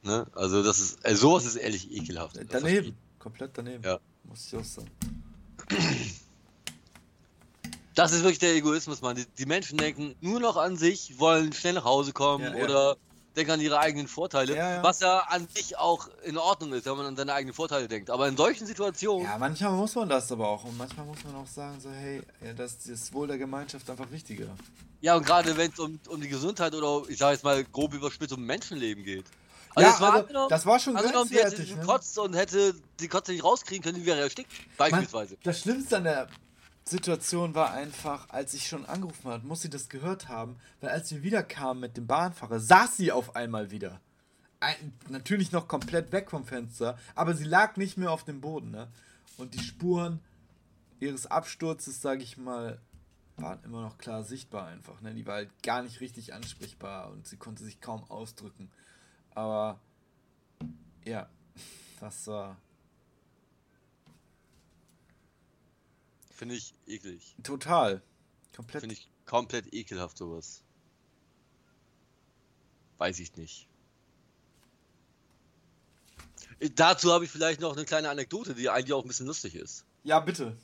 Ne? 0.04 0.28
Also 0.36 0.64
das 0.64 0.80
ist, 0.80 1.04
äh, 1.04 1.16
sowas 1.16 1.46
ist 1.46 1.56
ehrlich 1.56 1.92
ekelhaft. 1.92 2.38
Daneben. 2.50 2.96
Komplett 3.20 3.58
daneben. 3.58 3.84
Ja. 3.84 4.00
Muss 4.28 4.46
ich 4.48 4.56
auch 4.60 4.64
sagen. 4.64 4.90
Das 7.96 8.12
ist 8.12 8.22
wirklich 8.22 8.40
der 8.40 8.54
Egoismus, 8.56 9.02
Mann. 9.02 9.16
Die, 9.16 9.26
die 9.38 9.46
Menschen 9.46 9.78
denken 9.78 10.16
nur 10.22 10.40
noch 10.40 10.56
an 10.58 10.78
sich, 10.78 11.20
wollen 11.20 11.52
schnell 11.54 11.74
nach 11.74 11.84
Hause 11.86 12.14
kommen 12.14 12.44
Ja, 12.44 12.56
ja. 12.56 12.64
oder 12.64 12.98
denken 13.36 13.52
an 13.54 13.62
ihre 13.62 13.80
eigenen 13.80 14.08
Vorteile, 14.08 14.56
Ja, 14.56 14.76
ja. 14.76 14.84
was 14.84 15.00
ja 15.00 15.20
an 15.30 15.48
sich 15.48 15.78
auch 15.78 16.08
in 16.24 16.38
Ordnung 16.38 16.74
ist, 16.74 16.86
wenn 16.86 16.96
man 16.98 17.06
an 17.08 17.16
seine 17.16 17.34
eigenen 17.34 17.54
Vorteile 17.56 17.88
denkt. 17.88 18.10
Aber 18.12 18.28
in 18.28 18.38
solchen 18.38 18.68
Situationen, 18.68 19.26
Ja, 19.28 19.38
manchmal 19.38 19.72
muss 19.72 19.96
man 19.96 20.10
das 20.10 20.32
aber 20.32 20.48
auch. 20.48 20.64
Und 20.64 20.78
manchmal 20.78 21.06
muss 21.08 21.24
man 21.24 21.36
auch 21.36 21.48
sagen, 21.48 21.80
so, 21.80 21.90
hey, 21.90 22.22
ja, 22.46 22.54
das 22.54 22.86
ist 22.86 23.14
Wohl 23.14 23.28
der 23.28 23.38
Gemeinschaft 23.40 23.90
einfach 23.90 24.12
wichtiger. 24.12 24.48
ja, 25.02 25.16
und 25.16 25.26
gerade 25.26 25.58
wenn 25.58 25.72
es 25.72 25.80
um, 25.80 26.00
um 26.10 26.22
die 26.22 26.30
Gesundheit 26.30 26.74
oder 26.76 27.08
ich 27.10 27.18
sage 27.18 27.34
jetzt 27.34 27.44
mal 27.44 27.64
grob 27.64 27.94
überspitzt 27.96 28.34
um 28.34 28.44
Menschenleben 28.44 29.04
geht. 29.04 29.26
Ja, 29.82 29.90
jetzt 29.90 30.00
mal 30.00 30.08
also, 30.12 30.22
angenommen- 30.24 30.50
das 30.50 30.66
war 30.66 30.80
schon 30.80 30.96
Angenommen, 30.96 31.30
die 31.30 31.38
hätte. 31.38 31.62
Ne? 31.62 31.76
gekotzt 31.76 32.18
und 32.20 32.34
hätte 32.36 32.74
die 33.00 33.08
Kotze 33.08 33.32
nicht 33.32 33.44
rauskriegen 33.44 33.84
können, 33.84 34.00
die 34.00 34.06
wäre 34.06 34.20
erstickt. 34.22 34.52
Man, 34.78 34.90
Beispielsweise. 34.92 35.38
das 35.44 35.60
Schlimmste 35.60 35.98
an 35.98 36.04
der 36.06 36.28
Situation 36.86 37.54
war 37.54 37.72
einfach, 37.74 38.30
als 38.30 38.54
ich 38.54 38.68
schon 38.68 38.86
angerufen 38.86 39.30
hat, 39.30 39.44
muss 39.44 39.62
sie 39.62 39.70
das 39.70 39.90
gehört 39.90 40.30
haben, 40.30 40.58
weil 40.80 40.90
als 40.90 41.12
wir 41.12 41.22
wiederkamen 41.24 41.82
mit 41.82 41.98
dem 41.98 42.08
Bahnfahrer, 42.08 42.60
saß 42.60 42.98
sie 42.98 43.12
auf 43.12 43.36
einmal 43.36 43.72
wieder. 43.72 44.00
Ein, 44.60 44.94
natürlich 45.10 45.52
noch 45.52 45.68
komplett 45.68 46.12
weg 46.12 46.32
vom 46.32 46.46
Fenster, 46.46 46.98
aber 47.14 47.36
sie 47.36 47.44
lag 47.44 47.76
nicht 47.78 47.98
mehr 47.98 48.12
auf 48.12 48.24
dem 48.24 48.42
Boden. 48.42 48.72
Ne? 48.72 48.88
Und 49.38 49.54
die 49.54 49.60
Spuren 49.60 50.20
ihres 51.00 51.28
Absturzes, 51.28 52.02
sage 52.02 52.24
ich 52.24 52.38
mal, 52.38 52.80
waren 53.36 53.64
immer 53.64 53.82
noch 53.82 53.98
klar 54.00 54.24
sichtbar 54.24 54.68
einfach. 54.68 55.00
Ne? 55.02 55.14
Die 55.14 55.28
war 55.28 55.36
halt 55.36 55.52
gar 55.62 55.84
nicht 55.84 56.02
richtig 56.02 56.34
ansprechbar 56.34 57.12
und 57.12 57.28
sie 57.28 57.38
konnte 57.38 57.64
sich 57.64 57.82
kaum 57.82 58.04
ausdrücken. 58.10 58.72
Aber 59.38 59.80
ja, 61.06 61.30
das 62.00 62.26
war 62.26 62.58
Finde 66.32 66.56
ich 66.56 66.74
eklig. 66.88 67.36
total. 67.44 68.02
Komplett. 68.56 68.82
Finde 68.82 68.96
ich 68.96 69.08
komplett 69.28 69.72
ekelhaft 69.76 70.18
sowas. 70.18 70.64
Weiß 72.98 73.20
ich 73.20 73.36
nicht. 73.38 73.68
Äh, 76.60 76.72
Dazu 76.72 77.12
habe 77.12 77.26
ich 77.26 77.30
vielleicht 77.30 77.62
noch 77.62 77.76
eine 77.76 77.86
kleine 77.86 78.10
Anekdote, 78.10 78.56
die 78.56 78.70
eigentlich 78.72 78.94
auch 78.94 79.04
ein 79.04 79.08
bisschen 79.08 79.28
lustig 79.28 79.54
ist. 79.54 79.86
Ja, 80.04 80.20
bitte. 80.20 80.58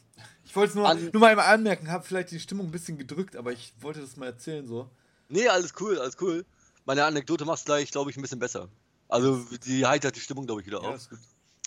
Ich 0.46 0.56
wollte 0.56 0.70
es 0.72 0.76
nur, 0.76 0.90
An- 0.90 1.12
nur 1.14 1.20
mal 1.22 1.38
anmerken, 1.40 1.92
habe 1.92 2.04
vielleicht 2.06 2.32
die 2.32 2.40
Stimmung 2.40 2.68
ein 2.68 2.72
bisschen 2.72 2.98
gedrückt, 2.98 3.36
aber 3.36 3.52
ich 3.52 3.72
wollte 3.82 4.02
das 4.02 4.18
mal 4.18 4.26
erzählen 4.26 4.66
so. 4.68 4.90
Nee, 5.30 5.48
alles 5.48 5.74
cool, 5.80 6.00
alles 6.00 6.18
cool. 6.22 6.44
Meine 6.86 7.06
Anekdote 7.06 7.46
macht 7.46 7.66
gleich, 7.66 7.92
glaube 7.92 8.12
ich, 8.12 8.18
ein 8.18 8.22
bisschen 8.22 8.40
besser. 8.40 8.70
Also, 9.08 9.44
die 9.66 9.86
heitert 9.86 10.16
die 10.16 10.20
Stimmung, 10.20 10.46
glaube 10.46 10.62
ich, 10.62 10.68
wieder 10.68 10.82
auf. 10.82 10.96
ist 10.96 11.10
gut. 11.10 11.20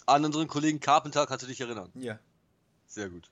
An 0.06 0.24
unseren 0.24 0.46
Kollegen 0.46 0.80
Carpenter 0.80 1.26
kannst 1.26 1.42
du 1.44 1.48
dich 1.48 1.60
erinnern. 1.60 1.90
Ja. 1.94 2.18
Sehr 2.86 3.08
gut. 3.08 3.30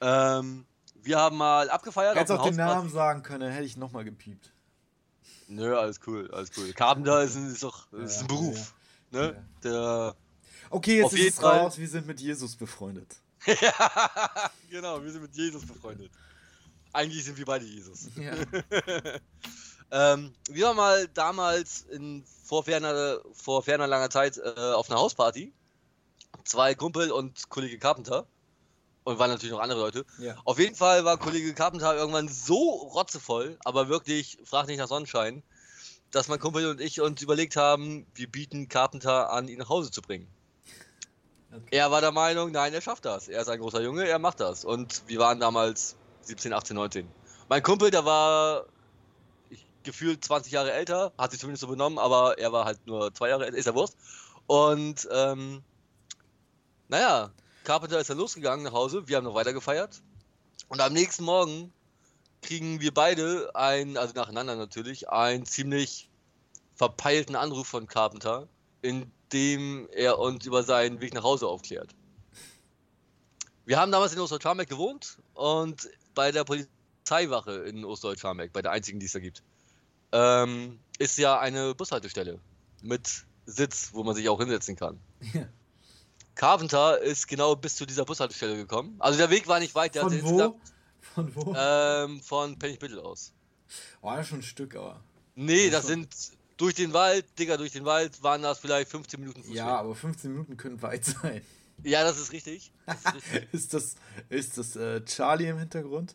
Ähm, 0.00 0.66
wir 1.02 1.18
haben 1.18 1.36
mal 1.36 1.70
abgefeiert. 1.70 2.16
Hättest 2.16 2.32
auf 2.32 2.40
auch 2.40 2.46
den. 2.46 2.56
Namen 2.56 2.90
sagen 2.90 3.22
können, 3.22 3.50
hätte 3.50 3.64
ich 3.64 3.76
nochmal 3.76 4.04
gepiept. 4.04 4.52
Nö, 5.46 5.76
alles 5.76 6.00
cool, 6.06 6.30
alles 6.32 6.50
cool. 6.56 6.72
Carpenter 6.72 7.22
ist, 7.22 7.36
ein, 7.36 7.50
ist 7.50 7.62
doch 7.62 7.92
ist 7.92 8.16
Ja, 8.16 8.20
ein 8.22 8.26
Beruf. 8.26 8.74
Ne? 9.10 9.44
Der, 9.64 10.14
Okay, 10.70 10.98
jetzt 10.98 11.06
Auf 11.06 11.18
ist 11.18 11.38
es 11.38 11.42
raus, 11.42 11.78
wir 11.78 11.88
sind 11.88 12.06
mit 12.06 12.20
Jesus 12.20 12.54
befreundet. 12.54 13.16
genau, 14.70 15.02
wir 15.02 15.10
sind 15.10 15.22
mit 15.22 15.34
Jesus 15.34 15.66
befreundet. 15.66 16.12
Eigentlich 16.92 17.24
sind 17.24 17.36
wir 17.36 17.44
beide 17.44 17.64
Jesus. 17.64 18.08
Ja. 18.16 18.34
Ähm, 19.92 20.34
wir 20.48 20.66
waren 20.66 20.76
mal 20.76 21.08
damals 21.08 21.82
in 21.82 22.24
vor 22.44 22.64
ferner, 22.64 23.20
vor 23.32 23.62
ferner 23.62 23.86
langer 23.86 24.10
Zeit 24.10 24.38
äh, 24.38 24.72
auf 24.72 24.90
einer 24.90 25.00
Hausparty. 25.00 25.52
Zwei 26.44 26.74
Kumpel 26.74 27.10
und 27.10 27.48
Kollege 27.48 27.78
Carpenter. 27.78 28.26
Und 29.02 29.18
waren 29.18 29.30
natürlich 29.30 29.52
noch 29.52 29.60
andere 29.60 29.80
Leute. 29.80 30.04
ja. 30.18 30.36
Auf 30.44 30.58
jeden 30.58 30.76
Fall 30.76 31.04
war 31.04 31.16
Kollege 31.16 31.54
Carpenter 31.54 31.96
irgendwann 31.96 32.28
so 32.28 32.54
rotzevoll, 32.94 33.58
aber 33.64 33.88
wirklich, 33.88 34.38
frag 34.44 34.66
nicht 34.66 34.78
nach 34.78 34.88
Sonnenschein, 34.88 35.42
dass 36.10 36.28
mein 36.28 36.38
Kumpel 36.38 36.66
und 36.66 36.80
ich 36.80 37.00
uns 37.00 37.22
überlegt 37.22 37.56
haben, 37.56 38.06
wir 38.14 38.30
bieten 38.30 38.68
Carpenter 38.68 39.30
an, 39.30 39.48
ihn 39.48 39.58
nach 39.58 39.70
Hause 39.70 39.90
zu 39.90 40.02
bringen. 40.02 40.28
Okay. 41.52 41.78
Er 41.78 41.90
war 41.90 42.00
der 42.00 42.12
Meinung, 42.12 42.52
nein, 42.52 42.74
er 42.74 42.80
schafft 42.80 43.04
das. 43.04 43.28
Er 43.28 43.40
ist 43.40 43.48
ein 43.48 43.58
großer 43.58 43.82
Junge, 43.82 44.06
er 44.06 44.18
macht 44.18 44.38
das. 44.40 44.64
Und 44.64 45.02
wir 45.06 45.18
waren 45.18 45.40
damals 45.40 45.96
17, 46.22 46.52
18, 46.52 46.76
19. 46.76 47.08
Mein 47.48 47.62
Kumpel, 47.62 47.90
der 47.90 48.04
war 48.04 48.66
gefühlt 49.84 50.24
20 50.24 50.52
Jahre 50.52 50.72
älter, 50.72 51.12
hat 51.18 51.30
sich 51.30 51.40
zumindest 51.40 51.62
so 51.62 51.68
benommen, 51.68 51.98
aber 51.98 52.38
er 52.38 52.52
war 52.52 52.64
halt 52.64 52.86
nur 52.86 53.12
zwei 53.14 53.28
Jahre 53.28 53.46
älter, 53.46 53.56
ist 53.56 53.66
ja 53.66 53.74
Wurst. 53.74 53.96
Und 54.46 55.08
ähm, 55.12 55.62
naja, 56.88 57.30
Carpenter 57.64 58.00
ist 58.00 58.10
dann 58.10 58.18
losgegangen 58.18 58.64
nach 58.64 58.72
Hause, 58.72 59.06
wir 59.06 59.16
haben 59.16 59.24
noch 59.24 59.34
weiter 59.34 59.52
gefeiert. 59.52 60.02
Und 60.68 60.80
am 60.80 60.92
nächsten 60.92 61.24
Morgen 61.24 61.72
kriegen 62.42 62.80
wir 62.80 62.92
beide 62.92 63.54
ein, 63.54 63.96
also 63.96 64.14
nacheinander 64.14 64.56
natürlich, 64.56 65.08
einen 65.08 65.44
ziemlich 65.44 66.08
verpeilten 66.74 67.36
Anruf 67.36 67.68
von 67.68 67.86
Carpenter, 67.86 68.48
in 68.82 69.10
dem 69.32 69.88
er 69.92 70.18
uns 70.18 70.46
über 70.46 70.62
seinen 70.62 71.00
Weg 71.00 71.14
nach 71.14 71.22
Hause 71.22 71.46
aufklärt. 71.46 71.94
Wir 73.66 73.78
haben 73.78 73.92
damals 73.92 74.12
in 74.12 74.18
Ostdeutsch-Scharmbeck 74.18 74.68
gewohnt 74.68 75.18
und 75.34 75.88
bei 76.14 76.32
der 76.32 76.44
Polizeiwache 76.44 77.52
in 77.64 77.84
Ostdeutsch-Scharmbeck, 77.84 78.52
bei 78.52 78.62
der 78.62 78.72
einzigen, 78.72 78.98
die 78.98 79.06
es 79.06 79.12
da 79.12 79.20
gibt, 79.20 79.42
ähm, 80.12 80.78
ist 80.98 81.18
ja 81.18 81.38
eine 81.38 81.74
Bushaltestelle 81.74 82.38
mit 82.82 83.24
Sitz, 83.46 83.90
wo 83.92 84.04
man 84.04 84.14
sich 84.14 84.28
auch 84.28 84.38
hinsetzen 84.38 84.76
kann. 84.76 84.98
Ja. 85.32 85.48
Carpenter 86.34 86.98
ist 87.00 87.28
genau 87.28 87.54
bis 87.56 87.76
zu 87.76 87.84
dieser 87.84 88.04
Bushaltestelle 88.04 88.56
gekommen. 88.56 88.96
Also 88.98 89.18
der 89.18 89.30
Weg 89.30 89.46
war 89.46 89.58
nicht 89.58 89.74
weit, 89.74 89.94
der 89.94 90.02
Von 90.02 90.22
wo? 90.22 90.60
Von 91.00 91.34
wo? 91.34 91.54
ähm, 91.56 92.20
von 92.22 92.58
Pennigmittel 92.58 92.98
aus. 93.00 93.32
Oh, 94.00 94.10
das 94.10 94.20
ist 94.20 94.28
schon 94.28 94.38
ein 94.38 94.42
Stück, 94.42 94.74
aber. 94.76 95.02
Nee, 95.34 95.70
das 95.70 95.86
sind 95.86 96.08
durch 96.56 96.74
den 96.74 96.92
Wald, 96.92 97.26
Digga, 97.38 97.56
durch 97.56 97.72
den 97.72 97.84
Wald 97.84 98.22
waren 98.22 98.42
das 98.42 98.58
vielleicht 98.58 98.90
15 98.90 99.20
Minuten 99.20 99.42
Fußweg. 99.42 99.56
Ja, 99.56 99.76
aber 99.76 99.94
15 99.94 100.30
Minuten 100.30 100.56
können 100.56 100.80
weit 100.82 101.04
sein. 101.04 101.42
ja, 101.82 102.04
das 102.04 102.18
ist 102.18 102.32
richtig. 102.32 102.72
Das 102.86 102.98
ist 102.98 103.14
richtig. 103.14 103.48
ist 103.52 103.74
das, 103.74 103.94
ist 104.28 104.58
das 104.58 104.76
äh, 104.76 105.04
Charlie 105.04 105.48
im 105.48 105.58
Hintergrund? 105.58 106.14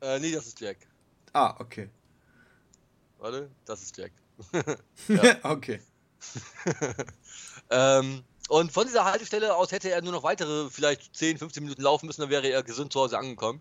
äh, 0.00 0.18
nee, 0.18 0.32
das 0.32 0.46
ist 0.46 0.60
Jack. 0.60 0.78
Ah, 1.32 1.56
okay. 1.58 1.88
Warte, 3.18 3.50
das 3.64 3.82
ist 3.82 3.96
Jack. 3.96 4.12
okay. 5.42 5.80
Ähm, 7.70 8.22
Und 8.48 8.70
von 8.70 8.86
dieser 8.86 9.04
Haltestelle 9.04 9.56
aus 9.56 9.72
hätte 9.72 9.90
er 9.90 10.02
nur 10.02 10.12
noch 10.12 10.22
weitere, 10.22 10.70
vielleicht 10.70 11.16
10, 11.16 11.38
15 11.38 11.64
Minuten 11.64 11.82
laufen 11.82 12.06
müssen, 12.06 12.20
dann 12.20 12.30
wäre 12.30 12.46
er 12.46 12.62
gesund 12.62 12.92
zu 12.92 13.00
Hause 13.00 13.18
angekommen. 13.18 13.60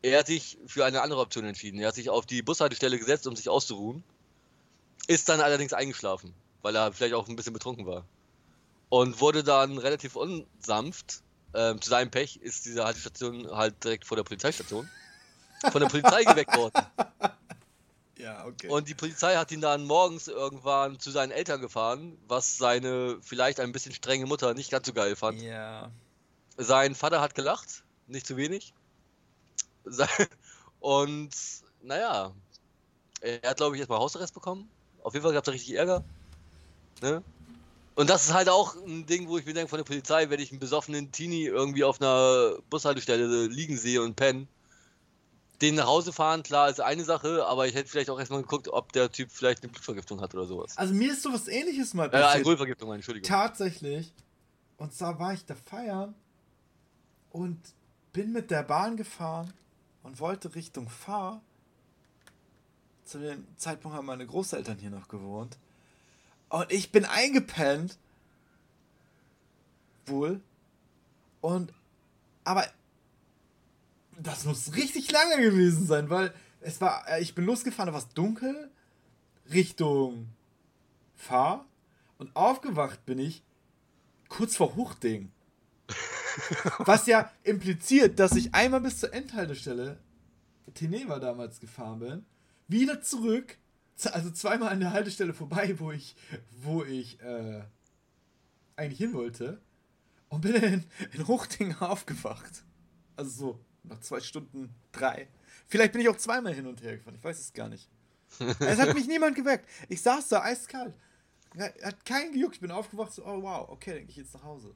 Er 0.00 0.18
hat 0.18 0.26
sich 0.26 0.58
für 0.66 0.86
eine 0.86 1.02
andere 1.02 1.20
Option 1.20 1.44
entschieden. 1.44 1.78
Er 1.78 1.88
hat 1.88 1.94
sich 1.94 2.08
auf 2.08 2.24
die 2.24 2.42
Bushaltestelle 2.42 2.98
gesetzt, 2.98 3.26
um 3.26 3.36
sich 3.36 3.48
auszuruhen. 3.48 4.02
Ist 5.06 5.28
dann 5.28 5.40
allerdings 5.40 5.74
eingeschlafen, 5.74 6.32
weil 6.62 6.74
er 6.74 6.92
vielleicht 6.92 7.14
auch 7.14 7.28
ein 7.28 7.36
bisschen 7.36 7.52
betrunken 7.52 7.86
war. 7.86 8.04
Und 8.88 9.20
wurde 9.20 9.44
dann 9.44 9.78
relativ 9.78 10.16
unsanft. 10.16 11.22
Ähm, 11.54 11.80
zu 11.82 11.90
seinem 11.90 12.10
Pech 12.10 12.36
ist 12.36 12.64
diese 12.64 12.84
Haltestation 12.84 13.50
halt 13.50 13.84
direkt 13.84 14.06
vor 14.06 14.16
der 14.16 14.24
Polizeistation. 14.24 14.88
Von 15.70 15.80
der 15.80 15.88
Polizei 15.88 16.24
geweckt 16.24 16.56
worden. 16.56 16.86
Ja, 18.22 18.46
okay. 18.46 18.68
Und 18.68 18.88
die 18.88 18.94
Polizei 18.94 19.34
hat 19.34 19.50
ihn 19.50 19.60
dann 19.60 19.84
morgens 19.84 20.28
irgendwann 20.28 21.00
zu 21.00 21.10
seinen 21.10 21.32
Eltern 21.32 21.60
gefahren, 21.60 22.16
was 22.28 22.56
seine 22.56 23.18
vielleicht 23.20 23.58
ein 23.58 23.72
bisschen 23.72 23.92
strenge 23.92 24.26
Mutter 24.26 24.54
nicht 24.54 24.70
ganz 24.70 24.86
so 24.86 24.92
geil 24.92 25.16
fand. 25.16 25.42
ja. 25.42 25.90
Sein 26.56 26.94
Vater 26.94 27.20
hat 27.20 27.34
gelacht, 27.34 27.82
nicht 28.06 28.26
zu 28.26 28.36
wenig. 28.36 28.74
Und 30.80 31.30
naja, 31.82 32.32
er 33.20 33.40
hat, 33.50 33.56
glaube 33.56 33.74
ich, 33.74 33.80
erstmal 33.80 33.98
Hausarrest 33.98 34.34
bekommen. 34.34 34.70
Auf 35.02 35.14
jeden 35.14 35.24
Fall 35.24 35.32
gab 35.32 35.42
es 35.42 35.46
da 35.46 35.52
richtig 35.52 35.74
Ärger. 35.74 36.04
Ne? 37.00 37.24
Und 37.96 38.08
das 38.08 38.26
ist 38.26 38.34
halt 38.34 38.48
auch 38.48 38.76
ein 38.76 39.06
Ding, 39.06 39.28
wo 39.28 39.38
ich 39.38 39.46
mir 39.46 39.54
denke, 39.54 39.68
von 39.68 39.78
der 39.78 39.84
Polizei, 39.84 40.30
wenn 40.30 40.40
ich 40.40 40.52
einen 40.52 40.60
besoffenen 40.60 41.10
Teenie 41.10 41.46
irgendwie 41.46 41.82
auf 41.82 42.00
einer 42.00 42.58
Bushaltestelle 42.70 43.46
liegen 43.46 43.76
sehe 43.76 44.00
und 44.02 44.14
pennen, 44.14 44.46
den 45.62 45.76
nach 45.76 45.86
Hause 45.86 46.12
fahren, 46.12 46.42
klar, 46.42 46.68
ist 46.68 46.80
eine 46.80 47.04
Sache, 47.04 47.46
aber 47.46 47.66
ich 47.66 47.74
hätte 47.74 47.88
vielleicht 47.88 48.10
auch 48.10 48.18
erstmal 48.18 48.42
geguckt, 48.42 48.68
ob 48.68 48.92
der 48.92 49.10
Typ 49.10 49.30
vielleicht 49.30 49.62
eine 49.62 49.72
Blutvergiftung 49.72 50.20
hat 50.20 50.34
oder 50.34 50.46
sowas. 50.46 50.76
Also 50.76 50.92
mir 50.92 51.12
ist 51.12 51.22
sowas 51.22 51.48
ähnliches 51.48 51.94
mal 51.94 52.08
Äh, 52.08 52.10
passiert. 52.10 52.34
Alkoholvergiftung, 52.34 52.88
meine 52.88 52.96
Entschuldigung. 52.96 53.28
Tatsächlich. 53.28 54.12
Und 54.76 54.92
zwar 54.92 55.18
war 55.18 55.32
ich 55.32 55.44
da 55.44 55.54
feiern 55.54 56.14
und 57.30 57.58
bin 58.12 58.32
mit 58.32 58.50
der 58.50 58.64
Bahn 58.64 58.96
gefahren 58.96 59.52
und 60.02 60.18
wollte 60.20 60.54
Richtung 60.54 60.88
Fahr. 60.88 61.40
Zu 63.04 63.18
dem 63.18 63.46
Zeitpunkt 63.56 63.96
haben 63.96 64.06
meine 64.06 64.26
Großeltern 64.26 64.78
hier 64.78 64.90
noch 64.90 65.08
gewohnt. 65.08 65.56
Und 66.48 66.70
ich 66.72 66.92
bin 66.92 67.04
eingepennt. 67.04 67.96
Wohl. 70.06 70.40
Und. 71.40 71.72
Aber. 72.44 72.66
Das 74.22 74.44
muss 74.44 74.74
richtig 74.76 75.10
lange 75.10 75.40
gewesen 75.40 75.86
sein, 75.86 76.08
weil 76.10 76.32
es 76.60 76.80
war. 76.80 77.04
äh, 77.08 77.20
Ich 77.22 77.34
bin 77.34 77.44
losgefahren, 77.44 77.88
da 77.88 77.92
war 77.92 78.00
es 78.02 78.08
dunkel. 78.14 78.70
Richtung 79.52 80.28
Fahr. 81.16 81.66
Und 82.18 82.34
aufgewacht 82.36 83.04
bin 83.04 83.18
ich 83.18 83.42
kurz 84.28 84.56
vor 84.56 84.76
Huchting. 84.76 85.32
Was 86.78 87.06
ja 87.06 87.30
impliziert, 87.42 88.18
dass 88.18 88.36
ich 88.36 88.54
einmal 88.54 88.80
bis 88.80 89.00
zur 89.00 89.12
Endhaltestelle, 89.12 89.98
Teneva 90.74 91.18
damals 91.18 91.60
gefahren 91.60 91.98
bin, 91.98 92.26
wieder 92.68 93.02
zurück, 93.02 93.58
also 94.12 94.30
zweimal 94.30 94.70
an 94.70 94.80
der 94.80 94.92
Haltestelle 94.92 95.34
vorbei, 95.34 95.78
wo 95.78 95.90
ich, 95.92 96.16
wo 96.62 96.82
ich 96.84 97.20
äh, 97.20 97.62
eigentlich 98.76 98.98
hin 98.98 99.12
wollte, 99.12 99.60
und 100.28 100.40
bin 100.40 100.54
in, 100.54 100.84
in 101.12 101.28
Huchting 101.28 101.74
aufgewacht. 101.76 102.64
Also 103.16 103.30
so, 103.30 103.64
nach 103.84 104.00
zwei 104.00 104.20
Stunden, 104.20 104.74
drei. 104.92 105.28
Vielleicht 105.68 105.92
bin 105.92 106.00
ich 106.00 106.08
auch 106.08 106.16
zweimal 106.16 106.54
hin 106.54 106.66
und 106.66 106.80
her 106.82 106.96
gefahren, 106.96 107.16
ich 107.16 107.24
weiß 107.24 107.38
es 107.40 107.52
gar 107.52 107.68
nicht. 107.68 107.88
Es 108.60 108.78
hat 108.78 108.94
mich 108.94 109.06
niemand 109.06 109.36
geweckt. 109.36 109.68
Ich 109.88 110.00
saß 110.00 110.28
da 110.28 110.42
eiskalt. 110.42 110.94
Hat 111.58 112.04
keinen 112.06 112.32
gejuckt. 112.32 112.54
Ich 112.54 112.60
bin 112.62 112.70
aufgewacht, 112.70 113.12
so, 113.12 113.24
oh 113.26 113.42
wow, 113.42 113.68
okay, 113.68 113.90
dann 113.90 114.00
gehe 114.00 114.08
ich 114.10 114.16
jetzt 114.16 114.32
nach 114.34 114.42
Hause. 114.42 114.74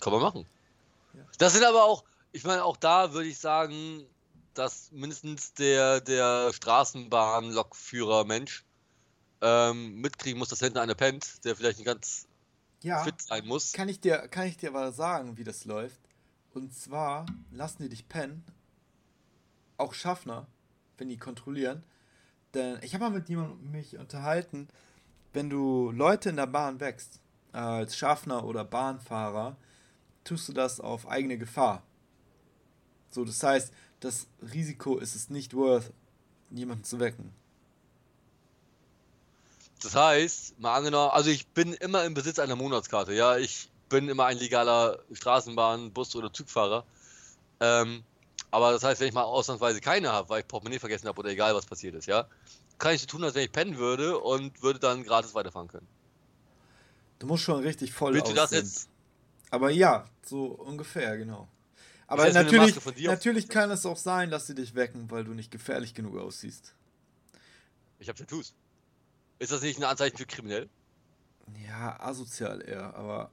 Kann 0.00 0.12
man 0.12 0.20
machen. 0.20 0.44
Ja. 1.14 1.24
Das 1.38 1.54
sind 1.54 1.64
aber 1.64 1.84
auch, 1.84 2.04
ich 2.32 2.44
meine, 2.44 2.62
auch 2.64 2.76
da 2.76 3.12
würde 3.14 3.28
ich 3.28 3.38
sagen, 3.38 4.04
dass 4.52 4.92
mindestens 4.92 5.54
der, 5.54 6.00
der 6.02 6.52
Straßenbahn-Lokführer-Mensch 6.52 8.64
ähm, 9.40 10.00
mitkriegen 10.00 10.38
muss, 10.38 10.48
dass 10.48 10.58
hinten 10.60 10.78
einer 10.78 10.94
pennt, 10.94 11.44
der 11.44 11.56
vielleicht 11.56 11.78
nicht 11.78 11.86
ganz 11.86 12.26
Ja, 12.82 13.02
fit 13.04 13.20
sein 13.22 13.46
muss. 13.46 13.72
kann 13.72 13.88
ich, 13.88 14.00
dir, 14.00 14.28
kann 14.28 14.46
ich 14.46 14.56
dir 14.58 14.68
aber 14.70 14.92
sagen, 14.92 15.36
wie 15.38 15.44
das 15.44 15.64
läuft. 15.64 16.00
Und 16.54 16.72
zwar 16.72 17.26
lassen 17.50 17.82
die 17.82 17.88
dich 17.88 18.08
pennen. 18.08 18.44
Auch 19.76 19.92
Schaffner, 19.92 20.46
wenn 20.96 21.08
die 21.08 21.16
kontrollieren. 21.16 21.82
Denn 22.54 22.78
ich 22.82 22.94
habe 22.94 23.04
mal 23.04 23.10
mit 23.10 23.28
jemandem 23.28 23.72
mich 23.72 23.98
unterhalten, 23.98 24.68
wenn 25.32 25.50
du 25.50 25.90
Leute 25.90 26.30
in 26.30 26.36
der 26.36 26.46
Bahn 26.46 26.78
wächst, 26.78 27.20
als 27.50 27.96
Schaffner 27.96 28.44
oder 28.44 28.64
Bahnfahrer, 28.64 29.56
tust 30.22 30.48
du 30.48 30.52
das 30.52 30.80
auf 30.80 31.08
eigene 31.08 31.38
Gefahr. 31.38 31.82
So, 33.10 33.24
das 33.24 33.42
heißt, 33.42 33.72
das 33.98 34.28
Risiko 34.40 34.98
ist 34.98 35.16
es 35.16 35.30
nicht 35.30 35.54
worth, 35.54 35.92
jemanden 36.50 36.84
zu 36.84 37.00
wecken. 37.00 37.32
Das 39.82 39.96
heißt, 39.96 40.58
mal 40.60 40.76
angenommen, 40.76 41.10
also 41.10 41.30
ich 41.30 41.48
bin 41.48 41.74
immer 41.74 42.04
im 42.04 42.14
Besitz 42.14 42.38
einer 42.38 42.56
Monatskarte, 42.56 43.12
ja, 43.12 43.36
ich 43.36 43.68
bin 43.94 44.08
immer 44.08 44.26
ein 44.26 44.38
legaler 44.38 44.98
Straßenbahn-, 45.12 45.90
Bus- 45.90 46.16
oder 46.16 46.32
Zugfahrer. 46.32 46.84
Ähm, 47.60 48.02
aber 48.50 48.72
das 48.72 48.82
heißt, 48.82 49.00
wenn 49.00 49.08
ich 49.08 49.14
mal 49.14 49.22
ausnahmsweise 49.22 49.80
keine 49.80 50.12
habe, 50.12 50.28
weil 50.28 50.40
ich 50.40 50.48
Portemonnaie 50.48 50.78
vergessen 50.78 51.08
habe 51.08 51.18
oder 51.20 51.30
egal 51.30 51.54
was 51.54 51.66
passiert 51.66 51.94
ist, 51.94 52.06
ja, 52.06 52.26
kann 52.78 52.94
ich 52.94 53.00
so 53.00 53.06
tun, 53.06 53.24
als 53.24 53.34
wenn 53.34 53.44
ich 53.44 53.52
pennen 53.52 53.78
würde 53.78 54.18
und 54.18 54.62
würde 54.62 54.78
dann 54.80 55.04
gratis 55.04 55.34
weiterfahren 55.34 55.68
können. 55.68 55.86
Du 57.20 57.26
musst 57.26 57.44
schon 57.44 57.62
richtig 57.62 57.92
voll 57.92 58.14
Willst 58.14 58.30
du 58.30 58.34
das 58.34 58.46
aussehen. 58.46 58.64
jetzt? 58.64 58.88
Aber 59.50 59.70
ja, 59.70 60.04
so 60.24 60.46
ungefähr, 60.46 61.16
genau. 61.16 61.48
Aber 62.06 62.24
heißt, 62.24 62.36
eine 62.36 62.50
natürlich, 62.50 63.04
natürlich 63.04 63.48
kann 63.48 63.70
es 63.70 63.86
auch 63.86 63.96
sein, 63.96 64.30
dass 64.30 64.46
sie 64.46 64.54
dich 64.54 64.74
wecken, 64.74 65.10
weil 65.10 65.24
du 65.24 65.32
nicht 65.32 65.50
gefährlich 65.50 65.94
genug 65.94 66.18
aussiehst. 66.18 66.74
Ich 67.98 68.08
habe 68.08 68.18
Tattoos. 68.18 68.54
Ist 69.38 69.52
das 69.52 69.62
nicht 69.62 69.78
ein 69.78 69.84
Anzeichen 69.84 70.16
für 70.16 70.26
kriminell? 70.26 70.68
Ja, 71.66 71.98
asozial 72.00 72.62
eher, 72.62 72.94
aber 72.94 73.30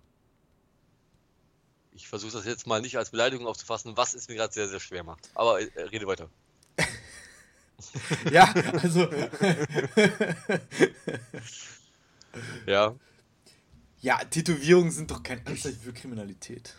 Ich 1.93 2.07
versuche 2.07 2.31
das 2.31 2.45
jetzt 2.45 2.67
mal 2.67 2.81
nicht 2.81 2.97
als 2.97 3.09
Beleidigung 3.11 3.47
aufzufassen, 3.47 3.97
was 3.97 4.13
es 4.13 4.27
mir 4.29 4.35
gerade 4.35 4.53
sehr, 4.53 4.67
sehr 4.67 4.79
schwer 4.79 5.03
macht. 5.03 5.29
Aber 5.35 5.59
äh, 5.61 5.81
rede 5.83 6.07
weiter. 6.07 6.29
ja, 8.31 8.45
also 8.81 9.09
Ja. 12.65 12.95
ja, 13.99 14.17
Tätowierungen 14.19 14.91
sind 14.91 15.11
doch 15.11 15.21
kein 15.21 15.45
Anzeichen 15.45 15.79
für 15.81 15.93
Kriminalität. 15.93 16.75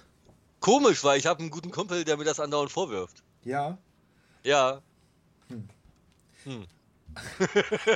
Komisch, 0.60 1.02
weil 1.04 1.18
ich 1.18 1.26
habe 1.26 1.40
einen 1.40 1.50
guten 1.50 1.70
Kumpel, 1.70 2.04
der 2.04 2.16
mir 2.16 2.24
das 2.24 2.40
andauernd 2.40 2.70
vorwirft. 2.70 3.22
Ja, 3.44 3.78
Ja. 4.44 4.80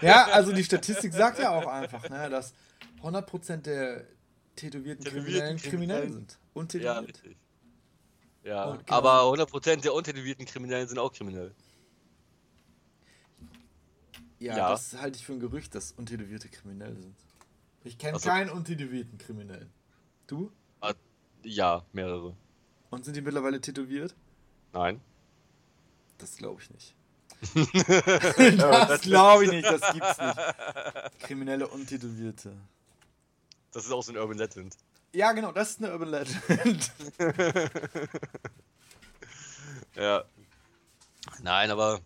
ja, 0.02 0.24
also 0.26 0.52
die 0.52 0.64
Statistik 0.64 1.12
sagt 1.14 1.38
ja 1.38 1.50
auch 1.50 1.66
einfach, 1.66 2.08
ne, 2.10 2.28
dass 2.28 2.52
100% 3.02 3.56
der 3.58 4.04
tätowierten 4.56 5.04
Tätowierten 5.04 5.04
Kriminellen 5.04 5.56
kriminell 5.56 6.00
Kriminellen. 6.00 6.12
sind. 6.12 6.38
Ja, 6.56 6.60
Untätowiert. 6.62 7.08
richtig. 7.08 7.36
Ja, 8.42 8.76
genau 8.76 8.82
aber 8.96 9.22
100% 9.44 9.82
der 9.82 9.92
untätowierten 9.94 10.46
Kriminellen 10.46 10.88
sind 10.88 10.98
auch 10.98 11.12
kriminell. 11.12 11.54
Ja, 14.38 14.56
Ja. 14.56 14.68
das 14.70 14.94
halte 14.98 15.18
ich 15.18 15.24
für 15.26 15.32
ein 15.32 15.40
Gerücht, 15.40 15.74
dass 15.74 15.92
Untätowierte 15.92 16.48
kriminell 16.48 16.94
sind. 16.96 17.16
Ich 17.84 17.98
kenne 17.98 18.16
Ach 18.16 18.20
so. 18.20 18.28
keinen 18.28 18.50
untätowierten 18.50 19.18
Kriminellen. 19.18 19.70
Du? 20.26 20.50
Ja, 21.42 21.84
mehrere. 21.92 22.36
Und 22.90 23.04
sind 23.04 23.14
die 23.16 23.20
mittlerweile 23.20 23.60
tätowiert? 23.60 24.14
Nein. 24.72 25.00
Das 26.18 26.36
glaube 26.36 26.60
ich 26.60 26.70
nicht. 26.70 26.94
das 28.58 29.02
glaube 29.02 29.44
ich 29.44 29.50
nicht, 29.52 29.64
das 29.66 29.92
gibt's 29.92 30.18
nicht. 30.18 31.20
Kriminelle 31.20 31.68
Untätowierte. 31.68 32.52
Das 33.72 33.84
ist 33.84 33.92
auch 33.92 34.02
so 34.02 34.10
ein 34.12 34.18
Urban 34.18 34.38
Legend. 34.38 34.76
Ja, 35.16 35.32
genau, 35.32 35.50
das 35.50 35.70
ist 35.70 35.82
eine 35.82 35.92
Urban 35.92 36.10
Legend. 36.10 36.92
Ja. 39.94 40.24
Nein, 41.40 41.70
aber 41.70 42.02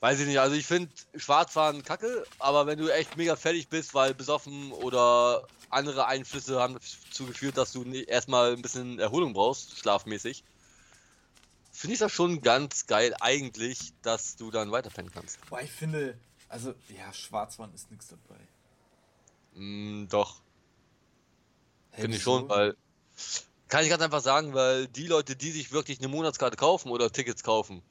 weiß 0.00 0.18
ich 0.18 0.26
nicht. 0.26 0.40
Also 0.40 0.56
ich 0.56 0.66
finde 0.66 0.90
Schwarzfahren 1.14 1.84
kacke, 1.84 2.26
aber 2.40 2.66
wenn 2.66 2.80
du 2.80 2.88
echt 2.88 3.16
mega 3.16 3.36
fertig 3.36 3.68
bist, 3.68 3.94
weil 3.94 4.12
besoffen 4.12 4.72
oder 4.72 5.46
andere 5.70 6.08
Einflüsse 6.08 6.60
haben 6.60 6.74
dazu 6.74 7.26
geführt, 7.26 7.56
dass 7.56 7.70
du 7.70 7.84
erstmal 7.84 8.54
ein 8.54 8.62
bisschen 8.62 8.98
Erholung 8.98 9.32
brauchst, 9.32 9.78
schlafmäßig, 9.78 10.42
finde 11.70 11.94
ich 11.94 12.00
das 12.00 12.10
schon 12.10 12.42
ganz 12.42 12.88
geil 12.88 13.14
eigentlich, 13.20 13.92
dass 14.02 14.34
du 14.34 14.50
dann 14.50 14.72
weiterpennen 14.72 15.12
kannst. 15.12 15.38
Boah, 15.48 15.60
ich 15.60 15.70
finde, 15.70 16.18
also, 16.48 16.74
ja, 16.88 17.12
Schwarzwand 17.12 17.72
ist 17.72 17.88
nichts 17.92 18.08
dabei. 18.08 18.40
Mm, 19.54 20.08
doch, 20.08 20.42
finde 21.96 22.16
ich 22.16 22.22
schon, 22.22 22.48
weil 22.48 22.76
kann 23.68 23.82
ich 23.82 23.90
ganz 23.90 24.02
einfach 24.02 24.20
sagen, 24.20 24.54
weil 24.54 24.86
die 24.86 25.06
Leute, 25.06 25.36
die 25.36 25.50
sich 25.50 25.72
wirklich 25.72 25.98
eine 25.98 26.08
Monatskarte 26.08 26.56
kaufen 26.56 26.90
oder 26.90 27.10
Tickets 27.10 27.42
kaufen, 27.42 27.82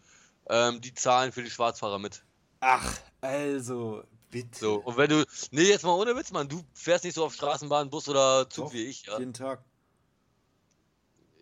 ähm, 0.47 0.81
die 0.81 0.93
zahlen 0.93 1.31
für 1.31 1.43
die 1.43 1.49
Schwarzfahrer 1.49 1.99
mit. 1.99 2.23
Ach, 2.59 2.97
also, 3.21 4.03
Bitte. 4.33 4.59
So, 4.59 4.75
und 4.77 4.97
wenn 4.97 5.11
du, 5.11 5.23
nee, 5.51 5.61
jetzt 5.61 5.83
mal 5.83 5.91
ohne 5.91 6.15
Witz, 6.15 6.31
Mann, 6.31 6.49
du 6.49 6.63
fährst 6.73 7.03
nicht 7.03 7.13
so 7.13 7.23
auf 7.23 7.35
Straßenbahn, 7.35 7.91
Bus 7.91 8.09
oder 8.09 8.49
Zug 8.49 8.65
Doch, 8.65 8.73
wie 8.73 8.85
ich, 8.85 9.05
ja? 9.05 9.19
Jeden 9.19 9.33
Tag. 9.33 9.63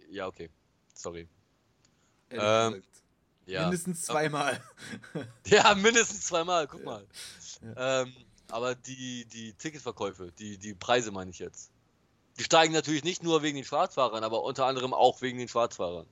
Ja, 0.09 0.27
okay. 0.27 0.49
Sorry. 0.93 1.29
Ähm. 2.29 2.83
Ja. 3.45 3.61
Mindestens 3.61 4.03
zweimal. 4.03 4.61
Ja, 5.47 5.73
mindestens 5.73 6.25
zweimal, 6.25 6.67
guck 6.67 6.83
mal. 6.83 7.07
Ja. 7.61 8.01
Ähm, 8.01 8.13
aber 8.49 8.75
die, 8.75 9.25
die 9.25 9.53
Ticketverkäufe, 9.53 10.33
die, 10.33 10.57
die 10.57 10.73
Preise 10.73 11.11
meine 11.11 11.31
ich 11.31 11.39
jetzt. 11.39 11.70
Die 12.37 12.43
steigen 12.43 12.73
natürlich 12.73 13.03
nicht 13.03 13.23
nur 13.23 13.43
wegen 13.43 13.55
den 13.55 13.65
Schwarzfahrern, 13.65 14.23
aber 14.23 14.43
unter 14.43 14.65
anderem 14.65 14.93
auch 14.93 15.21
wegen 15.21 15.37
den 15.37 15.47
Schwarzfahrern. 15.47 16.05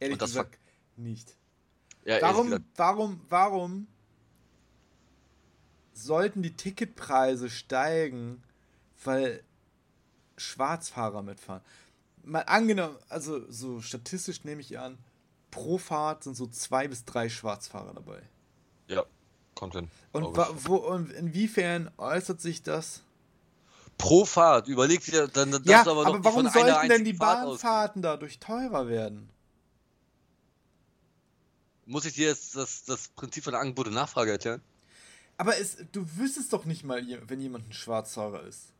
Ehrlich 0.00 0.18
gesagt, 0.18 0.58
nicht. 0.96 1.34
Ja, 2.04 2.20
Warum, 2.22 2.46
gesagt, 2.46 2.64
warum, 2.76 3.20
warum 3.28 3.86
sollten 5.92 6.42
die 6.42 6.54
Ticketpreise 6.54 7.50
steigen, 7.50 8.42
weil 9.04 9.42
Schwarzfahrer 10.36 11.22
mitfahren? 11.22 11.62
Mal 12.24 12.42
angenommen, 12.42 12.96
also 13.08 13.50
so 13.50 13.80
statistisch 13.80 14.44
nehme 14.44 14.60
ich 14.60 14.78
an, 14.78 14.98
pro 15.50 15.78
Fahrt 15.78 16.24
sind 16.24 16.36
so 16.36 16.46
zwei 16.46 16.88
bis 16.88 17.04
drei 17.04 17.28
Schwarzfahrer 17.28 17.94
dabei. 17.94 18.22
ja, 18.86 19.04
kommt 19.54 19.74
hin. 19.74 19.90
Und, 20.12 20.36
wo, 20.36 20.76
und 20.76 21.10
inwiefern 21.12 21.90
äußert 21.96 22.40
sich 22.40 22.62
das? 22.62 23.02
Pro 23.98 24.24
Fahrt, 24.24 24.68
überleg 24.68 25.04
dir, 25.04 25.28
dann 25.28 25.50
dann 25.50 25.64
ja, 25.64 25.72
darfst 25.72 25.86
du 25.86 25.90
aber 25.90 26.00
aber, 26.00 26.08
noch 26.10 26.14
nicht 26.16 26.24
warum 26.24 26.48
sollten 26.48 26.88
denn 26.88 27.04
die 27.04 27.14
Fahrt 27.14 27.46
ausgehen. 27.46 27.68
Bahnfahrten 27.68 28.02
dadurch 28.02 28.38
teurer 28.38 28.88
werden? 28.88 29.28
Muss 31.84 32.04
ich 32.04 32.14
dir 32.14 32.28
jetzt 32.28 32.54
das, 32.54 32.84
das 32.84 33.08
Prinzip 33.08 33.44
von 33.44 33.54
Angebot 33.54 33.88
und 33.88 33.94
Nachfrage 33.94 34.30
erklären? 34.30 34.62
Aber 35.36 35.58
es, 35.58 35.78
du 35.92 36.06
wüsstest 36.16 36.52
doch 36.52 36.64
nicht 36.64 36.84
mal, 36.84 37.02
wenn 37.28 37.40
jemand 37.40 37.68
ein 37.68 37.72
Schwarzfahrer 37.72 38.42
ist. 38.42 38.72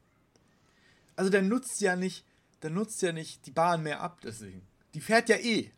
Also 1.16 1.31
der 1.31 1.43
nutzt 1.43 1.81
ja 1.81 1.97
nicht, 1.97 2.25
der 2.62 2.71
nutzt 2.71 3.03
ja 3.03 3.12
nicht 3.12 3.47
die 3.47 3.51
Bahn 3.51 3.83
mehr 3.83 4.01
ab, 4.01 4.21
deswegen. 4.23 4.66
Die 4.95 5.01
fährt 5.01 5.29
ja 5.29 5.37
eh. 5.37 5.73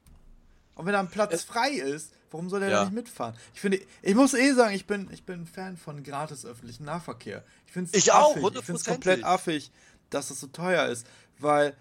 Und 0.81 0.87
wenn 0.87 0.93
da 0.95 1.01
ein 1.01 1.09
Platz 1.11 1.43
frei 1.45 1.71
ist, 1.71 2.13
warum 2.31 2.49
soll 2.49 2.61
der 2.61 2.71
Ja. 2.71 2.77
da 2.79 2.85
nicht 2.85 2.95
mitfahren? 2.95 3.35
Ich 3.55 3.61
finde, 3.61 3.81
ich 4.03 4.15
muss 4.15 4.35
eh 4.35 4.53
sagen, 4.55 4.75
ich 4.75 4.87
bin, 4.87 5.09
ich 5.13 5.25
bin 5.25 5.43
ein 5.43 5.47
Fan 5.47 5.77
von 5.77 6.03
gratis 6.03 6.45
öffentlichen 6.47 6.85
Nahverkehr. 6.85 7.45
Ich 7.67 7.73
finde 7.73 7.91
es 7.93 7.97
Ich 7.99 8.13
auch, 8.13 8.37
affig. 8.37 8.57
Ich 8.59 8.65
finde 8.65 8.81
es 8.81 8.85
komplett 8.87 9.25
affig, 9.25 9.71
dass 10.11 10.31
es 10.31 10.41
so 10.41 10.47
teuer 10.49 10.87
ist, 10.87 11.07
weil 11.39 11.75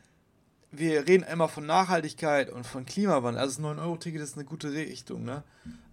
wir 0.71 1.07
reden 1.07 1.23
immer 1.23 1.47
von 1.47 1.65
Nachhaltigkeit 1.65 2.49
und 2.51 2.65
von 2.67 2.85
Klimawandel. 2.85 3.41
Also 3.41 3.61
das 3.61 3.65
9-Euro-Ticket 3.77 4.21
ist 4.21 4.35
eine 4.35 4.45
gute 4.45 4.71
Richtung, 4.71 5.23
ne? 5.23 5.43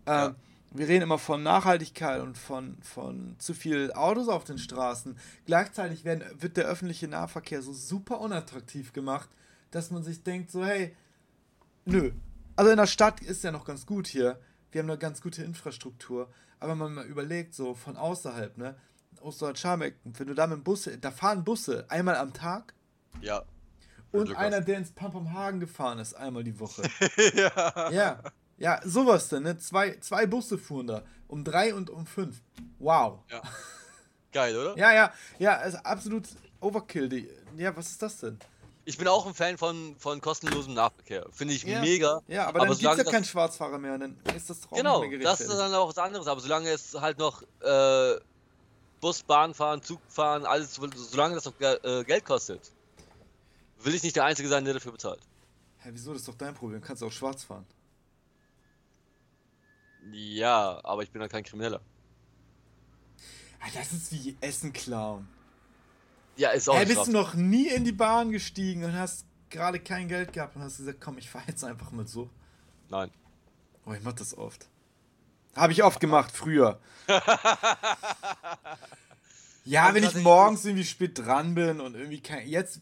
Ja. 0.07 0.27
Ähm, 0.27 0.35
wir 0.73 0.89
reden 0.89 1.05
immer 1.05 1.19
von 1.19 1.43
Nachhaltigkeit 1.43 2.21
und 2.21 2.37
von, 2.37 2.77
von 2.83 3.37
zu 3.39 3.55
viel 3.55 3.93
Autos 3.93 4.29
auf 4.29 4.45
den 4.45 4.59
Straßen. 4.59 5.17
Gleichzeitig 5.47 6.05
werden, 6.05 6.23
wird 6.39 6.57
der 6.59 6.67
öffentliche 6.67 7.09
Nahverkehr 7.09 7.63
so 7.63 7.73
super 7.73 8.21
unattraktiv 8.21 8.93
gemacht, 8.93 9.31
dass 9.71 9.91
man 9.91 10.03
sich 10.03 10.23
denkt, 10.23 10.51
so, 10.51 10.65
hey, 10.67 10.95
nö. 11.87 12.11
Also 12.57 12.71
in 12.71 12.77
der 12.79 12.87
Stadt 12.87 13.21
ist 13.21 13.45
ja 13.45 13.53
noch 13.53 13.65
ganz 13.65 13.87
gut 13.87 14.07
hier. 14.07 14.41
Wir 14.71 14.81
haben 14.83 14.91
eine 14.91 14.99
ganz 14.99 15.21
gute 15.21 15.43
Infrastruktur. 15.45 16.31
Aber 16.59 16.73
wenn 16.73 16.79
man 16.79 16.95
mal 16.95 17.05
überlegt, 17.07 17.55
so 17.55 17.75
von 17.75 17.97
außerhalb, 17.97 18.57
ne? 18.57 18.77
Osterholz-Scharmbeck, 19.21 19.97
wenn 20.05 20.27
du 20.27 20.35
da 20.35 20.47
mit 20.47 20.59
dem 20.59 20.65
Bus, 20.65 20.89
da 21.01 21.11
fahren 21.11 21.45
Busse 21.45 21.87
einmal 21.89 22.17
am 22.17 22.33
Tag 22.33 22.75
Ja. 23.21 23.43
und 24.13 24.35
einer, 24.37 24.61
der 24.61 24.79
ins 24.79 24.91
Pampamhagen 24.93 25.61
gefahren 25.61 25.99
ist, 25.99 26.15
einmal 26.15 26.45
die 26.45 26.59
Woche. 26.61 26.83
ja. 27.35 27.91
Ja, 27.91 28.23
ja, 28.59 28.81
sowas 28.85 29.29
denn, 29.29 29.43
ne? 29.43 29.59
Zwei, 29.59 29.97
zwei 30.01 30.27
Busse 30.27 30.59
fuhren 30.59 30.87
da. 30.87 31.03
Um 31.29 31.45
drei 31.45 31.75
und 31.75 31.91
um 31.91 32.07
fünf. 32.07 32.43
Wow. 32.79 33.21
Geil, 34.33 34.57
oder? 34.57 34.77
Ja, 34.79 34.93
ja, 34.93 35.13
ja, 35.39 35.57
also 35.57 35.79
absolut 35.79 36.29
Overkill. 36.61 37.09
Die, 37.09 37.29
ja, 37.57 37.75
was 37.77 37.91
ist 37.91 38.03
das 38.03 38.21
denn? 38.21 38.39
Ich 38.89 38.99
bin 38.99 39.09
auch 39.09 39.27
ein 39.27 39.35
Fan 39.35 39.59
von, 39.59 39.97
von 39.99 40.21
kostenlosem 40.21 40.75
Nahverkehr. 40.75 41.27
Finde 41.33 41.55
ich 41.55 41.65
Ja. 41.65 41.81
mega. 41.81 42.23
Ja, 42.29 42.47
aber, 42.47 42.61
dann 42.61 42.69
gibt 42.69 42.89
es 42.89 42.99
ja 42.99 43.05
keinen 43.05 43.25
Schwarzfahrer 43.25 43.79
mehr. 43.79 43.99
Dann 43.99 44.17
ist 44.37 44.49
das 44.49 44.65
auch 44.71 44.77
Genau, 44.77 45.05
das 45.23 45.41
ist 45.41 45.51
dann 45.51 45.75
auch 45.75 45.89
was 45.89 45.99
anderes. 45.99 46.29
Aber 46.29 46.41
solange 46.41 46.71
es 46.71 46.95
halt 46.95 47.19
noch 47.19 47.43
äh, 47.63 48.15
Bus, 49.01 49.25
Bahn 49.25 49.55
fahren, 49.55 49.83
Zug 49.83 50.01
fahren, 50.09 50.47
alles, 50.47 50.75
solange 51.11 51.35
das 51.35 51.47
noch 51.47 51.61
äh, 51.61 52.05
Geld 52.05 52.25
kostet, 52.25 52.73
will 53.81 53.93
ich 53.93 54.05
nicht 54.05 54.15
der 54.15 54.25
Einzige 54.25 54.49
sein, 54.49 54.65
der 54.65 54.75
dafür 54.75 54.93
bezahlt. 54.93 55.21
Hä, 55.79 55.89
wieso? 55.93 56.13
Das 56.13 56.21
ist 56.23 56.29
doch 56.29 56.37
dein 56.37 56.55
Problem. 56.55 56.81
Kannst 56.81 57.03
du 57.03 57.07
auch 57.07 57.13
schwarz 57.13 57.43
fahren. 57.43 57.67
Ja, 60.13 60.81
aber 60.85 61.03
ich 61.03 61.11
bin 61.11 61.21
ja 61.21 61.27
kein 61.27 61.43
Krimineller. 61.43 61.81
Das 63.75 63.93
ist 63.93 64.13
wie 64.13 64.37
Essen 64.41 64.73
klauen. 64.73 65.29
Ja, 66.37 66.51
ist 66.51 66.69
auch 66.69 66.79
nicht 66.79 66.89
bist 66.89 67.07
du 67.07 67.13
noch 67.13 67.35
nie 67.35 67.69
in 67.69 67.85
die 67.85 67.93
Bahn 67.93 68.31
gestiegen 68.31 68.85
und 68.85 68.95
hast 68.95 69.25
gerade 69.51 69.81
kein 69.81 70.09
Geld 70.09 70.33
gehabt 70.33 70.57
und 70.57 70.63
hast 70.63 70.79
gesagt, 70.79 71.01
komm, 71.01 71.19
ich 71.19 71.31
fahr 71.31 71.43
jetzt 71.47 71.65
einfach 71.65 71.91
mal 71.93 72.07
so. 72.07 72.31
Nein. 72.91 73.11
Oh, 73.87 73.93
ich 73.93 74.03
mach 74.03 74.13
das 74.13 74.37
oft. 74.37 74.69
Habe 75.55 75.73
ich 75.73 75.83
oft 75.83 76.01
gemacht, 76.01 76.31
früher. 76.37 76.79
ja, 79.65 79.95
wenn 79.95 80.05
ich 80.05 80.15
morgens 80.17 80.65
irgendwie 80.65 80.85
spät 80.85 81.19
dran 81.19 81.55
bin 81.55 81.81
und 81.81 81.95
irgendwie 81.95 82.21
kein. 82.21 82.47
Jetzt. 82.47 82.81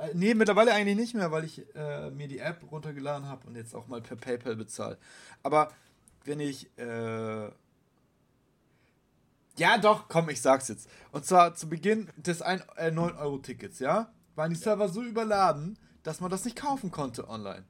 äh, 0.00 0.10
Nee, 0.14 0.34
mittlerweile 0.34 0.72
eigentlich 0.72 0.96
nicht 0.96 1.14
mehr, 1.14 1.32
weil 1.32 1.44
ich 1.44 1.62
äh, 1.74 2.10
mir 2.10 2.28
die 2.28 2.38
App 2.38 2.62
runtergeladen 2.70 3.26
habe 3.26 3.46
und 3.48 3.56
jetzt 3.56 3.74
auch 3.74 3.88
mal 3.88 4.00
per 4.00 4.16
PayPal 4.16 4.54
bezahle. 4.56 4.98
Aber 5.42 5.72
wenn 6.24 6.38
ich. 6.38 6.68
Äh, 6.78 7.50
ja, 9.56 9.78
doch, 9.78 10.08
komm, 10.08 10.28
ich 10.30 10.40
sag's 10.40 10.68
jetzt. 10.68 10.88
Und 11.10 11.24
zwar 11.26 11.54
zu 11.54 11.68
Beginn 11.68 12.08
des 12.16 12.42
ein- 12.42 12.62
äh, 12.76 12.90
9-Euro-Tickets, 12.90 13.78
ja? 13.78 14.12
Waren 14.34 14.50
die 14.50 14.56
Server 14.56 14.88
so 14.88 15.02
überladen, 15.02 15.78
dass 16.02 16.20
man 16.20 16.30
das 16.30 16.44
nicht 16.44 16.56
kaufen 16.56 16.90
konnte 16.90 17.28
online. 17.28 17.64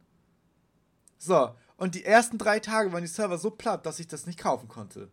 So, 1.19 1.55
und 1.77 1.95
die 1.95 2.05
ersten 2.05 2.39
drei 2.39 2.61
Tage 2.61 2.93
waren 2.93 3.03
die 3.03 3.09
Server 3.09 3.39
so 3.39 3.51
platt, 3.51 3.87
dass 3.87 4.01
ich 4.01 4.09
das 4.09 4.27
nicht 4.27 4.39
kaufen 4.39 4.69
konnte. 4.69 5.11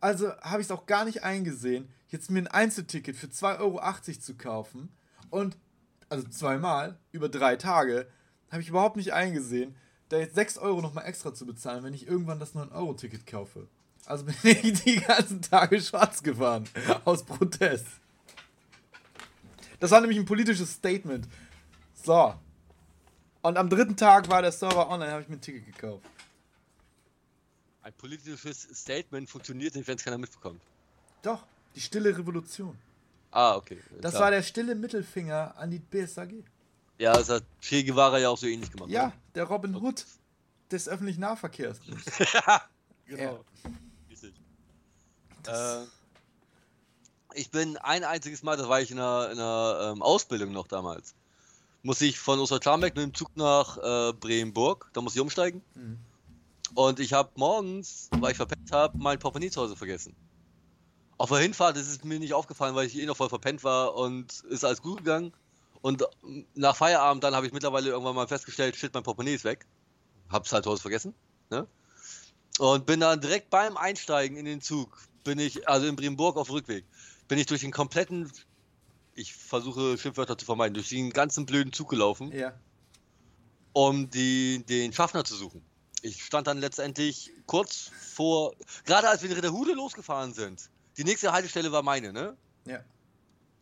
Also 0.00 0.34
habe 0.40 0.60
ich 0.60 0.66
es 0.66 0.70
auch 0.70 0.86
gar 0.86 1.04
nicht 1.04 1.22
eingesehen, 1.22 1.88
jetzt 2.08 2.30
mir 2.30 2.40
ein 2.40 2.48
Einzelticket 2.48 3.16
für 3.16 3.28
2,80 3.28 3.58
Euro 3.60 4.20
zu 4.20 4.36
kaufen. 4.36 4.94
Und, 5.30 5.56
also 6.08 6.28
zweimal, 6.28 6.98
über 7.12 7.28
drei 7.28 7.56
Tage, 7.56 8.06
habe 8.50 8.62
ich 8.62 8.68
überhaupt 8.68 8.96
nicht 8.96 9.12
eingesehen, 9.14 9.76
da 10.08 10.18
jetzt 10.18 10.34
6 10.34 10.58
Euro 10.58 10.82
nochmal 10.82 11.06
extra 11.06 11.32
zu 11.32 11.46
bezahlen, 11.46 11.84
wenn 11.84 11.94
ich 11.94 12.06
irgendwann 12.06 12.40
das 12.40 12.54
9-Euro-Ticket 12.54 13.26
kaufe. 13.26 13.68
Also 14.06 14.24
bin 14.24 14.34
ich 14.44 14.82
die 14.84 15.00
ganzen 15.00 15.42
Tage 15.42 15.80
schwarz 15.80 16.22
gefahren. 16.22 16.68
Aus 17.04 17.24
Protest. 17.24 17.86
Das 19.80 19.90
war 19.90 20.00
nämlich 20.00 20.18
ein 20.18 20.24
politisches 20.24 20.72
Statement. 20.72 21.28
So. 22.04 22.34
Und 23.42 23.56
am 23.56 23.68
dritten 23.68 23.96
Tag 23.96 24.28
war 24.28 24.42
der 24.42 24.52
Server 24.52 24.88
online, 24.88 25.10
habe 25.10 25.22
ich 25.22 25.28
mir 25.28 25.36
ein 25.36 25.40
Ticket 25.40 25.66
gekauft. 25.66 26.04
Ein 27.82 27.92
politisches 27.94 28.68
Statement 28.72 29.28
funktioniert 29.28 29.74
nicht, 29.74 29.88
wenn 29.88 29.96
es 29.96 30.04
keiner 30.04 30.18
mitbekommt. 30.18 30.60
Doch, 31.22 31.44
die 31.74 31.80
stille 31.80 32.16
Revolution. 32.16 32.78
Ah, 33.32 33.56
okay. 33.56 33.80
Das 34.00 34.12
klar. 34.12 34.24
war 34.24 34.30
der 34.30 34.42
stille 34.42 34.74
Mittelfinger 34.74 35.54
an 35.56 35.70
die 35.70 35.80
BSAG. 35.80 36.44
Ja, 36.98 37.14
das 37.14 37.28
hat 37.28 37.44
Che 37.60 37.82
Guevara 37.82 38.18
ja 38.18 38.28
auch 38.28 38.38
so 38.38 38.46
ähnlich 38.46 38.70
gemacht. 38.70 38.90
Ja, 38.90 39.06
ne? 39.06 39.12
der 39.34 39.44
Robin 39.44 39.74
Hood 39.74 40.04
des 40.70 40.88
öffentlichen 40.88 41.20
Nahverkehrs. 41.20 41.80
genau. 43.06 43.44
Äh, 45.48 45.84
ich 47.34 47.50
bin 47.50 47.76
ein 47.78 48.04
einziges 48.04 48.42
Mal, 48.42 48.56
das 48.56 48.68
war 48.68 48.80
ich 48.80 48.90
in 48.90 48.98
einer, 48.98 49.30
in 49.30 49.38
einer 49.38 49.92
ähm, 49.92 50.02
Ausbildung 50.02 50.52
noch 50.52 50.66
damals, 50.66 51.14
muss 51.82 52.00
ich 52.00 52.18
von 52.18 52.38
Osterklarbeck 52.38 52.94
mit 52.94 53.04
dem 53.04 53.14
Zug 53.14 53.30
nach 53.36 53.78
äh, 53.78 54.12
Bremenburg, 54.12 54.90
da 54.92 55.00
muss 55.00 55.14
ich 55.14 55.20
umsteigen. 55.20 55.62
Mhm. 55.74 55.98
Und 56.74 57.00
ich 57.00 57.12
habe 57.12 57.30
morgens, 57.36 58.08
weil 58.12 58.32
ich 58.32 58.36
verpennt 58.36 58.72
habe, 58.72 58.96
mein 58.96 59.18
Portemonnaie 59.18 59.50
zu 59.50 59.60
Hause 59.60 59.76
vergessen. 59.76 60.16
Auf 61.18 61.28
der 61.28 61.38
Hinfahrt 61.38 61.76
ist 61.76 61.88
es 61.88 62.02
mir 62.02 62.18
nicht 62.18 62.32
aufgefallen, 62.32 62.74
weil 62.74 62.86
ich 62.86 62.98
eh 62.98 63.04
noch 63.04 63.16
voll 63.16 63.28
verpennt 63.28 63.62
war 63.62 63.94
und 63.94 64.40
ist 64.48 64.64
alles 64.64 64.80
gut 64.80 64.98
gegangen. 64.98 65.32
Und 65.82 66.04
ähm, 66.24 66.46
nach 66.54 66.76
Feierabend 66.76 67.24
dann 67.24 67.34
habe 67.34 67.46
ich 67.46 67.52
mittlerweile 67.52 67.90
irgendwann 67.90 68.14
mal 68.14 68.28
festgestellt, 68.28 68.76
shit, 68.76 68.94
mein 68.94 69.02
Portemonnaie 69.02 69.34
ist 69.34 69.44
weg. 69.44 69.66
Hab's 70.30 70.52
halt 70.52 70.64
zu 70.64 70.70
Hause 70.70 70.82
vergessen. 70.82 71.14
Ne? 71.50 71.66
Und 72.58 72.86
bin 72.86 73.00
dann 73.00 73.20
direkt 73.20 73.50
beim 73.50 73.76
Einsteigen 73.76 74.36
in 74.36 74.44
den 74.44 74.60
Zug, 74.60 74.98
bin 75.24 75.38
ich, 75.38 75.68
also 75.68 75.86
in 75.86 75.96
Bremenburg 75.96 76.36
auf 76.36 76.50
Rückweg, 76.50 76.84
bin 77.28 77.38
ich 77.38 77.46
durch 77.46 77.60
den 77.60 77.70
kompletten, 77.70 78.30
ich 79.14 79.34
versuche 79.34 79.96
Schimpfwörter 79.98 80.36
zu 80.38 80.44
vermeiden, 80.44 80.74
durch 80.74 80.88
den 80.88 81.10
ganzen 81.10 81.46
blöden 81.46 81.72
Zug 81.72 81.88
gelaufen, 81.90 82.32
Ja. 82.32 82.54
um 83.72 84.10
die, 84.10 84.64
den 84.68 84.92
Schaffner 84.92 85.24
zu 85.24 85.34
suchen. 85.36 85.62
Ich 86.02 86.24
stand 86.24 86.46
dann 86.46 86.58
letztendlich 86.58 87.30
kurz 87.46 87.90
vor, 88.14 88.54
gerade 88.84 89.08
als 89.08 89.22
wir 89.22 89.30
in 89.30 89.36
Ritterhude 89.36 89.72
losgefahren 89.72 90.34
sind, 90.34 90.68
die 90.96 91.04
nächste 91.04 91.32
Haltestelle 91.32 91.70
war 91.72 91.82
meine, 91.82 92.12
ne? 92.12 92.36
Ja. 92.66 92.80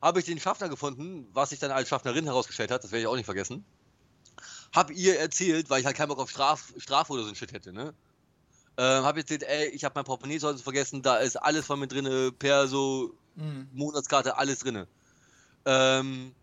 Habe 0.00 0.20
ich 0.20 0.24
den 0.24 0.40
Schaffner 0.40 0.68
gefunden, 0.70 1.28
was 1.32 1.50
sich 1.50 1.58
dann 1.58 1.70
als 1.70 1.88
Schaffnerin 1.88 2.24
herausgestellt 2.24 2.70
hat, 2.70 2.82
das 2.82 2.90
werde 2.90 3.02
ich 3.02 3.06
auch 3.06 3.16
nicht 3.16 3.26
vergessen. 3.26 3.64
Hab 4.74 4.90
ihr 4.90 5.18
erzählt, 5.18 5.68
weil 5.68 5.80
ich 5.80 5.86
halt 5.86 5.96
keinen 5.96 6.08
Bock 6.08 6.18
auf 6.18 6.30
Straf, 6.30 6.72
Strafe 6.78 7.12
oder 7.12 7.24
so 7.24 7.28
ein 7.28 7.34
Shit 7.34 7.52
hätte, 7.52 7.72
ne? 7.72 7.92
Ähm, 8.82 9.04
hab 9.04 9.16
jetzt 9.18 9.28
gesagt, 9.28 9.44
ey, 9.44 9.66
ich 9.68 9.84
habe 9.84 9.92
mein 9.94 10.04
Portemonnaie 10.04 10.38
zu 10.38 10.48
Hause 10.48 10.62
vergessen, 10.62 11.02
da 11.02 11.18
ist 11.18 11.36
alles 11.36 11.66
von 11.66 11.78
mir 11.78 11.86
drin, 11.86 12.32
per 12.38 12.66
so 12.66 13.14
Mhm. 13.36 13.68
Monatskarte, 13.72 14.36
alles 14.38 14.60
drin. 14.60 14.86
Ähm, 15.66 16.34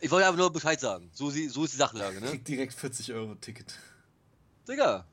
ich 0.00 0.10
wollte 0.10 0.26
einfach 0.26 0.38
nur 0.38 0.52
Bescheid 0.52 0.78
sagen. 0.80 1.08
So, 1.14 1.30
so 1.30 1.64
ist 1.64 1.72
die 1.72 1.78
Sachlage, 1.78 2.20
ne? 2.20 2.30
Krieg 2.30 2.44
direkt 2.44 2.74
40 2.74 3.12
Euro 3.12 3.34
Ticket. 3.36 3.78
Digga. 4.68 5.06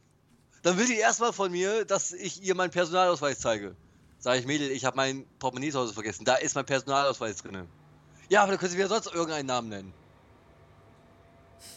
Dann 0.64 0.78
will 0.78 0.88
die 0.88 0.98
erstmal 0.98 1.34
von 1.34 1.52
mir, 1.52 1.86
dass 1.86 2.12
ich 2.12 2.44
ihr 2.44 2.56
meinen 2.56 2.72
Personalausweis 2.72 3.40
zeige. 3.40 3.76
Sag 4.20 4.40
ich, 4.40 4.46
Mädel, 4.46 4.70
ich 4.72 4.86
habe 4.86 4.96
mein 4.98 5.26
Portemonnaie 5.40 5.72
zu 5.72 5.80
Hause 5.80 5.94
vergessen. 5.94 6.26
Da 6.26 6.36
ist 6.36 6.56
mein 6.56 6.66
Personalausweis 6.66 7.38
drin. 7.38 7.68
Ja, 8.30 8.44
aber 8.44 8.52
dann 8.52 8.60
können 8.60 8.72
Sie 8.72 8.78
mir 8.78 8.88
sonst 8.88 9.08
irgendeinen 9.08 9.48
Namen 9.48 9.70
nennen. 9.70 9.94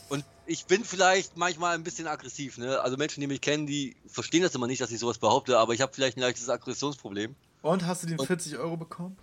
Und 0.09 0.25
ich 0.47 0.66
bin 0.66 0.84
vielleicht 0.84 1.36
manchmal 1.36 1.74
ein 1.74 1.82
bisschen 1.84 2.07
aggressiv, 2.07 2.59
ne? 2.59 2.80
Also 2.80 2.97
Menschen, 2.97 3.20
die 3.20 3.26
mich 3.26 3.40
kennen, 3.40 3.66
die 3.66 3.97
verstehen 4.07 4.42
das 4.42 4.55
immer 4.55 4.66
nicht, 4.66 4.80
dass 4.80 4.90
ich 4.90 4.99
sowas 4.99 5.18
behaupte, 5.18 5.59
aber 5.59 5.74
ich 5.74 5.80
habe 5.80 5.92
vielleicht 5.92 6.16
ein 6.16 6.20
leichtes 6.20 6.49
Aggressionsproblem. 6.49 7.34
Und 7.62 7.86
hast 7.86 8.03
du 8.03 8.07
den 8.07 8.18
Und- 8.18 8.26
40 8.26 8.57
Euro 8.59 8.76
bekommen? 8.76 9.16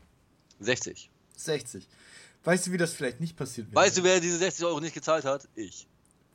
60. 0.60 1.10
60. 1.38 1.88
Weißt 2.44 2.68
du, 2.68 2.72
wie 2.72 2.78
das 2.78 2.94
vielleicht 2.94 3.20
nicht 3.20 3.36
passiert 3.36 3.68
wäre? 3.68 3.76
Weißt 3.76 3.98
du, 3.98 4.04
wer 4.04 4.20
diese 4.20 4.38
60 4.38 4.66
Euro 4.66 4.80
nicht 4.80 4.94
gezahlt 4.94 5.26
hat? 5.26 5.48
Ich. 5.56 5.88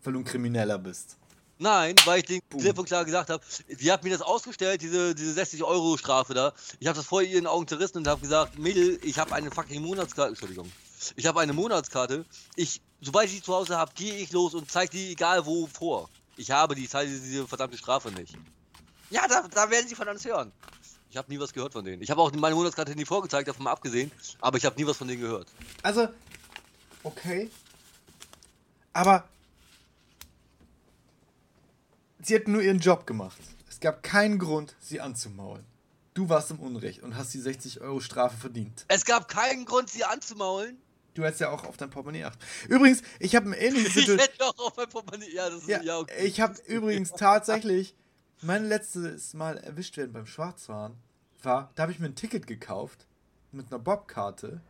Weil 0.04 0.12
du 0.12 0.20
ein 0.20 0.24
Krimineller 0.24 0.78
bist. 0.78 1.16
Nein, 1.58 1.94
weil 2.04 2.18
ich 2.20 2.26
den 2.26 2.40
klipp 2.50 2.78
und 2.78 2.84
klar 2.84 3.04
gesagt 3.04 3.30
habe, 3.30 3.42
sie 3.66 3.90
hat 3.90 4.04
mir 4.04 4.10
das 4.10 4.20
ausgestellt, 4.20 4.82
diese, 4.82 5.14
diese 5.14 5.32
60 5.32 5.64
Euro 5.64 5.96
Strafe 5.96 6.34
da. 6.34 6.52
Ich 6.80 6.86
habe 6.86 6.96
das 6.96 7.06
vor 7.06 7.22
ihren 7.22 7.46
Augen 7.46 7.66
zerrissen 7.66 7.98
und 7.98 8.06
habe 8.08 8.20
gesagt, 8.20 8.58
Mädel, 8.58 8.98
ich 9.02 9.18
habe 9.18 9.34
eine 9.34 9.50
fucking 9.50 9.82
Monatskarte, 9.82 10.30
Entschuldigung. 10.30 10.70
Ich 11.16 11.26
habe 11.26 11.40
eine 11.40 11.52
Monatskarte. 11.52 12.24
Ich, 12.54 12.80
sobald 13.00 13.28
ich 13.28 13.36
die 13.36 13.42
zu 13.42 13.54
Hause 13.54 13.76
habe, 13.76 13.92
gehe 13.94 14.14
ich 14.14 14.32
los 14.32 14.54
und 14.54 14.70
zeige 14.70 14.92
die 14.92 15.12
egal 15.12 15.46
wo 15.46 15.66
vor. 15.66 16.08
Ich 16.36 16.50
habe 16.50 16.74
die, 16.74 16.88
zahle 16.88 17.06
diese 17.06 17.46
verdammte 17.46 17.78
Strafe 17.78 18.10
nicht. 18.12 18.36
Ja, 19.10 19.26
da, 19.28 19.46
da 19.48 19.70
werden 19.70 19.88
sie 19.88 19.94
von 19.94 20.08
uns 20.08 20.24
hören. 20.24 20.52
Ich 21.10 21.16
habe 21.16 21.32
nie 21.32 21.38
was 21.38 21.52
gehört 21.52 21.72
von 21.72 21.84
denen. 21.84 22.02
Ich 22.02 22.10
habe 22.10 22.20
auch 22.20 22.32
meine 22.32 22.54
Monatskarte 22.54 22.94
nie 22.94 23.04
vorgezeigt, 23.04 23.48
davon 23.48 23.64
mal 23.64 23.72
abgesehen, 23.72 24.10
aber 24.40 24.58
ich 24.58 24.66
habe 24.66 24.76
nie 24.76 24.86
was 24.86 24.96
von 24.96 25.08
denen 25.08 25.22
gehört. 25.22 25.48
Also, 25.82 26.08
okay. 27.02 27.50
Aber 28.92 29.28
sie 32.20 32.34
hat 32.34 32.48
nur 32.48 32.60
ihren 32.60 32.80
Job 32.80 33.06
gemacht. 33.06 33.38
Es 33.68 33.80
gab 33.80 34.02
keinen 34.02 34.38
Grund, 34.38 34.74
sie 34.80 35.00
anzumaulen. 35.00 35.64
Du 36.14 36.28
warst 36.28 36.50
im 36.50 36.60
Unrecht 36.60 37.02
und 37.02 37.16
hast 37.16 37.34
die 37.34 37.40
60 37.40 37.82
Euro 37.82 38.00
Strafe 38.00 38.36
verdient. 38.36 38.84
Es 38.88 39.04
gab 39.04 39.28
keinen 39.28 39.66
Grund, 39.66 39.90
sie 39.90 40.04
anzumaulen. 40.04 40.78
Du 41.16 41.24
hättest 41.24 41.40
ja 41.40 41.50
auch 41.50 41.64
auf 41.64 41.76
dein 41.76 41.90
Portemonnaie 41.90 42.24
acht. 42.24 42.38
Übrigens, 42.68 43.02
ich 43.18 43.34
habe 43.34 43.46
eine 43.46 43.56
ähnliche 43.58 43.86
Ich 43.88 43.94
Situation. 43.94 44.18
hätte 44.18 44.44
auch 44.44 44.58
auf 44.58 44.76
mein 44.76 44.88
Portemonnaie. 44.88 45.32
Ja, 45.34 45.48
das 45.50 45.62
ist 45.62 45.68
Ja, 45.68 45.82
ja, 45.82 45.98
okay. 45.98 46.24
ich 46.26 46.40
habe 46.40 46.54
übrigens 46.66 47.12
tatsächlich 47.12 47.94
mein 48.42 48.66
letztes 48.66 49.32
Mal 49.34 49.56
erwischt 49.58 49.96
werden 49.96 50.12
beim 50.12 50.26
Schwarzfahren 50.26 50.94
war, 51.42 51.70
da 51.74 51.82
habe 51.84 51.92
ich 51.92 51.98
mir 52.00 52.06
ein 52.06 52.14
Ticket 52.16 52.46
gekauft 52.46 53.06
mit 53.52 53.66
einer 53.72 53.78
Bobkarte 53.78 54.60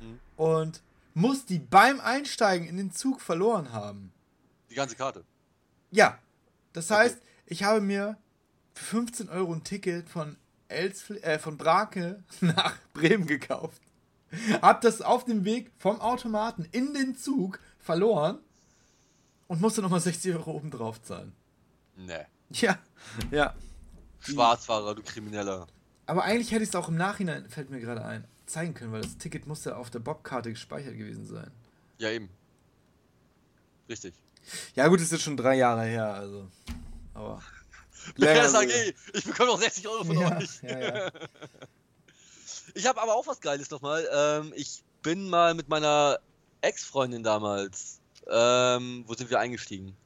Mhm. 0.00 0.18
und 0.36 0.82
muss 1.14 1.44
die 1.46 1.58
beim 1.60 2.00
Einsteigen 2.00 2.66
in 2.66 2.76
den 2.78 2.90
Zug 2.90 3.20
verloren 3.20 3.72
haben. 3.72 4.12
Die 4.70 4.74
ganze 4.74 4.96
Karte. 4.96 5.24
Ja, 5.90 6.18
das 6.72 6.90
Okay. 6.90 7.00
heißt, 7.00 7.18
ich 7.46 7.62
habe 7.64 7.80
mir 7.80 8.16
für 8.74 8.84
15 8.96 9.28
Euro 9.28 9.52
ein 9.52 9.62
Ticket 9.62 10.08
von, 10.08 10.36
Elsfl 10.68 11.18
äh, 11.18 11.38
von 11.38 11.58
Brake 11.58 12.24
nach 12.40 12.76
Bremen 12.94 13.26
gekauft. 13.26 13.80
Hab 14.60 14.80
das 14.80 15.02
auf 15.02 15.24
dem 15.24 15.44
Weg 15.44 15.70
vom 15.78 16.00
Automaten 16.00 16.66
in 16.72 16.94
den 16.94 17.16
Zug 17.16 17.58
verloren 17.78 18.38
und 19.46 19.60
musste 19.60 19.82
nochmal 19.82 20.00
60 20.00 20.34
Euro 20.34 20.52
obendrauf 20.52 21.02
zahlen. 21.02 21.32
Nee. 21.96 22.24
Ja, 22.50 22.78
ja. 23.30 23.54
Schwarzfahrer, 24.20 24.94
du 24.94 25.02
Krimineller. 25.02 25.66
Aber 26.06 26.24
eigentlich 26.24 26.50
hätte 26.52 26.62
ich 26.62 26.68
es 26.70 26.74
auch 26.74 26.88
im 26.88 26.96
Nachhinein, 26.96 27.48
fällt 27.48 27.70
mir 27.70 27.80
gerade 27.80 28.04
ein, 28.04 28.24
zeigen 28.46 28.74
können, 28.74 28.92
weil 28.92 29.02
das 29.02 29.18
Ticket 29.18 29.46
musste 29.46 29.76
auf 29.76 29.90
der 29.90 29.98
Bobkarte 30.00 30.50
gespeichert 30.50 30.96
gewesen 30.96 31.26
sein. 31.26 31.50
Ja, 31.98 32.10
eben. 32.10 32.28
Richtig. 33.88 34.14
Ja, 34.74 34.88
gut, 34.88 35.00
ist 35.00 35.12
jetzt 35.12 35.22
schon 35.22 35.36
drei 35.36 35.56
Jahre 35.56 35.84
her, 35.84 36.14
also. 36.14 36.48
Aber. 37.14 37.42
Ja, 38.16 38.48
so. 38.48 38.54
sag 38.58 38.66
ich, 38.68 38.94
ich 39.12 39.24
bekomme 39.24 39.50
noch 39.52 39.60
60 39.60 39.86
Euro 39.86 40.02
von 40.02 40.18
Ja, 40.18 40.36
euch. 40.36 40.60
ja, 40.62 40.78
ja. 40.80 41.10
Ich 42.74 42.86
habe 42.86 43.00
aber 43.00 43.14
auch 43.14 43.26
was 43.26 43.40
Geiles 43.40 43.70
nochmal. 43.70 44.08
Ähm, 44.12 44.52
ich 44.56 44.82
bin 45.02 45.28
mal 45.28 45.54
mit 45.54 45.68
meiner 45.68 46.18
Ex-Freundin 46.60 47.22
damals. 47.22 48.00
Ähm, 48.28 49.04
wo 49.06 49.14
sind 49.14 49.30
wir 49.30 49.40
eingestiegen? 49.40 49.96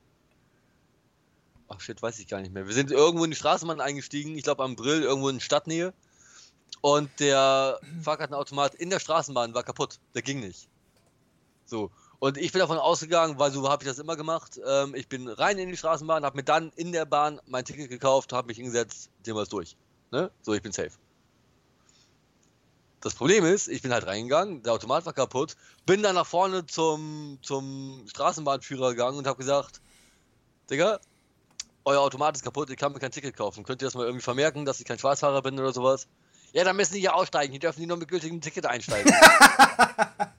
Ach 1.69 1.81
shit, 1.81 2.01
weiß 2.01 2.19
ich 2.19 2.29
gar 2.29 2.41
nicht 2.41 2.53
mehr. 2.53 2.67
Wir 2.67 2.75
sind 2.75 2.91
irgendwo 2.91 3.25
in 3.25 3.31
die 3.31 3.37
Straßenbahn 3.37 3.81
eingestiegen, 3.81 4.37
ich 4.37 4.45
glaube 4.45 4.63
am 4.63 4.77
Brill, 4.77 5.03
irgendwo 5.03 5.29
in 5.29 5.41
Stadtnähe. 5.41 5.93
Und 6.81 7.11
der 7.19 7.81
Fahrkartenautomat 8.03 8.75
in 8.75 8.91
der 8.91 9.01
Straßenbahn 9.01 9.55
war 9.55 9.65
kaputt. 9.65 9.99
Der 10.15 10.23
ging 10.23 10.41
nicht. 10.41 10.69
So. 11.65 11.91
Und 12.19 12.39
ich 12.39 12.53
bin 12.53 12.61
davon 12.61 12.79
ausgegangen, 12.79 13.39
weil 13.39 13.51
so 13.51 13.69
habe 13.69 13.83
ich 13.83 13.89
das 13.89 13.99
immer 13.99 14.17
gemacht. 14.17 14.59
Ähm, 14.65 14.95
ich 14.95 15.09
bin 15.09 15.29
rein 15.29 15.59
in 15.59 15.69
die 15.69 15.77
Straßenbahn, 15.77 16.25
habe 16.25 16.37
mir 16.37 16.45
dann 16.45 16.73
in 16.77 16.93
der 16.93 17.05
Bahn 17.05 17.41
mein 17.47 17.65
Ticket 17.65 17.91
gekauft, 17.91 18.33
habe 18.33 18.49
mich 18.49 18.57
hingesetzt, 18.57 19.11
Thema 19.23 19.43
ist 19.43 19.53
durch. 19.53 19.77
Ne? 20.13 20.31
So, 20.43 20.55
ich 20.55 20.63
bin 20.63 20.73
safe. 20.73 20.93
Das 23.07 23.15
Problem 23.15 23.45
ist, 23.45 23.69
ich 23.69 23.83
bin 23.83 23.93
halt 23.93 24.05
reingegangen, 24.05 24.65
der 24.65 24.73
Automat 24.73 25.07
war 25.07 25.13
kaputt, 25.13 25.55
bin 25.87 26.03
dann 26.03 26.17
nach 26.17 26.27
vorne 26.27 26.67
zum, 26.67 27.39
zum 27.41 28.05
Straßenbahnführer 28.09 28.91
gegangen 28.91 29.17
und 29.17 29.29
habe 29.29 29.39
gesagt, 29.39 29.81
Digga, 30.69 30.99
euer 31.85 32.01
Automat 32.01 32.35
ist 32.35 32.43
kaputt, 32.43 32.69
ich 32.69 32.77
kann 32.77 32.93
mir 32.93 32.99
kein 32.99 33.13
Ticket 33.13 33.37
kaufen. 33.37 33.63
Könnt 33.63 33.81
ihr 33.81 33.87
das 33.87 33.95
mal 33.95 34.07
irgendwie 34.07 34.25
vermerken, 34.25 34.65
dass 34.65 34.81
ich 34.81 34.87
kein 34.87 34.99
Schwarzfahrer 34.99 35.41
bin 35.43 35.57
oder 35.57 35.73
sowas? 35.73 36.09
Ja, 36.53 36.65
dann 36.65 36.75
müssen 36.75 36.95
die 36.95 37.01
hier 37.01 37.15
aussteigen, 37.15 37.53
die 37.53 37.61
dürfen 37.61 37.79
die 37.79 37.87
nur 37.87 37.97
mit 37.97 38.09
gültigem 38.09 38.41
Ticket 38.41 38.67
einsteigen. 38.67 39.15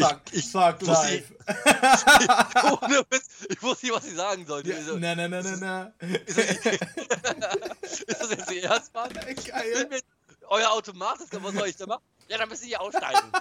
Fuck, 0.00 0.20
ich 0.32 0.46
fuck 0.46 0.80
muss 0.82 0.88
life. 0.88 1.34
Ohne 2.82 3.04
Witz, 3.10 3.26
ich 3.48 3.62
wusste 3.62 3.86
nicht, 3.86 3.94
was 3.94 4.06
ich 4.06 4.14
sagen 4.16 4.46
sollte. 4.46 4.70
Ja, 4.70 4.78
Ich 4.78 4.86
so, 4.86 4.96
na, 4.98 5.14
na, 5.14 5.28
na, 5.28 5.42
na, 5.42 5.56
na. 5.56 5.92
ist, 6.26 6.38
das, 6.38 8.00
ist 8.00 8.20
das 8.20 8.30
jetzt 8.30 8.50
die 8.50 8.60
Ernstbahn? 8.62 9.10
Geil. 9.12 10.00
Euer 10.48 10.70
Automat 10.72 11.20
ist 11.20 11.42
was 11.42 11.54
soll 11.54 11.68
ich 11.68 11.76
da 11.76 11.86
machen? 11.86 12.02
Ja, 12.28 12.38
dann 12.38 12.48
müssen 12.48 12.66
die 12.66 12.76
aussteigen. 12.76 13.32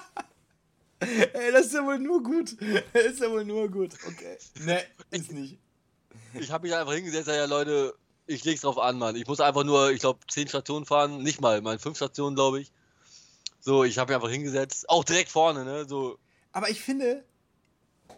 Ey, 0.99 1.51
das 1.51 1.67
ist 1.67 1.73
ja 1.73 1.85
wohl 1.85 1.99
nur 1.99 2.21
gut. 2.21 2.55
Das 2.93 3.05
ist 3.05 3.21
ja 3.21 3.29
wohl 3.29 3.45
nur 3.45 3.69
gut. 3.69 3.93
Okay. 4.07 4.37
Ne, 4.59 4.83
ist 5.11 5.31
nicht. 5.31 5.57
Ich 6.33 6.51
habe 6.51 6.67
mich 6.67 6.75
einfach 6.75 6.93
hingesetzt, 6.93 7.27
ja 7.27 7.45
Leute, 7.45 7.95
ich 8.27 8.43
leg's 8.43 8.61
drauf 8.61 8.77
an, 8.77 8.97
Mann. 8.97 9.15
Ich 9.15 9.25
muss 9.25 9.39
einfach 9.39 9.63
nur, 9.63 9.91
ich 9.91 10.01
glaube, 10.01 10.19
10 10.29 10.49
Stationen 10.49 10.85
fahren, 10.85 11.23
nicht 11.23 11.41
mal, 11.41 11.61
mal 11.61 11.79
5 11.79 11.95
Stationen, 11.97 12.35
glaube 12.35 12.61
ich. 12.61 12.71
So, 13.59 13.83
ich 13.83 13.97
habe 13.97 14.11
mich 14.11 14.15
einfach 14.15 14.29
hingesetzt, 14.29 14.89
auch 14.89 15.03
direkt 15.03 15.31
vorne, 15.31 15.65
ne, 15.65 15.85
so. 15.85 16.17
Aber 16.51 16.69
ich 16.69 16.81
finde, 16.81 17.23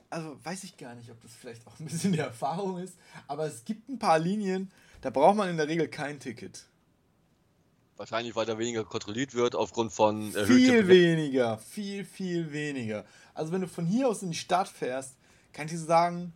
also 0.10 0.38
weiß 0.44 0.64
ich 0.64 0.78
gar 0.78 0.96
nicht, 0.96 1.10
ob 1.10 1.22
das 1.22 1.34
vielleicht 1.34 1.66
auch 1.68 1.80
ein 1.80 1.86
bisschen 1.86 2.14
die 2.14 2.20
Erfahrung 2.20 2.78
ist, 2.80 2.96
aber 3.28 3.46
es 3.46 3.66
gibt 3.66 3.90
ein 3.90 4.00
paar 4.00 4.20
Linien, 4.20 4.72
da 5.02 5.10
braucht 5.10 5.36
man 5.36 5.50
in 5.50 5.58
der 5.58 5.68
Regel 5.68 5.88
kein 5.88 6.20
Ticket. 6.20 6.66
Wahrscheinlich, 7.98 8.36
weil 8.36 8.46
da 8.46 8.58
weniger 8.58 8.84
kontrolliert 8.84 9.36
wird, 9.36 9.56
aufgrund 9.56 9.92
von 9.92 10.32
Viel 10.32 10.88
weniger, 10.88 11.58
viel, 11.60 12.04
viel 12.04 12.52
weniger. 12.52 13.06
Also 13.34 13.52
wenn 13.52 13.62
du 13.62 13.68
von 13.68 13.86
hier 13.86 14.08
aus 14.08 14.24
in 14.24 14.32
die 14.32 14.38
Stadt 14.38 14.68
fährst, 14.68 15.16
kann 15.54 15.68
ich 15.68 15.74
dir 15.74 15.78
sagen, 15.78 16.34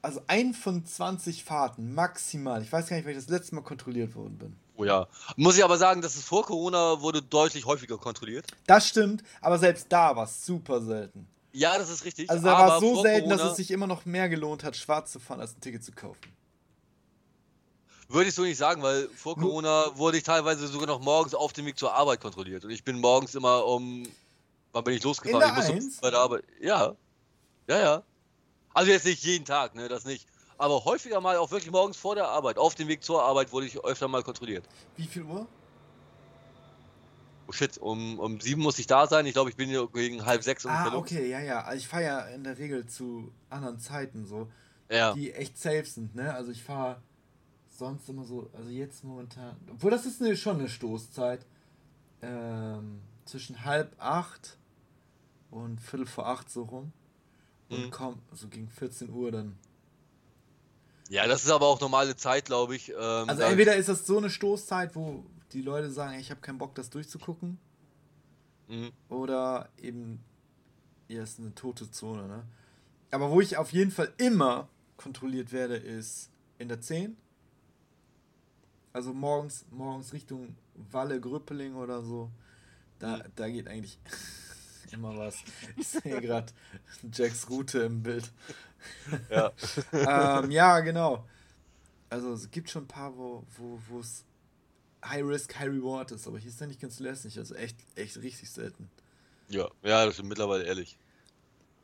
also 0.00 0.22
ein 0.26 0.54
von 0.54 0.84
20 0.84 1.44
Fahrten 1.44 1.94
maximal. 1.94 2.62
Ich 2.62 2.72
weiß 2.72 2.88
gar 2.88 2.96
nicht, 2.96 3.04
weil 3.04 3.12
ich 3.12 3.18
das 3.18 3.28
letzte 3.28 3.54
Mal 3.54 3.62
kontrolliert 3.62 4.14
worden 4.14 4.38
bin. 4.38 4.56
Oh 4.76 4.84
ja. 4.84 5.06
Muss 5.36 5.56
ich 5.56 5.64
aber 5.64 5.78
sagen, 5.78 6.02
dass 6.02 6.16
es 6.16 6.24
vor 6.24 6.44
Corona 6.44 7.00
wurde 7.00 7.22
deutlich 7.22 7.64
häufiger 7.64 7.96
kontrolliert. 7.96 8.46
Das 8.66 8.88
stimmt, 8.88 9.22
aber 9.40 9.58
selbst 9.58 9.86
da 9.88 10.16
war 10.16 10.24
es 10.24 10.44
super 10.44 10.80
selten. 10.80 11.28
Ja, 11.52 11.78
das 11.78 11.88
ist 11.88 12.04
richtig. 12.04 12.28
Also 12.28 12.44
da 12.44 12.58
war 12.58 12.74
es 12.74 12.80
so 12.80 13.00
selten, 13.00 13.28
dass 13.28 13.38
Corona 13.38 13.52
es 13.52 13.56
sich 13.56 13.70
immer 13.70 13.86
noch 13.86 14.04
mehr 14.04 14.28
gelohnt 14.28 14.64
hat, 14.64 14.76
schwarz 14.76 15.12
zu 15.12 15.20
fahren, 15.20 15.40
als 15.40 15.56
ein 15.56 15.60
Ticket 15.60 15.84
zu 15.84 15.92
kaufen. 15.92 16.18
Würde 18.08 18.28
ich 18.28 18.34
so 18.34 18.42
nicht 18.42 18.58
sagen, 18.58 18.82
weil 18.82 19.08
vor 19.14 19.36
Corona 19.36 19.96
wurde 19.96 20.18
ich 20.18 20.24
teilweise 20.24 20.66
sogar 20.66 20.86
noch 20.86 21.00
morgens 21.00 21.34
auf 21.34 21.52
dem 21.52 21.66
Weg 21.66 21.78
zur 21.78 21.94
Arbeit 21.94 22.20
kontrolliert. 22.20 22.64
Und 22.64 22.70
ich 22.70 22.84
bin 22.84 23.00
morgens 23.00 23.34
immer 23.34 23.64
um. 23.64 24.06
Wann 24.72 24.84
bin 24.84 24.94
ich 24.94 25.02
losgefahren? 25.04 25.54
der 25.54 25.68
ich 25.68 25.74
musste 25.84 26.00
bei 26.00 26.10
der 26.10 26.18
Arbeit. 26.18 26.44
Ja. 26.60 26.96
Ja, 27.68 27.78
ja. 27.78 28.02
Also 28.74 28.90
jetzt 28.90 29.06
nicht 29.06 29.22
jeden 29.22 29.44
Tag, 29.44 29.76
ne, 29.76 29.88
das 29.88 30.04
nicht. 30.04 30.26
Aber 30.58 30.84
häufiger 30.84 31.20
mal 31.20 31.36
auch 31.36 31.50
wirklich 31.50 31.70
morgens 31.72 31.96
vor 31.96 32.14
der 32.14 32.28
Arbeit. 32.28 32.58
Auf 32.58 32.74
dem 32.74 32.88
Weg 32.88 33.02
zur 33.02 33.22
Arbeit 33.22 33.52
wurde 33.52 33.66
ich 33.66 33.78
öfter 33.84 34.06
mal 34.08 34.22
kontrolliert. 34.22 34.64
Wie 34.96 35.06
viel 35.06 35.22
Uhr? 35.24 35.46
Oh 37.46 37.52
shit, 37.52 37.76
um, 37.78 38.18
um 38.18 38.40
sieben 38.40 38.62
muss 38.62 38.78
ich 38.78 38.86
da 38.86 39.06
sein. 39.06 39.26
Ich 39.26 39.32
glaube, 39.34 39.50
ich 39.50 39.56
bin 39.56 39.68
hier 39.68 39.86
gegen 39.88 40.24
halb 40.24 40.42
sechs 40.42 40.64
ungefähr 40.64 40.92
Ah, 40.92 40.96
okay, 40.96 41.28
ja, 41.28 41.40
ja. 41.40 41.62
Also 41.62 41.78
ich 41.78 41.88
fahre 41.88 42.04
ja 42.04 42.20
in 42.28 42.44
der 42.44 42.56
Regel 42.58 42.86
zu 42.86 43.32
anderen 43.50 43.78
Zeiten 43.78 44.24
so, 44.24 44.50
Ja. 44.88 45.12
die 45.14 45.32
echt 45.32 45.58
safe 45.58 45.84
sind, 45.84 46.14
ne? 46.14 46.32
Also 46.32 46.52
ich 46.52 46.62
fahre 46.62 47.02
sonst 47.68 48.08
immer 48.08 48.24
so, 48.24 48.48
also 48.54 48.70
jetzt 48.70 49.02
momentan, 49.04 49.56
obwohl 49.70 49.90
das 49.90 50.06
ist 50.06 50.22
eine, 50.22 50.36
schon 50.36 50.58
eine 50.60 50.68
Stoßzeit, 50.68 51.44
ähm, 52.22 53.00
zwischen 53.24 53.64
halb 53.64 53.92
acht 53.98 54.56
und 55.50 55.80
viertel 55.80 56.06
vor 56.06 56.26
acht 56.28 56.48
so 56.50 56.62
rum. 56.62 56.92
Und 57.68 57.86
Mhm. 57.86 57.90
komm, 57.90 58.18
so 58.32 58.48
gegen 58.48 58.68
14 58.68 59.10
Uhr 59.10 59.32
dann. 59.32 59.58
Ja, 61.14 61.28
das 61.28 61.44
ist 61.44 61.50
aber 61.52 61.68
auch 61.68 61.80
normale 61.80 62.16
Zeit, 62.16 62.46
glaube 62.46 62.74
ich. 62.74 62.88
Ähm, 62.90 62.96
also 62.98 63.42
entweder 63.42 63.76
ist 63.76 63.88
das 63.88 64.04
so 64.04 64.18
eine 64.18 64.30
Stoßzeit, 64.30 64.96
wo 64.96 65.24
die 65.52 65.62
Leute 65.62 65.88
sagen, 65.88 66.18
ich 66.18 66.32
habe 66.32 66.40
keinen 66.40 66.58
Bock, 66.58 66.74
das 66.74 66.90
durchzugucken. 66.90 67.56
Mhm. 68.66 68.90
Oder 69.08 69.68
eben, 69.80 70.24
ja, 71.06 71.22
ist 71.22 71.38
eine 71.38 71.54
tote 71.54 71.88
Zone, 71.88 72.26
ne? 72.26 72.42
Aber 73.12 73.30
wo 73.30 73.40
ich 73.40 73.56
auf 73.56 73.72
jeden 73.72 73.92
Fall 73.92 74.12
immer 74.16 74.68
kontrolliert 74.96 75.52
werde, 75.52 75.76
ist 75.76 76.30
in 76.58 76.66
der 76.66 76.80
10. 76.80 77.16
Also 78.92 79.14
morgens, 79.14 79.66
morgens 79.70 80.12
Richtung 80.14 80.56
Walle, 80.90 81.20
Grüppeling 81.20 81.76
oder 81.76 82.02
so. 82.02 82.32
Da, 82.98 83.18
mhm. 83.18 83.22
da 83.36 83.48
geht 83.48 83.68
eigentlich 83.68 84.00
immer 84.94 85.16
was. 85.16 85.36
Ich 85.76 85.88
sehe 85.88 86.20
gerade 86.20 86.52
Jacks 87.12 87.48
Route 87.50 87.80
im 87.80 88.02
Bild. 88.02 88.30
Ja. 89.30 89.52
ähm, 90.42 90.50
ja, 90.50 90.80
genau. 90.80 91.26
Also 92.10 92.32
es 92.32 92.50
gibt 92.50 92.70
schon 92.70 92.84
ein 92.84 92.88
paar, 92.88 93.16
wo 93.16 93.44
wo 93.56 94.00
es 94.00 94.24
High 95.04 95.24
Risk, 95.24 95.58
High 95.58 95.68
Reward 95.68 96.12
ist, 96.12 96.26
aber 96.26 96.38
hier 96.38 96.50
ist 96.50 96.60
ja 96.60 96.66
nicht 96.66 96.80
ganz 96.80 96.98
lässig. 96.98 97.38
Also 97.38 97.54
echt, 97.54 97.76
echt 97.94 98.16
richtig 98.18 98.50
selten. 98.50 98.90
Ja, 99.48 99.68
ja, 99.82 100.06
das 100.06 100.18
ist 100.18 100.24
mittlerweile 100.24 100.64
ehrlich. 100.64 100.96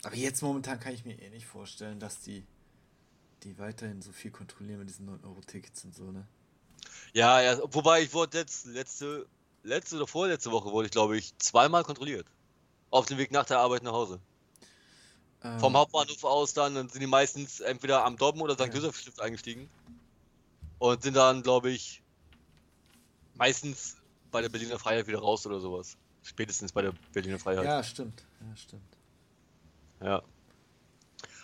Aber 0.03 0.15
jetzt 0.15 0.43
momentan 0.43 0.81
kann 0.81 0.95
ich 0.95 1.05
mir 1.05 1.21
eh 1.21 1.29
nicht 1.29 1.47
vorstellen, 1.47 2.01
dass 2.01 2.21
die, 2.21 2.45
die 3.43 3.59
weiterhin 3.59 4.01
so 4.01 4.13
viel 4.13 4.31
kontrollieren 4.31 4.79
mit 4.79 4.89
diesen 4.89 5.09
9-Euro-Tickets 5.09 5.85
und 5.85 5.95
so, 5.95 6.11
ne? 6.11 6.27
Ja, 7.13 7.43
ja, 7.43 7.59
wobei 7.75 8.03
ich 8.03 8.15
wurde 8.15 8.39
jetzt 8.39 8.67
letzte, 8.67 9.27
letzte 9.63 9.97
oder 9.97 10.07
vorletzte 10.07 10.51
Woche 10.51 10.71
wurde 10.71 10.87
ich, 10.87 10.93
glaube 10.93 11.19
ich, 11.19 11.37
zweimal 11.39 11.85
kontrolliert. 11.85 12.27
Auf 12.91 13.07
dem 13.07 13.19
Weg 13.19 13.31
nach 13.31 13.45
der 13.45 13.59
Arbeit 13.59 13.83
nach 13.83 13.93
Hause. 13.93 14.21
Ähm, 15.43 15.59
Vom 15.59 15.77
Hauptbahnhof 15.77 16.25
aus 16.25 16.53
dann, 16.53 16.75
dann 16.75 16.89
sind 16.89 17.01
die 17.01 17.07
meistens 17.07 17.61
entweder 17.61 18.05
am 18.05 18.17
Dobben 18.17 18.41
oder 18.41 18.55
St. 18.55 18.61
Ja. 18.61 18.67
Josef 18.67 18.99
Stift 18.99 19.21
eingestiegen. 19.21 19.71
Und 20.79 21.03
sind 21.03 21.15
dann, 21.15 21.43
glaube 21.43 21.71
ich, 21.71 22.03
meistens 23.35 23.97
bei 24.31 24.41
der 24.43 24.49
Berliner 24.49 24.79
Freiheit 24.79 25.07
wieder 25.07 25.19
raus 25.19 25.47
oder 25.47 25.61
sowas. 25.61 25.97
Spätestens 26.23 26.73
bei 26.73 26.83
der 26.83 26.93
Berliner 27.13 27.39
Freiheit. 27.39 27.65
Ja, 27.65 27.83
stimmt. 27.83 28.25
Ja, 28.41 28.57
stimmt. 28.57 28.97
Ja. 30.03 30.23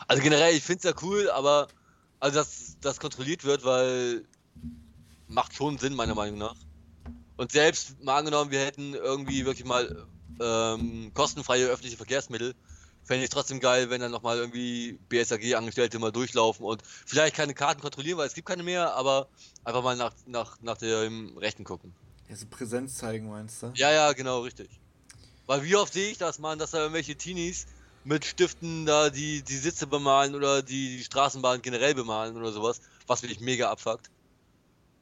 Also 0.07 0.23
generell, 0.23 0.55
ich 0.55 0.63
finde 0.63 0.79
es 0.79 0.85
ja 0.85 1.03
cool, 1.03 1.31
aber 1.31 1.69
also 2.21 2.39
dass 2.39 2.77
das 2.81 3.01
kontrolliert 3.01 3.45
wird, 3.45 3.65
weil 3.65 4.25
macht 5.29 5.55
schon 5.55 5.79
Sinn, 5.79 5.95
meiner 5.95 6.15
Meinung 6.15 6.39
nach. 6.39 6.57
Und 7.37 7.53
selbst 7.53 8.03
mal 8.03 8.19
angenommen, 8.19 8.51
wir 8.51 8.61
hätten 8.61 8.95
irgendwie 8.95 9.45
wirklich 9.45 9.67
mal 9.67 10.07
ähm, 10.41 11.11
kostenfreie 11.15 11.67
öffentliche 11.67 11.97
Verkehrsmittel, 11.97 12.55
fände 13.05 13.25
ich 13.25 13.31
trotzdem 13.31 13.61
geil, 13.61 13.89
wenn 13.89 14.01
dann 14.01 14.11
nochmal 14.11 14.39
irgendwie 14.39 14.99
BSAG-Angestellte 15.09 15.99
mal 15.99 16.13
durchlaufen 16.13 16.65
und 16.65 16.83
vielleicht 16.85 17.37
keine 17.37 17.55
Karten 17.55 17.81
kontrollieren, 17.81 18.19
weil 18.19 18.27
es 18.27 18.35
gibt 18.35 18.49
keine 18.49 18.63
mehr, 18.63 18.95
aber 18.95 19.29
einfach 19.65 19.83
mal 19.83 19.97
nach, 19.97 20.13
nach, 20.27 20.57
nach 20.61 20.77
dem 20.77 21.37
Rechten 21.39 21.65
gucken. 21.65 21.95
Ja, 22.29 22.35
so 22.35 22.47
Präsenz 22.47 22.97
zeigen, 22.97 23.31
meinst 23.31 23.63
du? 23.63 23.73
Ja, 23.77 23.93
ja, 23.93 24.13
genau, 24.13 24.41
richtig. 24.41 24.81
Weil 25.47 25.63
wie 25.63 25.77
oft 25.77 25.93
sehe 25.93 26.11
ich 26.11 26.19
das, 26.19 26.41
man, 26.41 26.59
dass 26.59 26.73
da 26.73 26.79
irgendwelche 26.79 27.17
Teenies 27.17 27.67
mit 28.03 28.25
Stiften 28.25 28.87
da 28.87 29.11
die, 29.11 29.43
die 29.43 29.57
Sitze 29.57 29.87
bemalen 29.87 30.35
oder 30.35 30.63
die, 30.63 30.99
die 30.99 31.05
Straßenbahn 31.05 31.63
generell 31.63 31.95
bemalen 31.95 32.37
oder 32.37 32.53
sowas, 32.53 32.81
was 33.07 33.23
mich 33.23 33.41
mega 33.41 33.71
abfuckt. 33.71 34.11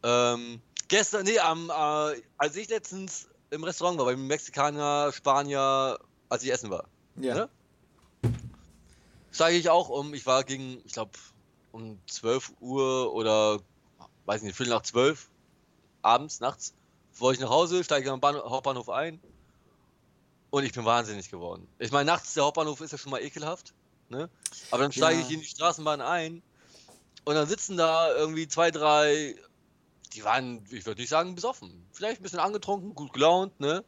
Ähm, 0.03 0.61
gestern, 0.89 1.25
nee, 1.25 1.39
am, 1.39 1.71
äh, 1.71 2.21
als 2.37 2.57
ich 2.57 2.69
letztens 2.69 3.29
im 3.55 3.65
Restaurant 3.65 3.99
war, 3.99 4.07
beim 4.07 4.27
Mexikaner, 4.27 5.13
Spanier, 5.13 5.99
als 6.29 6.43
ich 6.43 6.53
essen 6.53 6.71
war. 6.71 6.85
Ja. 7.17 7.35
Ne? 7.35 7.49
Steige 9.31 9.57
ich 9.57 9.71
auch 9.71 9.89
um, 9.89 10.15
ich 10.15 10.27
war 10.27 10.45
gegen, 10.45 10.81
ich 10.85 10.93
glaube, 10.93 11.13
um 11.73 11.99
12 12.07 12.53
Uhr 12.61 13.13
oder, 13.13 13.61
weiß 14.27 14.43
nicht, 14.43 14.57
Viertel 14.57 14.75
nach 14.75 14.83
12, 14.83 15.29
abends, 16.03 16.41
nachts, 16.41 16.75
wollte 17.17 17.39
ich 17.39 17.45
nach 17.45 17.51
Hause, 17.51 17.83
steige 17.85 18.11
am 18.11 18.21
Bahn, 18.21 18.37
Hauptbahnhof 18.37 18.89
ein 18.91 19.21
und 20.51 20.65
ich 20.65 20.73
bin 20.73 20.85
wahnsinnig 20.85 21.31
geworden. 21.31 21.67
Ich 21.79 21.91
meine, 21.91 22.07
nachts 22.07 22.35
der 22.35 22.45
Hauptbahnhof 22.45 22.81
ist 22.81 22.93
ja 22.93 22.99
schon 22.99 23.11
mal 23.11 23.23
ekelhaft. 23.23 23.75
Ne? 24.09 24.29
Aber 24.71 24.83
dann 24.83 24.93
steige 24.93 25.21
ja. 25.21 25.27
ich 25.27 25.33
in 25.33 25.41
die 25.41 25.47
Straßenbahn 25.47 26.01
ein 26.01 26.43
und 27.25 27.35
dann 27.35 27.49
sitzen 27.49 27.77
da 27.77 28.15
irgendwie 28.15 28.47
zwei, 28.47 28.71
drei, 28.71 29.35
die 30.15 30.25
waren, 30.25 30.65
ich 30.71 30.87
würde 30.87 31.01
nicht 31.01 31.11
sagen, 31.11 31.35
besoffen. 31.35 31.87
Vielleicht 31.93 32.21
ein 32.21 32.23
bisschen 32.23 32.39
angetrunken, 32.39 32.95
gut 32.95 33.13
gelaunt, 33.13 33.59
ne? 33.61 33.85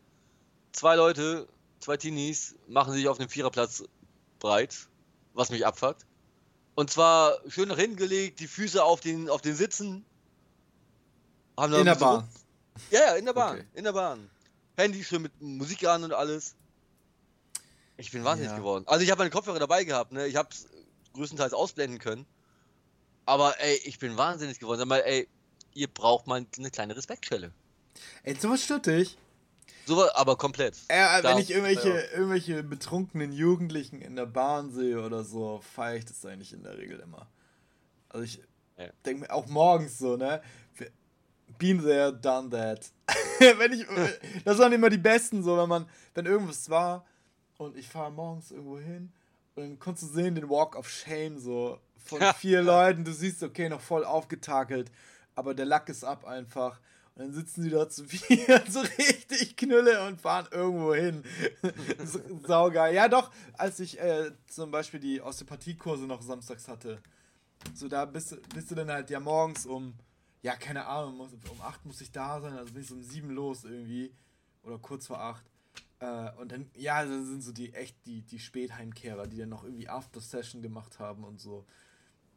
Zwei 0.73 0.97
Leute, 0.97 1.49
zwei 1.81 1.97
Teenies, 1.97 2.57
machen 2.67 2.93
sich 2.93 3.09
auf 3.09 3.19
dem 3.19 3.29
Viererplatz 3.29 3.85
breit, 4.39 4.89
was 5.35 5.51
mich 5.51 5.65
abfuckt. 5.65 6.05
Und 6.75 6.91
zwar 6.91 7.39
schön 7.49 7.69
nach 7.69 7.79
hinten 7.79 7.97
gelegt, 7.97 8.41
die 8.41 8.49
Füße 8.49 8.83
auf 8.83 9.01
den, 9.01 9.31
auf 9.31 9.41
den 9.41 9.55
Sitzen. 9.55 10.05
Haben 11.57 11.73
in 11.73 11.85
der 11.87 11.95
Bahn. 11.95 12.29
Ja, 12.91 13.01
ja, 13.01 13.15
in 13.15 13.25
der 13.25 13.33
Bahn. 13.33 13.57
Okay. 13.57 13.67
In 13.75 13.85
der 13.85 13.93
Bahn. 13.93 14.31
Handy 14.77 15.03
schön 15.03 15.23
mit 15.23 15.41
Musik 15.41 15.87
an 15.87 16.05
und 16.05 16.13
alles. 16.13 16.55
Ich 17.97 18.11
bin 18.11 18.25
wahnsinnig 18.25 18.53
ja. 18.53 18.59
geworden. 18.59 18.85
Also 18.87 19.03
ich 19.03 19.11
habe 19.11 19.21
meine 19.21 19.31
Kopfhörer 19.31 19.59
dabei 19.59 19.85
gehabt, 19.85 20.13
ne? 20.13 20.27
Ich 20.27 20.37
habe 20.37 20.51
es 20.51 20.69
größtenteils 21.15 21.55
ausblenden 21.55 21.99
können. 21.99 22.27
Aber 23.25 23.59
ey, 23.59 23.81
ich 23.85 23.99
bin 23.99 24.19
wahnsinnig 24.19 24.59
geworden. 24.59 24.79
Sag 24.79 24.89
mal, 24.89 24.99
ey, 24.99 25.27
ihr 25.77 25.89
braucht 25.89 26.27
mal 26.27 26.45
eine 26.59 26.71
kleine 26.71 26.97
Respektschelle. 26.97 27.53
Ey, 28.25 28.35
sowas 28.35 28.65
stört 28.65 28.87
dich. 28.87 29.17
So, 29.85 30.11
aber 30.15 30.37
komplett. 30.37 30.77
Ja, 30.91 31.23
wenn 31.23 31.39
ich 31.39 31.51
irgendwelche, 31.51 31.89
ja. 31.89 32.13
irgendwelche 32.13 32.63
betrunkenen 32.65 33.33
Jugendlichen 33.33 34.01
in 34.01 34.17
der 34.17 34.27
Bahn 34.27 34.73
sehe 34.73 35.01
oder 35.01 35.23
so, 35.23 35.61
feiere 35.75 35.97
ich 35.97 36.05
das 36.05 36.25
eigentlich 36.27 36.53
in 36.53 36.65
der 36.65 36.77
Regel 36.77 36.99
immer. 36.99 37.29
Also 38.09 38.25
ich 38.25 38.41
ja. 38.77 38.87
denke 39.05 39.23
mir 39.23 39.31
auch 39.31 39.47
morgens 39.47 39.99
so, 39.99 40.17
ne? 40.17 40.43
Been 41.59 41.81
there, 41.81 42.13
done 42.13 42.51
that. 42.51 42.91
wenn 43.59 43.73
ich, 43.73 43.87
das 44.45 44.59
waren 44.59 44.73
immer 44.73 44.91
die 44.91 44.99
besten, 44.99 45.43
so, 45.45 45.57
wenn 45.57 45.69
man, 45.69 45.89
wenn 46.15 46.27
irgendwas 46.27 46.69
war 46.69 47.07
und 47.59 47.77
ich 47.77 47.89
fahre 47.89 48.11
morgens 48.11 48.51
irgendwo 48.51 48.79
hin 48.79 49.13
und 49.55 49.63
dann 49.63 49.79
konntest 49.79 50.11
du 50.11 50.15
sehen, 50.15 50.35
den 50.35 50.51
Walk 50.51 50.75
of 50.75 50.89
Shame 50.91 51.39
so 51.39 51.79
von 51.97 52.21
vier 52.35 52.63
Leuten. 52.63 53.05
Du 53.05 53.13
siehst, 53.13 53.43
okay, 53.43 53.69
noch 53.69 53.81
voll 53.81 54.05
aufgetakelt, 54.05 54.91
aber 55.37 55.55
der 55.55 55.67
Lack 55.67 55.89
ist 55.89 56.03
ab 56.03 56.25
einfach. 56.25 56.81
Und 57.15 57.23
dann 57.23 57.33
sitzen 57.33 57.63
sie 57.63 57.71
da 57.71 57.89
zu 57.89 58.05
vier, 58.05 58.63
so 58.69 58.81
richtig 58.81 59.57
Knülle 59.57 60.05
und 60.07 60.21
fahren 60.21 60.49
irgendwo 60.51 60.95
hin. 60.95 61.23
Saugeil. 62.47 62.95
Ja, 62.95 63.09
doch, 63.09 63.31
als 63.55 63.79
ich 63.79 64.01
äh, 64.01 64.33
zum 64.49 64.73
Beispiel 64.73 65.01
die 65.01 65.23
Osteopathiekurse 65.23 66.07
noch 66.07 66.23
samstags 66.23 66.67
hatte, 66.67 67.01
so 67.73 67.89
da 67.89 68.05
bist, 68.05 68.37
bist 68.53 68.71
du 68.71 68.75
dann 68.75 68.91
halt 68.91 69.09
ja 69.11 69.21
morgens 69.21 69.65
um 69.65 69.95
ja, 70.47 70.55
keine 70.55 70.87
Ahnung, 70.87 71.19
um 71.19 71.61
8 71.61 71.85
muss 71.87 72.01
ich 72.01 72.13
da 72.13 72.41
sein, 72.41 72.57
also 72.57 72.73
bin 72.73 72.83
ich 72.83 72.89
so 72.89 72.95
um 72.95 73.03
7 73.03 73.31
los 73.31 73.65
irgendwie. 73.65 74.15
Oder 74.63 74.79
kurz 74.79 75.09
vor 75.09 75.19
8. 75.19 75.45
Äh, 75.99 76.31
und 76.41 76.53
dann, 76.53 76.71
ja, 76.77 77.05
dann 77.05 77.27
sind 77.27 77.43
so 77.43 77.53
die 77.53 77.75
echt 77.75 77.97
die, 78.07 78.23
die 78.23 78.39
Spätheimkehrer, 78.39 79.27
die 79.27 79.39
dann 79.39 79.49
noch 79.49 79.65
irgendwie 79.65 79.89
After-Session 79.89 80.63
gemacht 80.63 81.01
haben 81.01 81.25
und 81.25 81.41
so. 81.41 81.67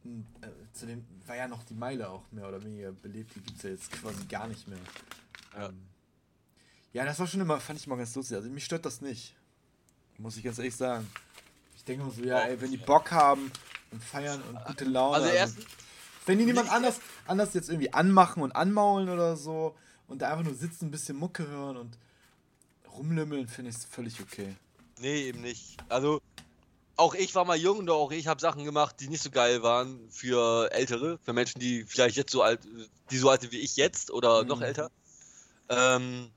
Äh, 0.04 0.46
zudem 0.72 1.04
war 1.26 1.36
ja 1.36 1.48
noch 1.48 1.62
die 1.64 1.74
Meile 1.74 2.08
auch 2.08 2.24
mehr 2.32 2.48
oder 2.48 2.62
weniger 2.64 2.92
belebt, 2.92 3.34
die 3.34 3.40
gibt 3.40 3.58
es 3.58 3.62
ja 3.62 3.70
jetzt 3.70 3.92
quasi 3.92 4.24
gar 4.26 4.48
nicht 4.48 4.66
mehr. 4.66 4.78
Ja. 5.54 5.68
Ähm, 5.68 5.82
ja, 6.92 7.04
das 7.04 7.18
war 7.18 7.26
schon 7.26 7.40
immer, 7.40 7.60
fand 7.60 7.78
ich 7.78 7.86
immer 7.86 7.96
ganz 7.96 8.14
lustig. 8.14 8.36
Also 8.36 8.48
mich 8.48 8.64
stört 8.64 8.84
das 8.84 9.00
nicht. 9.00 9.34
Muss 10.18 10.36
ich 10.36 10.44
ganz 10.44 10.58
ehrlich 10.58 10.76
sagen. 10.76 11.10
Ich 11.76 11.84
denke 11.84 12.04
mal 12.04 12.12
so, 12.12 12.22
ja, 12.22 12.40
ey, 12.40 12.60
wenn 12.60 12.70
die 12.70 12.76
Bock 12.76 13.10
haben 13.10 13.50
und 13.90 14.02
feiern 14.02 14.42
und 14.42 14.64
gute 14.64 14.84
Laune. 14.84 15.16
Also, 15.16 15.28
erstens, 15.28 15.64
wenn 16.26 16.38
die 16.38 16.44
niemand 16.44 16.70
anders, 16.70 17.00
anders 17.26 17.54
jetzt 17.54 17.70
irgendwie 17.70 17.92
anmachen 17.92 18.42
und 18.42 18.52
anmaulen 18.52 19.08
oder 19.08 19.36
so 19.36 19.76
und 20.06 20.22
da 20.22 20.30
einfach 20.30 20.44
nur 20.44 20.54
sitzen, 20.54 20.86
ein 20.86 20.90
bisschen 20.90 21.16
Mucke 21.16 21.46
hören 21.46 21.76
und 21.76 21.96
rumlümmeln, 22.92 23.48
finde 23.48 23.70
ich 23.70 23.76
es 23.76 23.84
völlig 23.84 24.20
okay. 24.20 24.56
Nee, 25.00 25.28
eben 25.28 25.40
nicht. 25.40 25.78
Also, 25.88 26.20
auch 26.96 27.14
ich 27.14 27.34
war 27.34 27.44
mal 27.44 27.56
jung 27.56 27.78
und 27.78 27.90
auch 27.90 28.10
ich 28.12 28.26
habe 28.26 28.40
Sachen 28.40 28.64
gemacht, 28.64 28.96
die 29.00 29.08
nicht 29.08 29.22
so 29.22 29.30
geil 29.30 29.62
waren 29.62 30.08
für 30.10 30.70
Ältere, 30.72 31.18
für 31.22 31.32
Menschen, 31.32 31.60
die 31.60 31.84
vielleicht 31.84 32.16
jetzt 32.16 32.32
so 32.32 32.42
alt, 32.42 32.60
die 33.10 33.18
so 33.18 33.30
alt 33.30 33.40
sind 33.42 33.52
wie 33.52 33.60
ich 33.60 33.76
jetzt 33.76 34.10
oder 34.10 34.42
mhm. 34.42 34.48
noch 34.48 34.60
älter. 34.60 34.90
Ähm, 35.68 36.30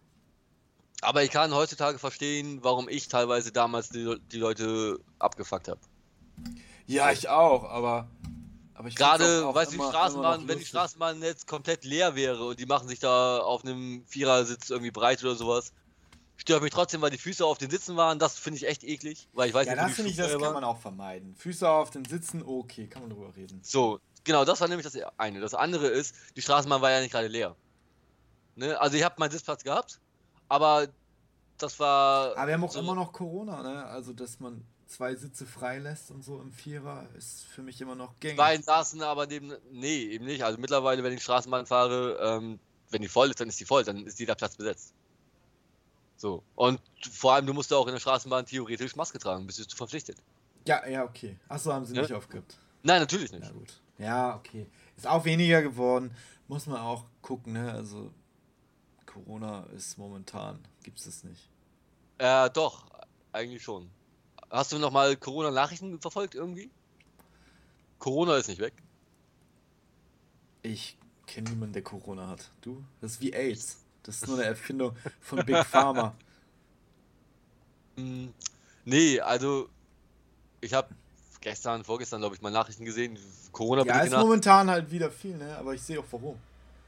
aber 1.01 1.23
ich 1.23 1.31
kann 1.31 1.53
heutzutage 1.53 1.99
verstehen, 1.99 2.59
warum 2.61 2.87
ich 2.87 3.07
teilweise 3.07 3.51
damals 3.51 3.89
die, 3.89 4.17
die 4.31 4.37
Leute 4.37 4.99
abgefuckt 5.19 5.67
habe. 5.67 5.79
Ja, 6.87 7.11
ich 7.11 7.29
auch, 7.29 7.65
aber 7.65 8.07
Gerade, 8.95 9.53
weißt 9.53 9.73
du, 9.73 9.77
die 9.77 9.83
Straßenbahn, 9.83 10.47
wenn 10.47 10.59
die 10.59 10.65
Straßenbahn 10.65 11.21
jetzt 11.21 11.47
komplett 11.47 11.85
leer 11.85 12.15
wäre 12.15 12.43
und 12.45 12.59
die 12.59 12.65
machen 12.65 12.87
sich 12.87 12.99
da 12.99 13.37
auf 13.37 13.63
einem 13.63 14.03
Vierersitz 14.07 14.71
irgendwie 14.71 14.91
breit 14.91 15.23
oder 15.23 15.35
sowas, 15.35 15.73
stört 16.37 16.63
mich 16.63 16.71
trotzdem, 16.71 17.01
weil 17.01 17.11
die 17.11 17.17
Füße 17.17 17.45
auf 17.45 17.57
den 17.57 17.69
Sitzen 17.69 17.95
waren. 17.95 18.19
Das 18.19 18.37
finde 18.37 18.57
ich 18.57 18.67
echt 18.67 18.83
eklig, 18.83 19.27
weil 19.33 19.49
ich 19.49 19.53
weiß 19.53 19.67
ja, 19.67 19.73
nicht, 19.73 19.85
das 19.85 19.93
finde 19.93 20.11
ich, 20.11 20.17
das 20.17 20.31
kann 20.31 20.53
man 20.53 20.63
auch 20.63 20.79
vermeiden. 20.79 21.35
Füße 21.35 21.69
auf 21.69 21.89
den 21.89 22.05
Sitzen, 22.05 22.43
okay, 22.43 22.87
kann 22.87 23.03
man 23.03 23.11
drüber 23.11 23.35
reden. 23.35 23.59
So, 23.63 23.99
genau, 24.23 24.45
das 24.45 24.61
war 24.61 24.67
nämlich 24.67 24.85
das 24.85 24.97
eine. 25.17 25.39
Das 25.39 25.53
andere 25.53 25.87
ist, 25.87 26.15
die 26.35 26.41
Straßenbahn 26.41 26.81
war 26.81 26.91
ja 26.91 27.01
nicht 27.01 27.11
gerade 27.11 27.27
leer. 27.27 27.55
Ne? 28.55 28.79
Also 28.79 28.97
ich 28.97 29.03
habe 29.03 29.15
meinen 29.17 29.31
Sitzplatz 29.31 29.63
gehabt, 29.63 29.99
aber 30.47 30.87
das 31.57 31.79
war. 31.79 32.37
Aber 32.37 32.47
wir 32.47 32.53
haben 32.53 32.63
auch 32.63 32.71
so 32.71 32.79
immer 32.79 32.95
noch 32.95 33.11
Corona, 33.13 33.63
ne? 33.63 33.85
Also 33.85 34.13
dass 34.13 34.39
man 34.39 34.65
zwei 34.87 35.15
Sitze 35.15 35.45
freilässt 35.45 36.11
und 36.11 36.23
so 36.23 36.39
im 36.39 36.51
Vierer, 36.51 37.07
ist 37.17 37.45
für 37.45 37.63
mich 37.63 37.81
immer 37.81 37.95
noch 37.95 38.19
gängig. 38.19 38.37
Zwei 38.37 38.57
saßen 38.57 39.01
aber 39.01 39.25
neben, 39.25 39.53
nee, 39.71 40.03
eben 40.03 40.25
nicht. 40.25 40.43
Also 40.43 40.59
mittlerweile, 40.59 41.03
wenn 41.03 41.13
ich 41.13 41.23
Straßenbahn 41.23 41.65
fahre, 41.65 42.17
ähm, 42.21 42.59
wenn 42.91 43.01
die 43.01 43.07
voll 43.07 43.29
ist, 43.29 43.39
dann 43.39 43.49
ist 43.49 43.59
die 43.59 43.65
voll, 43.65 43.83
dann 43.83 44.05
ist 44.05 44.19
jeder 44.19 44.35
Platz 44.35 44.55
besetzt. 44.55 44.93
So. 46.23 46.41
Und 46.55 46.79
vor 47.11 47.33
allem, 47.33 47.45
du 47.45 47.53
musst 47.53 47.73
auch 47.73 47.85
in 47.85 47.91
der 47.91 47.99
Straßenbahn 47.99 48.45
theoretisch 48.45 48.95
Maske 48.95 49.19
tragen, 49.19 49.45
bist 49.45 49.59
du 49.59 49.75
verpflichtet. 49.75 50.23
Ja, 50.65 50.87
ja, 50.87 51.03
okay. 51.03 51.37
Achso, 51.49 51.73
haben 51.73 51.85
sie 51.85 51.93
ja? 51.93 52.03
nicht 52.03 52.13
aufgehabt. 52.13 52.55
Nein, 52.81 53.01
natürlich 53.01 53.33
nicht. 53.33 53.43
Ja, 53.43 53.51
gut. 53.51 53.81
Ja, 53.97 54.35
okay. 54.37 54.65
Ist 54.95 55.05
auch 55.05 55.25
weniger 55.25 55.61
geworden. 55.61 56.15
Muss 56.47 56.65
man 56.65 56.79
auch 56.79 57.03
gucken, 57.21 57.51
ne? 57.51 57.73
Also, 57.73 58.13
Corona 59.05 59.65
ist 59.75 59.97
momentan, 59.97 60.59
gibt 60.81 60.97
es 61.01 61.25
nicht. 61.25 61.49
Äh, 62.19 62.49
doch, 62.51 62.85
eigentlich 63.33 63.61
schon. 63.61 63.89
Hast 64.49 64.71
du 64.71 64.79
nochmal 64.79 65.17
Corona-Nachrichten 65.17 65.99
verfolgt 65.99 66.35
irgendwie? 66.35 66.71
Corona 67.99 68.37
ist 68.37 68.47
nicht 68.47 68.61
weg. 68.61 68.75
Ich 70.61 70.97
kenne 71.27 71.49
niemanden, 71.49 71.73
der 71.73 71.83
Corona 71.83 72.29
hat. 72.29 72.49
Du? 72.61 72.81
Das 73.01 73.11
ist 73.11 73.21
wie 73.21 73.33
AIDS. 73.33 73.82
Das 74.03 74.15
ist 74.15 74.27
nur 74.27 74.37
eine 74.37 74.45
Erfindung 74.45 74.95
von 75.21 75.45
Big 75.45 75.65
Pharma. 75.65 76.13
Mm, 77.95 78.29
nee, 78.85 79.19
also 79.19 79.69
ich 80.59 80.73
habe 80.73 80.87
gestern, 81.41 81.83
vorgestern, 81.83 82.21
glaube 82.21 82.35
ich, 82.35 82.41
mal 82.41 82.49
Nachrichten 82.49 82.85
gesehen. 82.85 83.19
Corona 83.51 83.85
Ja, 83.85 83.99
ist 83.99 84.13
momentan 84.13 84.67
halt 84.67 84.89
wieder 84.89 85.11
viel, 85.11 85.37
ne? 85.37 85.55
Aber 85.57 85.75
ich 85.75 85.81
sehe 85.83 85.99
auch 85.99 86.05
warum. 86.09 86.39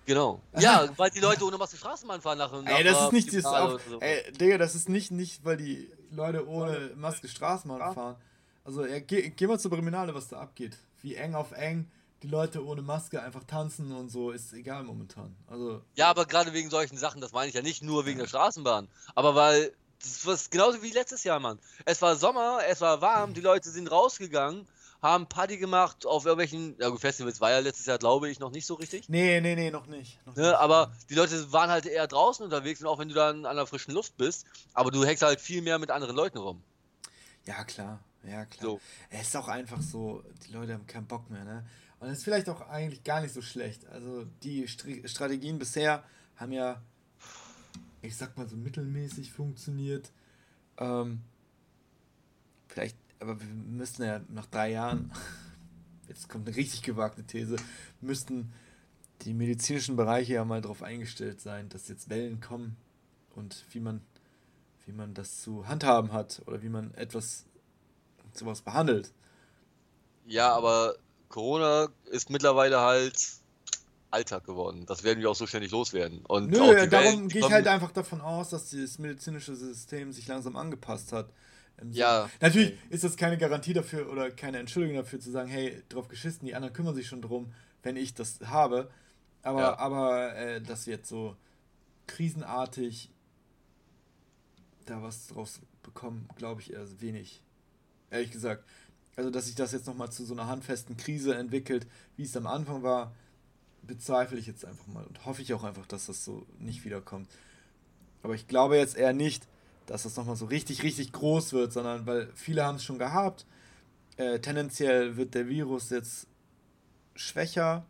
Genau. 0.05 0.41
Ja, 0.59 0.89
weil 0.97 1.11
die 1.11 1.19
Leute 1.19 1.45
ohne 1.45 1.57
Maske 1.57 1.77
Straßenbahn 1.77 2.21
fahren 2.21 2.37
nach, 2.37 2.51
nach 2.51 2.77
Ey, 2.77 2.83
das 2.83 3.03
ist 3.03 3.11
nicht 3.11 3.33
das 3.35 3.45
auf, 3.45 3.81
so. 3.87 3.99
Ey, 3.99 4.31
Digga, 4.31 4.57
das 4.57 4.75
ist 4.75 4.89
nicht, 4.89 5.11
nicht, 5.11 5.43
weil 5.45 5.57
die 5.57 5.91
Leute 6.11 6.47
ohne 6.47 6.91
Maske 6.95 7.27
Straßenbahn 7.27 7.93
fahren. 7.93 8.15
Also, 8.63 8.85
ja, 8.85 8.99
geh, 8.99 9.29
geh 9.29 9.47
mal 9.47 9.59
zur 9.59 9.71
Briminale, 9.71 10.15
was 10.15 10.27
da 10.27 10.39
abgeht. 10.39 10.77
Wie 11.03 11.13
eng 11.15 11.35
auf 11.35 11.51
eng 11.51 11.91
die 12.25 12.31
Leute 12.31 12.65
ohne 12.65 12.81
Maske 12.81 13.21
einfach 13.21 13.43
tanzen 13.43 13.91
und 13.91 14.09
so, 14.09 14.31
ist 14.31 14.51
egal 14.53 14.83
momentan. 14.83 15.35
Also. 15.47 15.81
Ja, 15.95 16.09
aber 16.09 16.25
gerade 16.25 16.53
wegen 16.53 16.69
solchen 16.69 16.97
Sachen, 16.97 17.21
das 17.21 17.31
meine 17.31 17.49
ich 17.49 17.53
ja 17.53 17.61
nicht 17.61 17.83
nur 17.83 18.05
wegen 18.05 18.19
der 18.19 18.27
Straßenbahn, 18.27 18.87
aber 19.13 19.35
weil 19.35 19.73
das 20.01 20.25
war 20.25 20.37
genauso 20.49 20.81
wie 20.81 20.91
letztes 20.91 21.23
Jahr, 21.23 21.39
Mann. 21.39 21.59
Es 21.85 22.01
war 22.01 22.15
Sommer, 22.15 22.59
es 22.67 22.81
war 22.81 23.01
warm, 23.01 23.33
die 23.33 23.41
Leute 23.41 23.69
sind 23.69 23.91
rausgegangen, 23.91 24.67
haben 25.01 25.27
Party 25.27 25.57
gemacht 25.57 26.05
auf 26.05 26.25
irgendwelchen, 26.25 26.75
ja 26.79 26.89
gut, 26.89 26.99
Festivals 26.99 27.41
war 27.41 27.51
ja 27.51 27.59
letztes 27.59 27.85
Jahr, 27.85 27.99
glaube 27.99 28.29
ich, 28.29 28.39
noch 28.39 28.51
nicht 28.51 28.65
so 28.65 28.73
richtig. 28.73 29.07
Nee, 29.07 29.39
nee, 29.41 29.55
nee, 29.55 29.69
noch 29.69 29.85
nicht. 29.85 30.19
Noch 30.25 30.35
ne, 30.35 30.49
nicht. 30.49 30.55
Aber 30.55 30.91
die 31.09 31.15
Leute 31.15 31.51
waren 31.51 31.69
halt 31.69 31.85
eher 31.85 32.07
draußen 32.07 32.43
unterwegs 32.43 32.81
und 32.81 32.87
auch 32.87 32.97
wenn 32.97 33.09
du 33.09 33.15
dann 33.15 33.45
an 33.45 33.55
der 33.55 33.67
frischen 33.67 33.93
Luft 33.93 34.17
bist, 34.17 34.45
aber 34.73 34.89
du 34.89 35.05
hängst 35.05 35.21
halt 35.21 35.39
viel 35.39 35.61
mehr 35.61 35.77
mit 35.77 35.91
anderen 35.91 36.15
Leuten 36.15 36.39
rum. 36.39 36.63
Ja, 37.45 37.63
klar. 37.63 37.99
Ja, 38.27 38.45
klar. 38.45 38.71
So. 38.71 38.81
Es 39.09 39.27
ist 39.27 39.35
auch 39.35 39.47
einfach 39.47 39.81
so, 39.81 40.23
die 40.47 40.53
Leute 40.53 40.73
haben 40.73 40.87
keinen 40.87 41.07
Bock 41.07 41.29
mehr, 41.29 41.43
ne? 41.43 41.65
Und 42.05 42.11
das 42.11 42.19
ist 42.19 42.23
vielleicht 42.23 42.49
auch 42.49 42.61
eigentlich 42.69 43.03
gar 43.03 43.21
nicht 43.21 43.33
so 43.33 43.41
schlecht. 43.41 43.87
Also 43.87 44.27
die 44.43 44.67
St 44.67 45.09
Strategien 45.09 45.57
bisher 45.57 46.03
haben 46.35 46.51
ja, 46.51 46.79
ich 48.03 48.15
sag 48.15 48.37
mal 48.37 48.47
so 48.47 48.55
mittelmäßig 48.55 49.33
funktioniert. 49.33 50.11
Ähm, 50.77 51.21
vielleicht, 52.67 52.95
aber 53.19 53.39
wir 53.41 53.47
müssten 53.47 54.03
ja 54.03 54.21
nach 54.29 54.45
drei 54.45 54.69
Jahren, 54.69 55.11
jetzt 56.07 56.29
kommt 56.29 56.47
eine 56.47 56.55
richtig 56.55 56.83
gewagte 56.83 57.23
These, 57.23 57.55
müssten 58.01 58.53
die 59.21 59.33
medizinischen 59.33 59.95
Bereiche 59.95 60.33
ja 60.33 60.45
mal 60.45 60.61
darauf 60.61 60.83
eingestellt 60.83 61.41
sein, 61.41 61.69
dass 61.69 61.87
jetzt 61.87 62.09
Wellen 62.09 62.39
kommen 62.39 62.77
und 63.31 63.65
wie 63.71 63.79
man, 63.79 63.99
wie 64.85 64.91
man 64.91 65.15
das 65.15 65.41
zu 65.41 65.67
handhaben 65.67 66.13
hat 66.13 66.43
oder 66.45 66.61
wie 66.61 66.69
man 66.69 66.93
etwas 66.93 67.47
sowas 68.31 68.61
behandelt. 68.61 69.11
Ja, 70.27 70.53
aber 70.53 70.97
Corona 71.35 71.89
ist 72.11 72.29
mittlerweile 72.29 72.79
halt 72.79 73.13
Alltag 74.09 74.45
geworden. 74.45 74.85
Das 74.85 75.03
werden 75.03 75.19
wir 75.19 75.29
auch 75.29 75.35
so 75.35 75.45
ständig 75.45 75.69
loswerden. 75.71 76.25
Und 76.25 76.49
Nö, 76.49 76.87
darum 76.87 77.27
gehe 77.27 77.45
ich 77.45 77.51
halt 77.51 77.67
einfach 77.67 77.91
davon 77.91 78.21
aus, 78.21 78.51
dass 78.51 78.69
das 78.69 78.99
medizinische 78.99 79.53
System 79.53 80.13
sich 80.13 80.27
langsam 80.27 80.55
angepasst 80.55 81.11
hat. 81.11 81.29
Ja. 81.91 82.29
Natürlich 82.39 82.69
okay. 82.69 82.79
ist 82.89 83.03
das 83.03 83.17
keine 83.17 83.37
Garantie 83.37 83.73
dafür 83.73 84.09
oder 84.09 84.31
keine 84.31 84.59
Entschuldigung 84.59 84.95
dafür 84.95 85.19
zu 85.19 85.29
sagen, 85.29 85.49
hey, 85.49 85.83
drauf 85.89 86.07
geschissen, 86.07 86.45
die 86.45 86.55
anderen 86.55 86.73
kümmern 86.73 86.95
sich 86.95 87.05
schon 87.05 87.21
drum, 87.21 87.53
wenn 87.83 87.97
ich 87.97 88.13
das 88.13 88.39
habe. 88.45 88.89
Aber, 89.43 89.59
ja. 89.59 89.77
aber 89.77 90.35
äh, 90.37 90.61
dass 90.61 90.87
wir 90.87 90.93
jetzt 90.93 91.09
so 91.09 91.35
krisenartig 92.07 93.11
da 94.85 95.03
was 95.03 95.27
draus 95.27 95.59
bekommen, 95.83 96.29
glaube 96.37 96.61
ich 96.61 96.71
eher 96.71 96.87
wenig. 97.01 97.43
Ehrlich 98.09 98.31
gesagt. 98.31 98.63
Also, 99.15 99.29
dass 99.29 99.45
sich 99.45 99.55
das 99.55 99.71
jetzt 99.71 99.87
nochmal 99.87 100.11
zu 100.11 100.25
so 100.25 100.33
einer 100.33 100.47
handfesten 100.47 100.97
Krise 100.97 101.35
entwickelt, 101.35 101.87
wie 102.17 102.23
es 102.23 102.35
am 102.35 102.47
Anfang 102.47 102.83
war, 102.83 103.13
bezweifle 103.81 104.37
ich 104.37 104.47
jetzt 104.47 104.65
einfach 104.65 104.87
mal 104.87 105.05
und 105.05 105.25
hoffe 105.25 105.41
ich 105.41 105.53
auch 105.53 105.63
einfach, 105.63 105.85
dass 105.85 106.07
das 106.07 106.25
so 106.25 106.45
nicht 106.59 106.83
wiederkommt. 106.85 107.29
Aber 108.23 108.33
ich 108.33 108.47
glaube 108.47 108.77
jetzt 108.77 108.97
eher 108.97 109.13
nicht, 109.13 109.47
dass 109.85 110.03
das 110.03 110.15
nochmal 110.17 110.35
so 110.35 110.45
richtig, 110.45 110.83
richtig 110.83 111.11
groß 111.11 111.53
wird, 111.53 111.71
sondern 111.71 112.05
weil 112.05 112.31
viele 112.35 112.65
haben 112.65 112.77
es 112.77 112.83
schon 112.83 112.97
gehabt. 112.97 113.45
Äh, 114.17 114.39
tendenziell 114.39 115.17
wird 115.17 115.35
der 115.35 115.47
Virus 115.47 115.89
jetzt 115.91 116.27
schwächer 117.15 117.85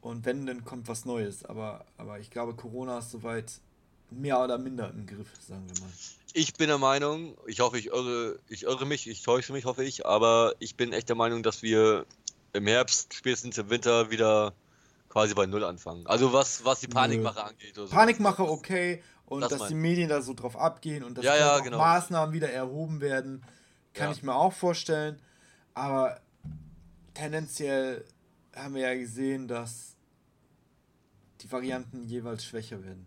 und 0.00 0.24
wenn, 0.24 0.46
dann 0.46 0.64
kommt 0.64 0.88
was 0.88 1.04
Neues. 1.04 1.44
Aber, 1.44 1.84
aber 1.98 2.18
ich 2.18 2.30
glaube, 2.30 2.54
Corona 2.54 2.98
ist 2.98 3.10
soweit 3.10 3.60
mehr 4.10 4.42
oder 4.42 4.58
minder 4.58 4.90
im 4.90 5.06
Griff, 5.06 5.28
sagen 5.40 5.64
wir 5.68 5.80
mal. 5.80 5.92
Ich 6.36 6.54
bin 6.54 6.66
der 6.66 6.78
Meinung, 6.78 7.36
ich 7.46 7.60
hoffe, 7.60 7.78
ich 7.78 7.86
irre, 7.86 8.40
ich 8.48 8.64
irre 8.64 8.86
mich, 8.86 9.08
ich 9.08 9.22
täusche 9.22 9.52
mich, 9.52 9.66
hoffe 9.66 9.84
ich, 9.84 10.04
aber 10.04 10.54
ich 10.58 10.76
bin 10.76 10.92
echt 10.92 11.08
der 11.08 11.14
Meinung, 11.14 11.44
dass 11.44 11.62
wir 11.62 12.06
im 12.52 12.66
Herbst, 12.66 13.14
spätestens 13.14 13.56
im 13.56 13.70
Winter 13.70 14.10
wieder 14.10 14.52
quasi 15.08 15.32
bei 15.32 15.46
Null 15.46 15.62
anfangen. 15.62 16.04
Also 16.08 16.32
was, 16.32 16.64
was 16.64 16.80
die 16.80 16.88
Panikmache 16.88 17.44
angeht. 17.44 17.78
Oder 17.78 17.86
so. 17.86 17.94
Panikmache 17.94 18.42
okay 18.42 19.00
und 19.26 19.42
das 19.42 19.50
dass 19.50 19.68
die 19.68 19.76
Medien 19.76 20.08
da 20.08 20.22
so 20.22 20.34
drauf 20.34 20.56
abgehen 20.56 21.04
und 21.04 21.16
dass 21.16 21.24
ja, 21.24 21.36
ja, 21.36 21.60
genau. 21.60 21.78
Maßnahmen 21.78 22.34
wieder 22.34 22.50
erhoben 22.50 23.00
werden, 23.00 23.44
kann 23.92 24.08
ja. 24.08 24.12
ich 24.12 24.24
mir 24.24 24.34
auch 24.34 24.52
vorstellen. 24.52 25.20
Aber 25.72 26.20
tendenziell 27.14 28.04
haben 28.56 28.74
wir 28.74 28.82
ja 28.82 28.94
gesehen, 28.94 29.46
dass 29.46 29.94
die 31.42 31.52
Varianten 31.52 32.02
jeweils 32.02 32.44
schwächer 32.44 32.82
werden. 32.82 33.06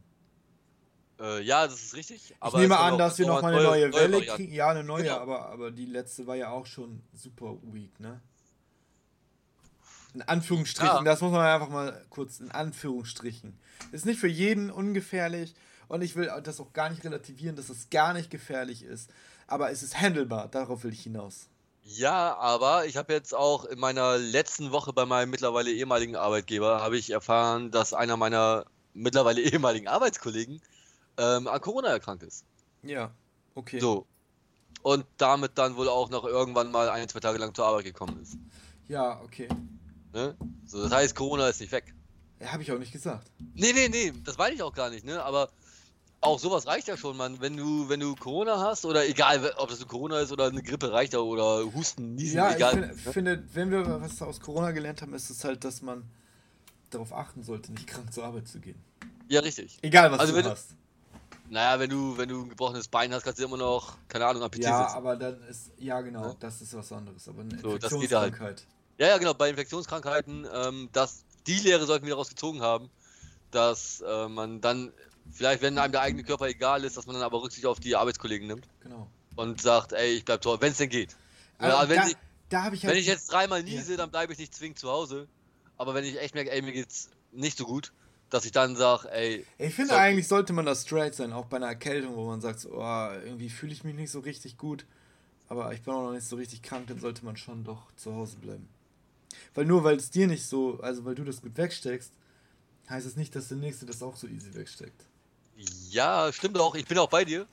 Äh, 1.19 1.41
ja, 1.43 1.65
das 1.65 1.81
ist 1.81 1.95
richtig. 1.95 2.35
ich 2.45 2.53
nehme 2.53 2.77
an, 2.77 2.97
dass 2.97 3.17
wir 3.17 3.27
nochmal 3.27 3.53
eine 3.53 3.63
neue, 3.63 3.89
neue 3.89 4.11
Welle 4.11 4.25
kriegen. 4.25 4.53
Ja, 4.53 4.69
eine 4.69 4.83
neue, 4.83 5.03
genau. 5.03 5.17
aber, 5.17 5.49
aber 5.49 5.71
die 5.71 5.85
letzte 5.85 6.27
war 6.27 6.35
ja 6.35 6.49
auch 6.49 6.65
schon 6.65 7.01
super 7.13 7.57
weak, 7.63 7.99
ne? 7.99 8.21
In 10.13 10.21
Anführungsstrichen, 10.21 10.95
ja. 10.97 11.03
das 11.03 11.21
muss 11.21 11.31
man 11.31 11.41
einfach 11.41 11.69
mal 11.69 12.05
kurz 12.09 12.39
in 12.39 12.49
Anführungsstrichen. 12.49 13.59
Ist 13.91 14.05
nicht 14.05 14.19
für 14.19 14.27
jeden 14.27 14.71
ungefährlich 14.71 15.53
und 15.87 16.01
ich 16.01 16.15
will 16.15 16.31
das 16.43 16.59
auch 16.59 16.73
gar 16.73 16.89
nicht 16.89 17.03
relativieren, 17.03 17.55
dass 17.55 17.69
es 17.69 17.89
gar 17.89 18.13
nicht 18.13 18.29
gefährlich 18.29 18.83
ist. 18.83 19.09
Aber 19.47 19.71
es 19.71 19.83
ist 19.83 19.99
handelbar, 19.99 20.47
darauf 20.47 20.83
will 20.83 20.93
ich 20.93 21.01
hinaus. 21.01 21.49
Ja, 21.83 22.35
aber 22.35 22.85
ich 22.85 22.97
habe 22.97 23.13
jetzt 23.13 23.33
auch 23.33 23.63
in 23.65 23.79
meiner 23.79 24.17
letzten 24.17 24.71
Woche 24.71 24.91
bei 24.91 25.05
meinem 25.05 25.29
mittlerweile 25.29 25.71
ehemaligen 25.71 26.15
Arbeitgeber 26.15 26.81
habe 26.81 26.97
ich 26.97 27.11
erfahren, 27.11 27.71
dass 27.71 27.93
einer 27.93 28.17
meiner 28.17 28.65
mittlerweile 28.93 29.41
ehemaligen 29.43 29.87
Arbeitskollegen 29.87 30.61
ähm, 31.17 31.47
an 31.47 31.61
Corona 31.61 31.89
erkrankt 31.89 32.23
ist. 32.23 32.45
Ja, 32.83 33.11
okay. 33.55 33.79
So. 33.79 34.05
Und 34.83 35.05
damit 35.17 35.57
dann 35.57 35.75
wohl 35.75 35.89
auch 35.89 36.09
noch 36.09 36.23
irgendwann 36.23 36.71
mal 36.71 36.89
ein, 36.89 37.09
zwei 37.09 37.19
Tage 37.19 37.37
lang 37.39 37.53
zur 37.53 37.65
Arbeit 37.65 37.85
gekommen 37.85 38.21
ist. 38.21 38.37
Ja, 38.87 39.19
okay. 39.21 39.49
Ne? 40.13 40.35
So, 40.65 40.81
das 40.81 40.91
heißt, 40.91 41.15
Corona 41.15 41.47
ist 41.47 41.59
nicht 41.59 41.71
weg. 41.71 41.93
Ja, 42.39 42.53
habe 42.53 42.63
ich 42.63 42.71
auch 42.71 42.77
nicht 42.77 42.91
gesagt. 42.91 43.29
Nee, 43.55 43.73
nee, 43.73 43.89
nee, 43.89 44.13
das 44.23 44.37
weiß 44.37 44.53
ich 44.53 44.61
auch 44.61 44.73
gar 44.73 44.89
nicht, 44.89 45.05
ne? 45.05 45.23
Aber 45.23 45.49
auch 46.21 46.39
sowas 46.39 46.67
reicht 46.67 46.87
ja 46.87 46.97
schon, 46.97 47.17
Mann. 47.17 47.41
Wenn 47.41 47.57
du, 47.57 47.89
wenn 47.89 47.99
du 47.99 48.15
Corona 48.15 48.59
hast, 48.59 48.85
oder 48.85 49.07
egal, 49.07 49.53
ob 49.57 49.69
das 49.69 49.85
Corona 49.87 50.19
ist 50.19 50.31
oder 50.31 50.47
eine 50.47 50.61
Grippe 50.61 50.91
reicht 50.91 51.13
ja, 51.13 51.19
oder 51.19 51.71
Husten, 51.73 52.15
Niesen, 52.15 52.37
ja, 52.37 52.55
egal. 52.55 52.73
Ich 52.73 53.01
finde, 53.01 53.37
ne? 53.37 53.43
finde, 53.43 53.43
wenn 53.53 53.71
wir 53.71 54.01
was 54.01 54.21
aus 54.21 54.39
Corona 54.39 54.71
gelernt 54.71 55.01
haben, 55.01 55.13
ist 55.13 55.29
es 55.29 55.43
halt, 55.43 55.63
dass 55.63 55.81
man 55.81 56.03
darauf 56.89 57.13
achten 57.13 57.43
sollte, 57.43 57.71
nicht 57.71 57.87
krank 57.87 58.13
zur 58.13 58.23
Arbeit 58.23 58.47
zu 58.47 58.59
gehen. 58.59 58.81
Ja, 59.27 59.41
richtig. 59.41 59.77
Egal, 59.81 60.11
was 60.11 60.19
also 60.19 60.41
du 60.41 60.49
hast. 60.49 60.75
Naja, 61.49 61.79
wenn 61.79 61.89
du, 61.89 62.17
wenn 62.17 62.27
du 62.27 62.43
ein 62.43 62.49
gebrochenes 62.49 62.87
Bein 62.87 63.13
hast, 63.13 63.23
kannst 63.23 63.39
du 63.39 63.45
immer 63.45 63.57
noch, 63.57 63.97
keine 64.07 64.25
Ahnung, 64.25 64.43
am 64.43 64.51
PC 64.51 64.63
Ja, 64.63 64.83
sitzen. 64.83 64.97
aber 64.97 65.15
dann 65.15 65.41
ist, 65.43 65.71
ja 65.77 66.01
genau, 66.01 66.27
ja? 66.27 66.35
das 66.39 66.61
ist 66.61 66.75
was 66.75 66.91
anderes. 66.91 67.27
Aber 67.27 67.41
eine 67.41 67.57
so, 67.59 67.75
Infektionskrankheit. 67.75 68.41
Halt. 68.41 68.67
Ja, 68.97 69.07
ja, 69.07 69.17
genau, 69.17 69.33
bei 69.33 69.49
Infektionskrankheiten, 69.49 70.47
ähm, 70.51 70.89
das, 70.91 71.23
die 71.45 71.59
Lehre 71.59 71.85
sollten 71.85 72.05
wir 72.05 72.11
daraus 72.11 72.29
gezogen 72.29 72.61
haben, 72.61 72.89
dass 73.51 74.01
äh, 74.01 74.27
man 74.27 74.59
dann, 74.59 74.91
vielleicht 75.31 75.61
wenn 75.61 75.77
einem 75.77 75.91
der 75.91 76.01
eigene 76.01 76.23
Körper 76.23 76.47
egal 76.47 76.83
ist, 76.83 76.97
dass 76.97 77.05
man 77.05 77.15
dann 77.15 77.23
aber 77.23 77.41
Rücksicht 77.41 77.65
auf 77.65 77.79
die 77.79 77.95
Arbeitskollegen 77.95 78.47
nimmt. 78.47 78.67
Genau. 78.81 79.07
Und 79.35 79.61
sagt, 79.61 79.93
ey, 79.93 80.15
ich 80.15 80.25
bleib 80.25 80.43
zu 80.43 80.59
wenn 80.59 80.71
es 80.71 80.77
denn 80.77 80.89
geht. 80.89 81.15
Also, 81.59 81.77
ja, 81.77 81.89
wenn, 81.89 81.95
da, 81.97 82.07
ich, 82.07 82.17
da 82.49 82.71
ich 82.71 82.83
halt 82.83 82.93
wenn 82.93 82.99
ich 82.99 83.07
jetzt 83.07 83.31
dreimal 83.31 83.63
niese, 83.63 83.91
ja. 83.91 83.97
dann 83.97 84.09
bleibe 84.09 84.33
ich 84.33 84.39
nicht 84.39 84.53
zwingend 84.53 84.79
zu 84.79 84.89
Hause. 84.89 85.27
Aber 85.77 85.93
wenn 85.93 86.03
ich 86.03 86.19
echt 86.19 86.33
merke, 86.33 86.51
ey, 86.51 86.61
mir 86.61 86.73
geht's 86.73 87.09
nicht 87.31 87.57
so 87.57 87.65
gut, 87.65 87.93
dass 88.29 88.45
ich 88.45 88.51
dann 88.51 88.75
sage, 88.75 89.09
ey. 89.11 89.45
Ich 89.57 89.73
finde 89.73 89.93
so, 89.93 89.99
eigentlich 89.99 90.27
sollte 90.27 90.53
man 90.53 90.65
da 90.65 90.75
straight 90.75 91.15
sein, 91.15 91.33
auch 91.33 91.45
bei 91.45 91.57
einer 91.57 91.67
Erkältung, 91.67 92.15
wo 92.15 92.25
man 92.25 92.41
sagt, 92.41 92.59
so, 92.59 92.71
oh, 92.73 93.09
irgendwie 93.23 93.49
fühle 93.49 93.73
ich 93.73 93.83
mich 93.83 93.95
nicht 93.95 94.11
so 94.11 94.19
richtig 94.19 94.57
gut. 94.57 94.85
aber 95.49 95.73
ich 95.73 95.81
bin 95.81 95.93
auch 95.93 96.03
noch 96.03 96.11
nicht 96.13 96.27
so 96.27 96.35
richtig 96.35 96.61
krank, 96.61 96.87
dann 96.87 96.99
sollte 96.99 97.23
man 97.23 97.37
schon 97.37 97.63
doch 97.63 97.91
zu 97.95 98.13
Hause 98.13 98.37
bleiben. 98.37 98.67
Weil 99.55 99.65
nur 99.65 99.83
weil 99.83 99.95
es 99.95 100.09
dir 100.09 100.27
nicht 100.27 100.45
so, 100.45 100.79
also 100.81 101.05
weil 101.05 101.15
du 101.15 101.23
das 101.23 101.41
gut 101.41 101.57
wegsteckst, 101.57 102.11
heißt 102.89 103.07
es 103.07 103.15
nicht, 103.15 103.35
dass 103.35 103.47
der 103.47 103.57
Nächste 103.57 103.85
das 103.85 104.03
auch 104.03 104.15
so 104.15 104.27
easy 104.27 104.53
wegsteckt. 104.53 105.05
Ja, 105.89 106.31
stimmt 106.31 106.59
auch. 106.59 106.75
Ich 106.75 106.85
bin 106.85 106.97
auch 106.97 107.09
bei 107.09 107.25
dir. 107.25 107.47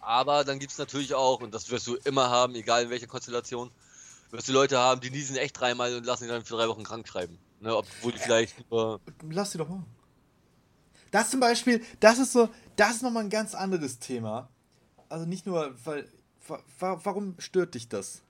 Aber 0.00 0.44
dann 0.44 0.58
gibt 0.58 0.72
es 0.72 0.78
natürlich 0.78 1.14
auch, 1.14 1.40
und 1.40 1.54
das 1.54 1.70
wirst 1.70 1.86
du 1.86 1.96
immer 2.04 2.28
haben, 2.30 2.54
egal 2.54 2.84
in 2.84 2.90
welcher 2.90 3.06
Konstellation, 3.06 3.70
wirst 4.30 4.48
du 4.48 4.52
Leute 4.52 4.78
haben, 4.78 5.00
die 5.00 5.10
niesen 5.10 5.36
echt 5.36 5.58
dreimal 5.58 5.94
und 5.94 6.04
lassen 6.04 6.24
ihn 6.24 6.30
dann 6.30 6.44
für 6.44 6.56
drei 6.56 6.68
Wochen 6.68 6.84
krank 6.84 7.08
schreiben. 7.08 7.38
Ne, 7.64 7.74
obwohl 7.74 8.12
die 8.12 8.18
vielleicht 8.18 8.70
nur. 8.70 9.00
Lass 9.30 9.52
sie 9.52 9.58
doch 9.58 9.70
machen. 9.70 9.86
Das 11.10 11.30
zum 11.30 11.40
Beispiel, 11.40 11.82
das 11.98 12.18
ist 12.18 12.32
so, 12.32 12.50
das 12.76 12.96
ist 12.96 13.02
nochmal 13.02 13.24
ein 13.24 13.30
ganz 13.30 13.54
anderes 13.54 13.98
Thema. 13.98 14.50
Also 15.08 15.24
nicht 15.24 15.46
nur, 15.46 15.74
weil. 15.86 16.06
Warum 16.78 17.36
stört 17.38 17.74
dich 17.74 17.88
das? 17.88 18.20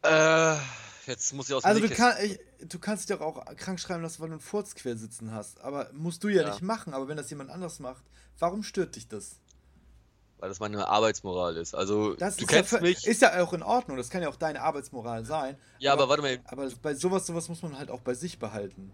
Äh, 0.00 0.56
jetzt 1.06 1.34
muss 1.34 1.50
ich 1.50 1.54
aus 1.54 1.64
Also 1.64 1.82
du, 1.82 1.90
kann, 1.90 2.14
ich, 2.24 2.38
du 2.66 2.78
kannst 2.78 3.06
dich 3.06 3.14
doch 3.14 3.22
auch 3.22 3.44
krank 3.56 3.78
schreiben 3.78 4.02
lassen, 4.02 4.22
weil 4.22 4.28
du 4.28 4.36
einen 4.36 4.40
Furz 4.40 4.74
quer 4.74 4.96
sitzen 4.96 5.32
hast. 5.32 5.60
Aber 5.60 5.90
musst 5.92 6.24
du 6.24 6.28
ja, 6.28 6.40
ja, 6.40 6.48
nicht 6.48 6.62
machen. 6.62 6.94
Aber 6.94 7.06
wenn 7.06 7.18
das 7.18 7.28
jemand 7.28 7.50
anders 7.50 7.80
macht, 7.80 8.02
warum 8.38 8.62
stört 8.62 8.96
dich 8.96 9.08
das? 9.08 9.40
Weil 10.38 10.50
das 10.50 10.60
meine 10.60 10.86
Arbeitsmoral 10.86 11.56
ist. 11.56 11.74
Also 11.74 12.14
das 12.14 12.36
du 12.36 12.42
ist 12.42 12.48
kennst 12.48 12.72
ja, 12.72 12.80
mich. 12.80 13.06
Ist 13.06 13.22
ja 13.22 13.42
auch 13.42 13.52
in 13.54 13.62
Ordnung. 13.62 13.96
Das 13.96 14.10
kann 14.10 14.22
ja 14.22 14.28
auch 14.28 14.36
deine 14.36 14.60
Arbeitsmoral 14.60 15.24
sein. 15.24 15.56
Ja, 15.78 15.92
aber, 15.92 16.02
aber 16.02 16.10
warte 16.10 16.22
mal. 16.22 16.38
Aber 16.44 16.68
bei 16.82 16.94
sowas, 16.94 17.26
sowas 17.26 17.48
muss 17.48 17.62
man 17.62 17.78
halt 17.78 17.90
auch 17.90 18.00
bei 18.00 18.14
sich 18.14 18.38
behalten. 18.38 18.92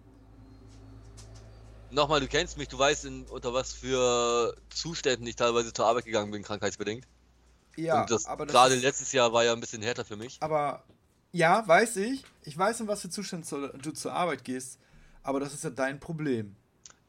Nochmal, 1.91 2.21
du 2.21 2.29
kennst 2.29 2.57
mich, 2.57 2.69
du 2.69 2.79
weißt, 2.79 3.05
in, 3.05 3.27
unter 3.27 3.53
was 3.53 3.73
für 3.75 4.57
Zuständen 4.71 5.27
ich 5.27 5.37
teilweise 5.37 5.73
zur 5.73 5.85
Arbeit 5.85 6.07
gegangen 6.07 6.31
bin, 6.31 6.43
krankheitsbedingt. 6.43 7.07
Ja, 7.77 8.07
das, 8.07 8.27
aber 8.27 8.47
das 8.47 8.53
gerade 8.53 8.75
letztes 8.77 9.13
Jahr 9.13 9.33
war 9.33 9.45
ja 9.45 9.53
ein 9.53 9.61
bisschen 9.61 9.83
härter 9.83 10.05
für 10.05 10.17
mich. 10.17 10.39
Aber 10.41 10.85
ja, 11.33 11.67
weiß 11.67 11.97
ich. 11.97 12.25
Ich 12.45 12.57
weiß, 12.57 12.81
in 12.81 12.89
was 12.89 13.03
für 13.03 13.11
Zuständen 13.11 13.81
du 13.81 13.93
zur 13.93 14.13
Arbeit 14.13 14.45
gehst, 14.45 14.79
aber 15.23 15.41
das 15.41 15.55
ist 15.55 15.65
ja 15.65 15.71
dein 15.71 16.01
Problem. 16.01 16.57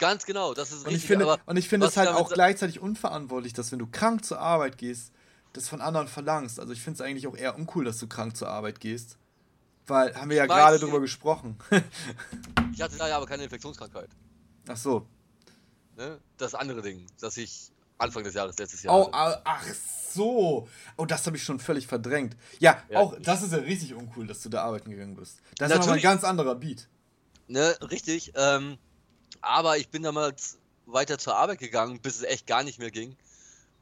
Ganz 0.03 0.25
genau, 0.25 0.53
das 0.53 0.73
ist 0.73 0.79
und 0.79 0.87
richtig. 0.87 1.03
Ich 1.03 1.07
finde, 1.07 1.37
und 1.45 1.55
ich 1.55 1.69
finde 1.69 1.87
es 1.87 1.95
halt 1.95 2.09
auch 2.09 2.29
gleichzeitig 2.29 2.81
unverantwortlich, 2.81 3.53
dass 3.53 3.71
wenn 3.71 3.79
du 3.79 3.87
krank 3.87 4.25
zur 4.25 4.37
Arbeit 4.37 4.77
gehst, 4.77 5.13
das 5.53 5.69
von 5.69 5.79
anderen 5.79 6.09
verlangst. 6.09 6.59
Also 6.59 6.73
ich 6.73 6.81
finde 6.81 6.95
es 6.95 7.01
eigentlich 7.01 7.25
auch 7.25 7.37
eher 7.37 7.55
uncool, 7.55 7.85
dass 7.85 7.99
du 7.99 8.07
krank 8.07 8.35
zur 8.35 8.49
Arbeit 8.49 8.81
gehst. 8.81 9.17
Weil, 9.87 10.13
haben 10.15 10.29
wir 10.29 10.37
ja 10.37 10.45
gerade 10.45 10.77
drüber 10.77 10.99
gesprochen. 10.99 11.57
ich 12.73 12.81
hatte 12.81 12.97
da 12.97 13.07
ja 13.07 13.15
aber 13.15 13.27
keine 13.27 13.43
Infektionskrankheit. 13.43 14.09
Ach 14.67 14.75
so. 14.75 15.07
Ne? 15.95 16.19
Das 16.37 16.53
andere 16.53 16.81
Ding, 16.81 17.05
das 17.21 17.37
ich 17.37 17.71
Anfang 17.97 18.25
des 18.25 18.33
Jahres, 18.33 18.57
letztes 18.57 18.83
Jahr. 18.83 18.93
Oh, 18.93 19.09
ach 19.11 19.63
so. 20.11 20.67
Oh, 20.97 21.05
das 21.05 21.25
habe 21.25 21.37
ich 21.37 21.43
schon 21.43 21.59
völlig 21.59 21.87
verdrängt. 21.87 22.35
Ja, 22.59 22.81
ja, 22.89 22.99
auch 22.99 23.15
das 23.21 23.41
ist 23.41 23.53
ja 23.53 23.59
richtig 23.59 23.93
uncool, 23.93 24.27
dass 24.27 24.41
du 24.41 24.49
da 24.49 24.63
arbeiten 24.63 24.89
gegangen 24.89 25.15
bist. 25.15 25.39
Das 25.57 25.69
Natürlich. 25.69 25.71
ist 25.71 25.79
nochmal 25.79 25.97
ein 25.97 26.01
ganz 26.01 26.23
anderer 26.25 26.55
Beat. 26.55 26.89
Ne, 27.47 27.77
richtig. 27.89 28.33
Ähm, 28.35 28.77
aber 29.43 29.77
ich 29.77 29.89
bin 29.89 30.03
damals 30.03 30.57
weiter 30.85 31.17
zur 31.17 31.35
Arbeit 31.35 31.59
gegangen, 31.59 31.99
bis 31.99 32.17
es 32.17 32.23
echt 32.23 32.47
gar 32.47 32.63
nicht 32.63 32.79
mehr 32.79 32.91
ging. 32.91 33.15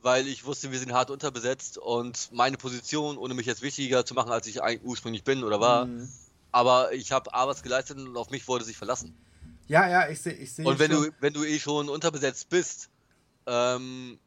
Weil 0.01 0.27
ich 0.27 0.45
wusste, 0.45 0.71
wir 0.71 0.79
sind 0.79 0.93
hart 0.93 1.11
unterbesetzt 1.11 1.77
und 1.77 2.29
meine 2.31 2.57
Position, 2.57 3.17
ohne 3.17 3.35
mich 3.35 3.45
jetzt 3.45 3.61
wichtiger 3.61 4.03
zu 4.03 4.15
machen, 4.15 4.31
als 4.31 4.47
ich 4.47 4.63
eigentlich 4.63 4.83
ursprünglich 4.83 5.23
bin 5.23 5.43
oder 5.43 5.59
war, 5.61 5.85
mhm. 5.85 6.09
aber 6.51 6.91
ich 6.93 7.11
habe 7.11 7.31
A 7.35 7.47
was 7.47 7.61
geleistet 7.61 7.99
und 7.99 8.17
auf 8.17 8.31
mich 8.31 8.47
wurde 8.47 8.65
sich 8.65 8.77
verlassen. 8.77 9.15
Ja, 9.67 9.87
ja, 9.87 10.09
ich 10.09 10.19
sehe 10.19 10.33
ich 10.33 10.51
seh 10.51 10.65
Und 10.65 10.79
wenn 10.79 10.91
schon. 10.91 11.03
du, 11.03 11.11
wenn 11.19 11.33
du 11.33 11.43
eh 11.43 11.59
schon 11.59 11.87
unterbesetzt 11.87 12.49
bist, 12.49 12.89
ähm, 13.45 14.17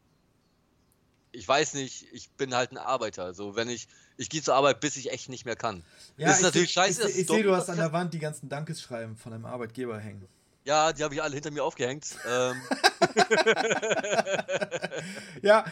ich 1.32 1.46
weiß 1.46 1.74
nicht, 1.74 2.06
ich 2.12 2.30
bin 2.30 2.54
halt 2.54 2.70
ein 2.70 2.78
Arbeiter. 2.78 3.24
Also 3.24 3.56
wenn 3.56 3.68
ich, 3.68 3.88
ich 4.16 4.30
gehe 4.30 4.42
zur 4.42 4.54
Arbeit, 4.54 4.78
bis 4.78 4.96
ich 4.96 5.10
echt 5.10 5.28
nicht 5.28 5.44
mehr 5.44 5.56
kann. 5.56 5.82
Ja, 6.16 6.28
das 6.28 6.36
ist 6.36 6.44
natürlich 6.44 6.68
seh, 6.68 6.74
scheiße. 6.74 7.10
Ich, 7.10 7.18
ich 7.18 7.26
sehe, 7.26 7.42
du 7.42 7.54
hast 7.54 7.68
an 7.68 7.78
der 7.78 7.92
Wand 7.92 8.14
die 8.14 8.20
ganzen 8.20 8.48
Dankeschreiben 8.48 9.16
von 9.16 9.32
deinem 9.32 9.46
Arbeitgeber 9.46 9.98
hängen. 9.98 10.28
Ja, 10.64 10.92
die 10.92 11.04
habe 11.04 11.14
ich 11.14 11.22
alle 11.22 11.34
hinter 11.34 11.50
mir 11.50 11.62
aufgehängt. 11.62 12.06
ähm. 12.26 12.60
ja, 15.42 15.64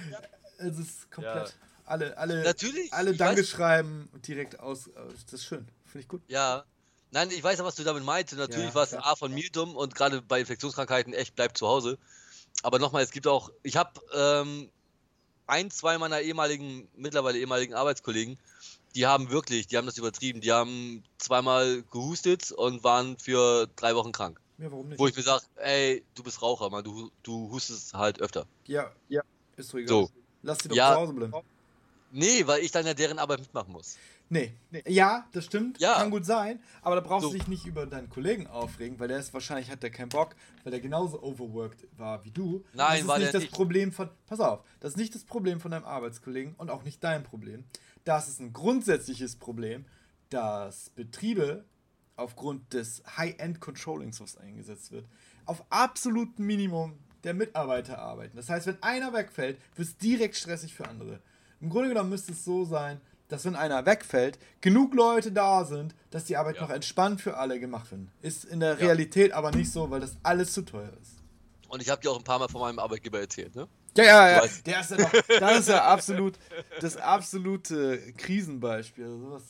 es 0.58 0.78
ist 0.78 1.10
komplett. 1.10 1.48
Ja. 1.48 1.54
Alle, 1.84 2.16
alle, 2.16 2.44
Natürlich, 2.44 2.92
alle 2.92 3.14
Dankeschreiben 3.14 4.08
direkt 4.26 4.60
aus. 4.60 4.88
Das 5.24 5.32
ist 5.32 5.44
schön. 5.44 5.66
Finde 5.84 6.00
ich 6.00 6.08
gut. 6.08 6.22
Ja. 6.28 6.64
Nein, 7.10 7.30
ich 7.30 7.42
weiß 7.42 7.58
ja, 7.58 7.64
was 7.64 7.74
du 7.74 7.84
damit 7.84 8.04
meinst. 8.04 8.34
Natürlich 8.34 8.68
ja, 8.68 8.74
war 8.74 8.84
es 8.84 8.94
A 8.94 9.16
von 9.16 9.32
mir 9.32 9.50
dumm 9.50 9.76
und 9.76 9.94
gerade 9.94 10.22
bei 10.22 10.40
Infektionskrankheiten 10.40 11.12
echt 11.12 11.34
bleibt 11.34 11.58
zu 11.58 11.66
Hause. 11.66 11.98
Aber 12.62 12.78
nochmal, 12.78 13.02
es 13.02 13.10
gibt 13.10 13.26
auch, 13.26 13.50
ich 13.62 13.76
habe 13.76 14.00
ähm, 14.14 14.70
ein, 15.46 15.70
zwei 15.70 15.98
meiner 15.98 16.20
ehemaligen, 16.20 16.88
mittlerweile 16.96 17.38
ehemaligen 17.38 17.74
Arbeitskollegen, 17.74 18.38
die 18.94 19.06
haben 19.06 19.30
wirklich, 19.30 19.66
die 19.66 19.76
haben 19.76 19.86
das 19.86 19.98
übertrieben, 19.98 20.40
die 20.40 20.52
haben 20.52 21.02
zweimal 21.18 21.82
gehustet 21.90 22.52
und 22.52 22.84
waren 22.84 23.18
für 23.18 23.68
drei 23.76 23.94
Wochen 23.94 24.12
krank. 24.12 24.40
Ja, 24.58 24.70
warum 24.70 24.88
nicht? 24.88 24.98
Wo 24.98 25.06
ich 25.06 25.16
mir 25.16 25.22
sage, 25.22 25.44
ey, 25.56 26.04
du 26.14 26.22
bist 26.22 26.42
Raucher, 26.42 26.70
man, 26.70 26.84
du, 26.84 27.10
du 27.22 27.50
hustest 27.50 27.94
halt 27.94 28.20
öfter. 28.20 28.46
Ja, 28.66 28.92
ja, 29.08 29.22
ist 29.56 29.70
so 29.70 29.78
egal. 29.78 29.88
So. 29.88 30.10
Lass 30.42 30.58
sie 30.58 30.68
doch 30.68 30.76
ja, 30.76 30.92
zu 30.92 31.00
Hause 31.00 31.12
bleiben. 31.12 31.32
Nee, 32.12 32.46
weil 32.46 32.62
ich 32.62 32.70
dann 32.70 32.86
ja 32.86 32.94
deren 32.94 33.18
Arbeit 33.18 33.40
mitmachen 33.40 33.72
muss. 33.72 33.96
Nee. 34.28 34.54
nee. 34.70 34.82
Ja, 34.86 35.26
das 35.32 35.44
stimmt. 35.44 35.78
Ja. 35.78 35.96
Kann 35.96 36.10
gut 36.10 36.24
sein. 36.24 36.58
Aber 36.80 36.94
da 36.94 37.02
brauchst 37.02 37.24
so. 37.24 37.32
du 37.32 37.38
dich 37.38 37.48
nicht 37.48 37.66
über 37.66 37.84
deinen 37.84 38.08
Kollegen 38.08 38.46
aufregen, 38.46 38.98
weil 38.98 39.08
der 39.08 39.18
ist 39.18 39.34
wahrscheinlich 39.34 39.70
hat 39.70 39.82
der 39.82 39.90
keinen 39.90 40.08
Bock, 40.08 40.34
weil 40.64 40.70
der 40.70 40.80
genauso 40.80 41.22
overworked 41.22 41.86
war 41.98 42.24
wie 42.24 42.30
du. 42.30 42.64
Nein, 42.72 43.00
das 43.00 43.08
war 43.08 43.16
ist 43.16 43.22
nicht 43.22 43.34
das 43.34 43.42
nicht. 43.42 43.52
Problem 43.52 43.92
von. 43.92 44.08
Pass 44.26 44.40
auf, 44.40 44.60
das 44.80 44.92
ist 44.92 44.96
nicht 44.96 45.14
das 45.14 45.24
Problem 45.24 45.60
von 45.60 45.70
deinem 45.70 45.84
Arbeitskollegen 45.84 46.54
und 46.56 46.70
auch 46.70 46.82
nicht 46.82 47.04
dein 47.04 47.24
Problem. 47.24 47.64
Das 48.04 48.28
ist 48.28 48.40
ein 48.40 48.54
grundsätzliches 48.54 49.36
Problem, 49.36 49.84
dass 50.30 50.88
Betriebe 50.90 51.66
aufgrund 52.22 52.72
des 52.72 53.02
High-End-Controllings, 53.16 54.20
was 54.20 54.36
eingesetzt 54.36 54.92
wird, 54.92 55.06
auf 55.44 55.64
absolutem 55.70 56.46
Minimum 56.46 56.98
der 57.24 57.34
Mitarbeiter 57.34 57.98
arbeiten. 57.98 58.36
Das 58.36 58.48
heißt, 58.48 58.66
wenn 58.66 58.82
einer 58.82 59.12
wegfällt, 59.12 59.58
wird 59.76 59.88
es 59.88 59.96
direkt 59.96 60.36
stressig 60.36 60.74
für 60.74 60.88
andere. 60.88 61.20
Im 61.60 61.70
Grunde 61.70 61.90
genommen 61.90 62.10
müsste 62.10 62.32
es 62.32 62.44
so 62.44 62.64
sein, 62.64 63.00
dass 63.28 63.44
wenn 63.44 63.56
einer 63.56 63.86
wegfällt, 63.86 64.38
genug 64.60 64.94
Leute 64.94 65.32
da 65.32 65.64
sind, 65.64 65.94
dass 66.10 66.24
die 66.24 66.36
Arbeit 66.36 66.56
ja. 66.56 66.62
noch 66.62 66.70
entspannt 66.70 67.20
für 67.20 67.38
alle 67.38 67.58
gemacht 67.60 67.90
wird. 67.90 68.02
Ist 68.20 68.44
in 68.44 68.60
der 68.60 68.72
ja. 68.72 68.86
Realität 68.86 69.32
aber 69.32 69.52
nicht 69.52 69.72
so, 69.72 69.90
weil 69.90 70.00
das 70.00 70.16
alles 70.22 70.52
zu 70.52 70.62
teuer 70.62 70.92
ist. 71.00 71.16
Und 71.68 71.80
ich 71.80 71.88
habe 71.88 72.02
dir 72.02 72.10
auch 72.10 72.18
ein 72.18 72.24
paar 72.24 72.38
Mal 72.38 72.48
von 72.48 72.60
meinem 72.60 72.78
Arbeitgeber 72.78 73.20
erzählt, 73.20 73.54
ne? 73.54 73.66
Ja, 73.96 74.04
ja, 74.04 74.28
ja. 74.30 74.50
Der 74.66 74.80
ist 74.80 74.90
ja 74.90 74.96
noch, 74.98 75.12
das 75.40 75.60
ist 75.60 75.68
ja 75.68 75.84
absolut 75.84 76.38
das 76.80 76.96
absolute 76.96 78.12
Krisenbeispiel. 78.16 79.04
Also 79.04 79.18
sowas, 79.18 79.42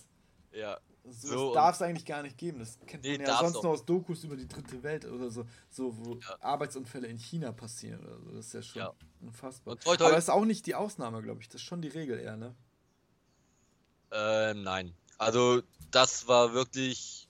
ja. 0.52 0.78
So, 1.04 1.28
so 1.28 1.54
darf 1.54 1.74
es 1.74 1.82
eigentlich 1.82 2.06
gar 2.06 2.22
nicht 2.22 2.38
geben. 2.38 2.60
Das 2.60 2.78
kennt 2.86 3.02
nee, 3.02 3.18
man 3.18 3.26
ja 3.26 3.38
sonst 3.38 3.62
nur 3.62 3.72
aus 3.72 3.84
Dokus 3.84 4.22
über 4.22 4.36
die 4.36 4.46
dritte 4.46 4.82
Welt 4.84 5.04
oder 5.04 5.30
so, 5.30 5.44
so 5.68 5.96
wo 5.98 6.14
ja. 6.14 6.36
Arbeitsunfälle 6.40 7.08
in 7.08 7.18
China 7.18 7.50
passieren 7.50 8.04
oder 8.04 8.20
so. 8.20 8.30
Das 8.30 8.46
ist 8.46 8.52
ja 8.54 8.62
schon 8.62 8.82
ja. 8.82 8.92
unfassbar. 9.20 9.78
Toi, 9.78 9.96
toi. 9.96 10.06
Aber 10.06 10.14
das 10.14 10.24
ist 10.24 10.30
auch 10.30 10.44
nicht 10.44 10.66
die 10.66 10.76
Ausnahme, 10.76 11.20
glaube 11.22 11.40
ich. 11.40 11.48
Das 11.48 11.56
ist 11.56 11.66
schon 11.66 11.82
die 11.82 11.88
Regel 11.88 12.20
eher, 12.20 12.36
ne? 12.36 12.54
Ähm, 14.12 14.62
nein. 14.62 14.94
Also, 15.18 15.62
das 15.90 16.28
war 16.28 16.52
wirklich 16.52 17.28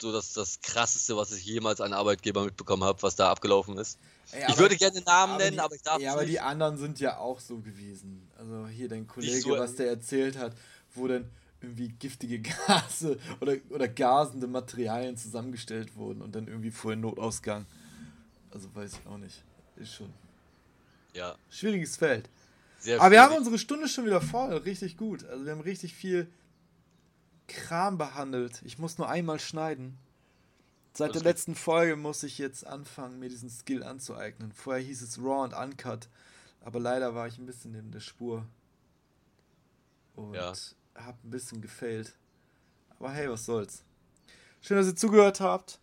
so 0.00 0.12
das, 0.12 0.34
das 0.34 0.60
krasseste, 0.60 1.16
was 1.16 1.32
ich 1.32 1.44
jemals 1.44 1.80
an 1.80 1.94
Arbeitgeber 1.94 2.44
mitbekommen 2.44 2.84
habe, 2.84 3.02
was 3.02 3.16
da 3.16 3.30
abgelaufen 3.30 3.78
ist. 3.78 3.98
Ey, 4.32 4.44
ich 4.48 4.58
würde 4.58 4.76
gerne 4.76 5.00
Namen 5.02 5.34
aber 5.34 5.42
nennen, 5.42 5.56
die, 5.56 5.60
aber 5.60 5.74
ich 5.74 5.82
darf 5.82 6.00
Ja, 6.00 6.12
aber 6.12 6.22
nicht. 6.22 6.32
die 6.32 6.40
anderen 6.40 6.76
sind 6.76 7.00
ja 7.00 7.16
auch 7.18 7.40
so 7.40 7.60
gewesen. 7.60 8.30
Also 8.36 8.66
hier 8.66 8.88
dein 8.88 9.06
Kollege, 9.06 9.40
so, 9.40 9.50
was 9.50 9.76
der 9.76 9.88
erzählt 9.88 10.36
hat, 10.36 10.52
wo 10.94 11.06
dann 11.06 11.30
irgendwie 11.66 11.88
giftige 11.88 12.40
Gase 12.66 13.18
oder, 13.40 13.56
oder 13.70 13.88
gasende 13.88 14.46
Materialien 14.46 15.16
zusammengestellt 15.16 15.96
wurden 15.96 16.22
und 16.22 16.34
dann 16.34 16.48
irgendwie 16.48 16.70
vor 16.70 16.92
den 16.92 17.00
Notausgang. 17.00 17.66
Also 18.50 18.74
weiß 18.74 18.92
ich 18.94 19.06
auch 19.06 19.18
nicht. 19.18 19.42
Ist 19.76 19.94
schon. 19.94 20.12
Ja. 21.12 21.36
Schwieriges 21.50 21.96
Feld. 21.96 22.28
Sehr 22.78 23.00
Aber 23.00 23.10
wir 23.10 23.22
haben 23.22 23.34
unsere 23.34 23.58
Stunde 23.58 23.88
schon 23.88 24.06
wieder 24.06 24.20
voll, 24.20 24.52
richtig 24.58 24.96
gut. 24.96 25.24
Also 25.24 25.44
wir 25.44 25.52
haben 25.52 25.60
richtig 25.60 25.94
viel 25.94 26.28
Kram 27.48 27.98
behandelt. 27.98 28.62
Ich 28.64 28.78
muss 28.78 28.98
nur 28.98 29.08
einmal 29.08 29.40
schneiden. 29.40 29.98
Seit 30.92 31.14
der 31.14 31.22
letzten 31.22 31.54
Folge 31.54 31.94
muss 31.96 32.22
ich 32.22 32.38
jetzt 32.38 32.66
anfangen, 32.66 33.18
mir 33.18 33.28
diesen 33.28 33.50
Skill 33.50 33.82
anzueignen. 33.82 34.52
Vorher 34.52 34.82
hieß 34.82 35.02
es 35.02 35.18
Raw 35.18 35.44
und 35.44 35.52
Uncut, 35.52 36.08
aber 36.62 36.80
leider 36.80 37.14
war 37.14 37.26
ich 37.26 37.36
ein 37.36 37.44
bisschen 37.44 37.72
neben 37.72 37.90
der 37.90 38.00
Spur. 38.00 38.46
Und 40.14 40.34
ja. 40.34 40.54
Hab 41.04 41.22
ein 41.24 41.30
bisschen 41.30 41.60
gefailt. 41.60 42.14
Aber 42.98 43.10
hey, 43.10 43.30
was 43.30 43.44
soll's. 43.44 43.84
Schön, 44.60 44.76
dass 44.76 44.86
ihr 44.86 44.96
zugehört 44.96 45.40
habt. 45.40 45.80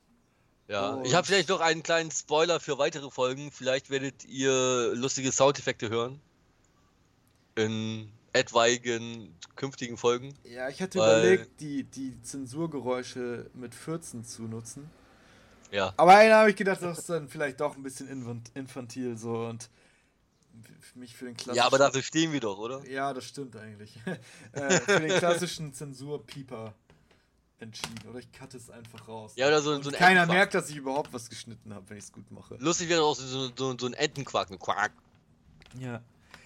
Ja, 0.68 0.92
und 0.92 1.06
ich 1.06 1.14
habe 1.14 1.28
vielleicht 1.28 1.50
noch 1.50 1.60
einen 1.60 1.84
kleinen 1.84 2.10
Spoiler 2.10 2.60
für 2.60 2.78
weitere 2.78 3.10
Folgen. 3.12 3.52
Vielleicht 3.52 3.90
werdet 3.90 4.26
ihr 4.26 4.94
lustige 4.96 5.32
Soundeffekte 5.32 5.90
hören 5.90 6.20
in 7.56 8.12
etwaigen 8.34 9.36
künftigen 9.56 9.98
Folgen. 9.98 10.34
Ja, 10.44 10.70
ich 10.70 10.82
hatte 10.82 10.98
überlegt, 10.98 11.62
die, 11.62 11.84
die 11.84 12.20
Zensurgeräusche 12.22 13.50
mit 13.54 13.76
14 13.76 14.24
zu 14.24 14.44
nutzen. 14.44 14.90
Ja. 15.72 15.94
Aber 15.98 16.14
dann 16.14 16.34
habe 16.34 16.50
ich 16.50 16.56
gedacht, 16.56 16.82
das 16.82 17.00
ist 17.00 17.10
dann 17.10 17.28
vielleicht 17.28 17.60
doch 17.60 17.76
ein 17.76 17.84
bisschen 17.84 18.44
infantil 18.54 19.18
so 19.18 19.46
und 19.46 19.70
mich 20.96 21.16
für 21.16 21.26
den 21.26 21.36
klassischen. 21.36 21.56
Ja, 21.56 21.66
aber 21.66 21.78
dafür 21.78 22.04
stehen 22.04 22.32
wir 22.32 22.40
doch, 22.40 22.58
oder? 22.58 22.86
Ja, 22.88 23.14
das 23.14 23.26
stimmt 23.26 23.56
eigentlich. 23.56 24.00
äh, 24.52 24.80
für 24.80 25.00
den 25.00 25.18
klassischen 25.18 25.74
Zensurpieper 25.74 26.74
entschieden. 27.60 28.08
Oder 28.10 28.20
ich 28.20 28.32
cutte 28.32 28.58
es 28.58 28.70
einfach 28.70 29.08
raus. 29.08 29.34
Ja, 29.36 29.48
oder 29.48 29.62
so, 29.62 29.82
so 29.82 29.90
ein 29.90 29.96
Keiner 29.96 30.26
merkt, 30.26 30.54
dass 30.54 30.70
ich 30.70 30.76
überhaupt 30.76 31.12
was 31.14 31.30
geschnitten 31.30 31.74
habe, 31.74 31.90
wenn 31.90 31.98
ich 31.98 32.04
es 32.04 32.12
gut 32.12 32.30
mache. 32.32 32.56
Lustig 32.60 32.90
wäre 32.90 33.04
auch 33.04 33.16
so, 33.16 33.50
so, 33.56 33.78
so 33.78 33.86
ein 33.88 33.94
Entenquark, 33.94 34.52
ein 34.52 34.60
Quack. 34.60 34.92
Ja. 35.80 36.02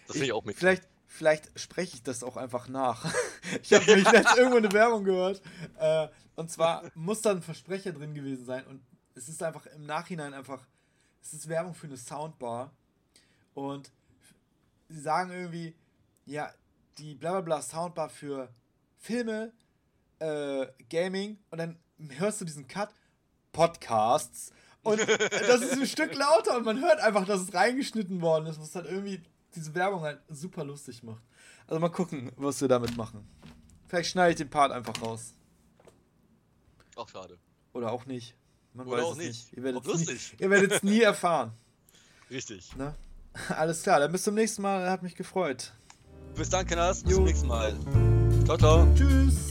Das 0.05 0.13
finde 0.13 0.27
ich 0.27 0.33
auch 0.33 0.45
mit. 0.45 0.57
Vielleicht, 0.57 0.87
vielleicht 1.05 1.59
spreche 1.59 1.95
ich 1.95 2.03
das 2.03 2.23
auch 2.23 2.37
einfach 2.37 2.69
nach. 2.69 3.05
ich 3.63 3.73
habe 3.73 3.85
nämlich 3.85 4.09
letztens 4.09 4.37
irgendwo 4.37 4.57
eine 4.57 4.71
Werbung 4.71 5.03
gehört. 5.03 5.41
Äh, 5.79 6.07
und 6.35 6.51
zwar 6.51 6.83
muss 6.95 7.21
da 7.21 7.31
ein 7.31 7.41
Versprecher 7.41 7.91
drin 7.91 8.13
gewesen 8.13 8.45
sein. 8.45 8.65
Und 8.67 8.81
es 9.15 9.27
ist 9.27 9.43
einfach 9.43 9.65
im 9.65 9.85
Nachhinein 9.85 10.33
einfach. 10.33 10.65
Es 11.21 11.33
ist 11.33 11.49
Werbung 11.49 11.73
für 11.73 11.87
eine 11.87 11.97
Soundbar. 11.97 12.71
Und 13.53 13.91
sie 14.89 15.01
sagen 15.01 15.31
irgendwie, 15.31 15.75
ja, 16.25 16.51
die 16.97 17.15
blablabla 17.15 17.61
Soundbar 17.61 18.09
für 18.09 18.49
Filme, 18.97 19.53
äh, 20.19 20.67
Gaming 20.89 21.37
und 21.51 21.57
dann 21.59 21.77
hörst 22.17 22.41
du 22.41 22.45
diesen 22.45 22.67
Cut, 22.67 22.89
Podcasts 23.51 24.51
und 24.83 24.99
das 25.07 25.61
ist 25.61 25.73
ein 25.73 25.87
Stück 25.87 26.15
lauter 26.15 26.57
und 26.57 26.65
man 26.65 26.81
hört 26.81 26.99
einfach, 26.99 27.25
dass 27.25 27.41
es 27.41 27.53
reingeschnitten 27.53 28.21
worden 28.21 28.47
ist, 28.47 28.59
was 28.59 28.75
halt 28.75 28.87
irgendwie 28.87 29.21
diese 29.55 29.73
Werbung 29.75 30.01
halt 30.01 30.19
super 30.29 30.63
lustig 30.63 31.03
macht. 31.03 31.21
Also 31.67 31.79
mal 31.79 31.89
gucken, 31.89 32.31
was 32.37 32.61
wir 32.61 32.67
damit 32.67 32.95
machen. 32.95 33.27
Vielleicht 33.87 34.11
schneide 34.11 34.31
ich 34.31 34.37
den 34.37 34.49
Part 34.49 34.71
einfach 34.71 35.01
raus. 35.01 35.33
Auch 36.95 37.09
schade. 37.09 37.37
Oder 37.73 37.91
auch 37.91 38.05
nicht. 38.05 38.35
Man 38.73 38.87
Oder 38.87 38.97
weiß 38.97 39.05
auch 39.05 39.11
es 39.13 39.17
nicht. 39.17 39.27
nicht. 39.27 39.53
Ihr 40.41 40.49
werdet 40.49 40.71
es 40.71 40.83
nie, 40.83 40.91
nie 40.91 41.01
erfahren. 41.01 41.51
Richtig. 42.29 42.75
Ne? 42.75 42.95
Alles 43.49 43.83
klar, 43.83 43.99
dann 43.99 44.11
bis 44.11 44.23
zum 44.23 44.35
nächsten 44.35 44.61
Mal. 44.61 44.89
Hat 44.89 45.03
mich 45.03 45.15
gefreut. 45.15 45.73
Bis 46.35 46.49
dann, 46.49 46.65
Kenas. 46.65 47.03
Bis 47.03 47.15
zum 47.15 47.23
nächsten 47.23 47.47
Mal. 47.47 47.73
Ciao, 48.45 48.57
ciao. 48.57 48.87
Tschüss. 48.95 49.49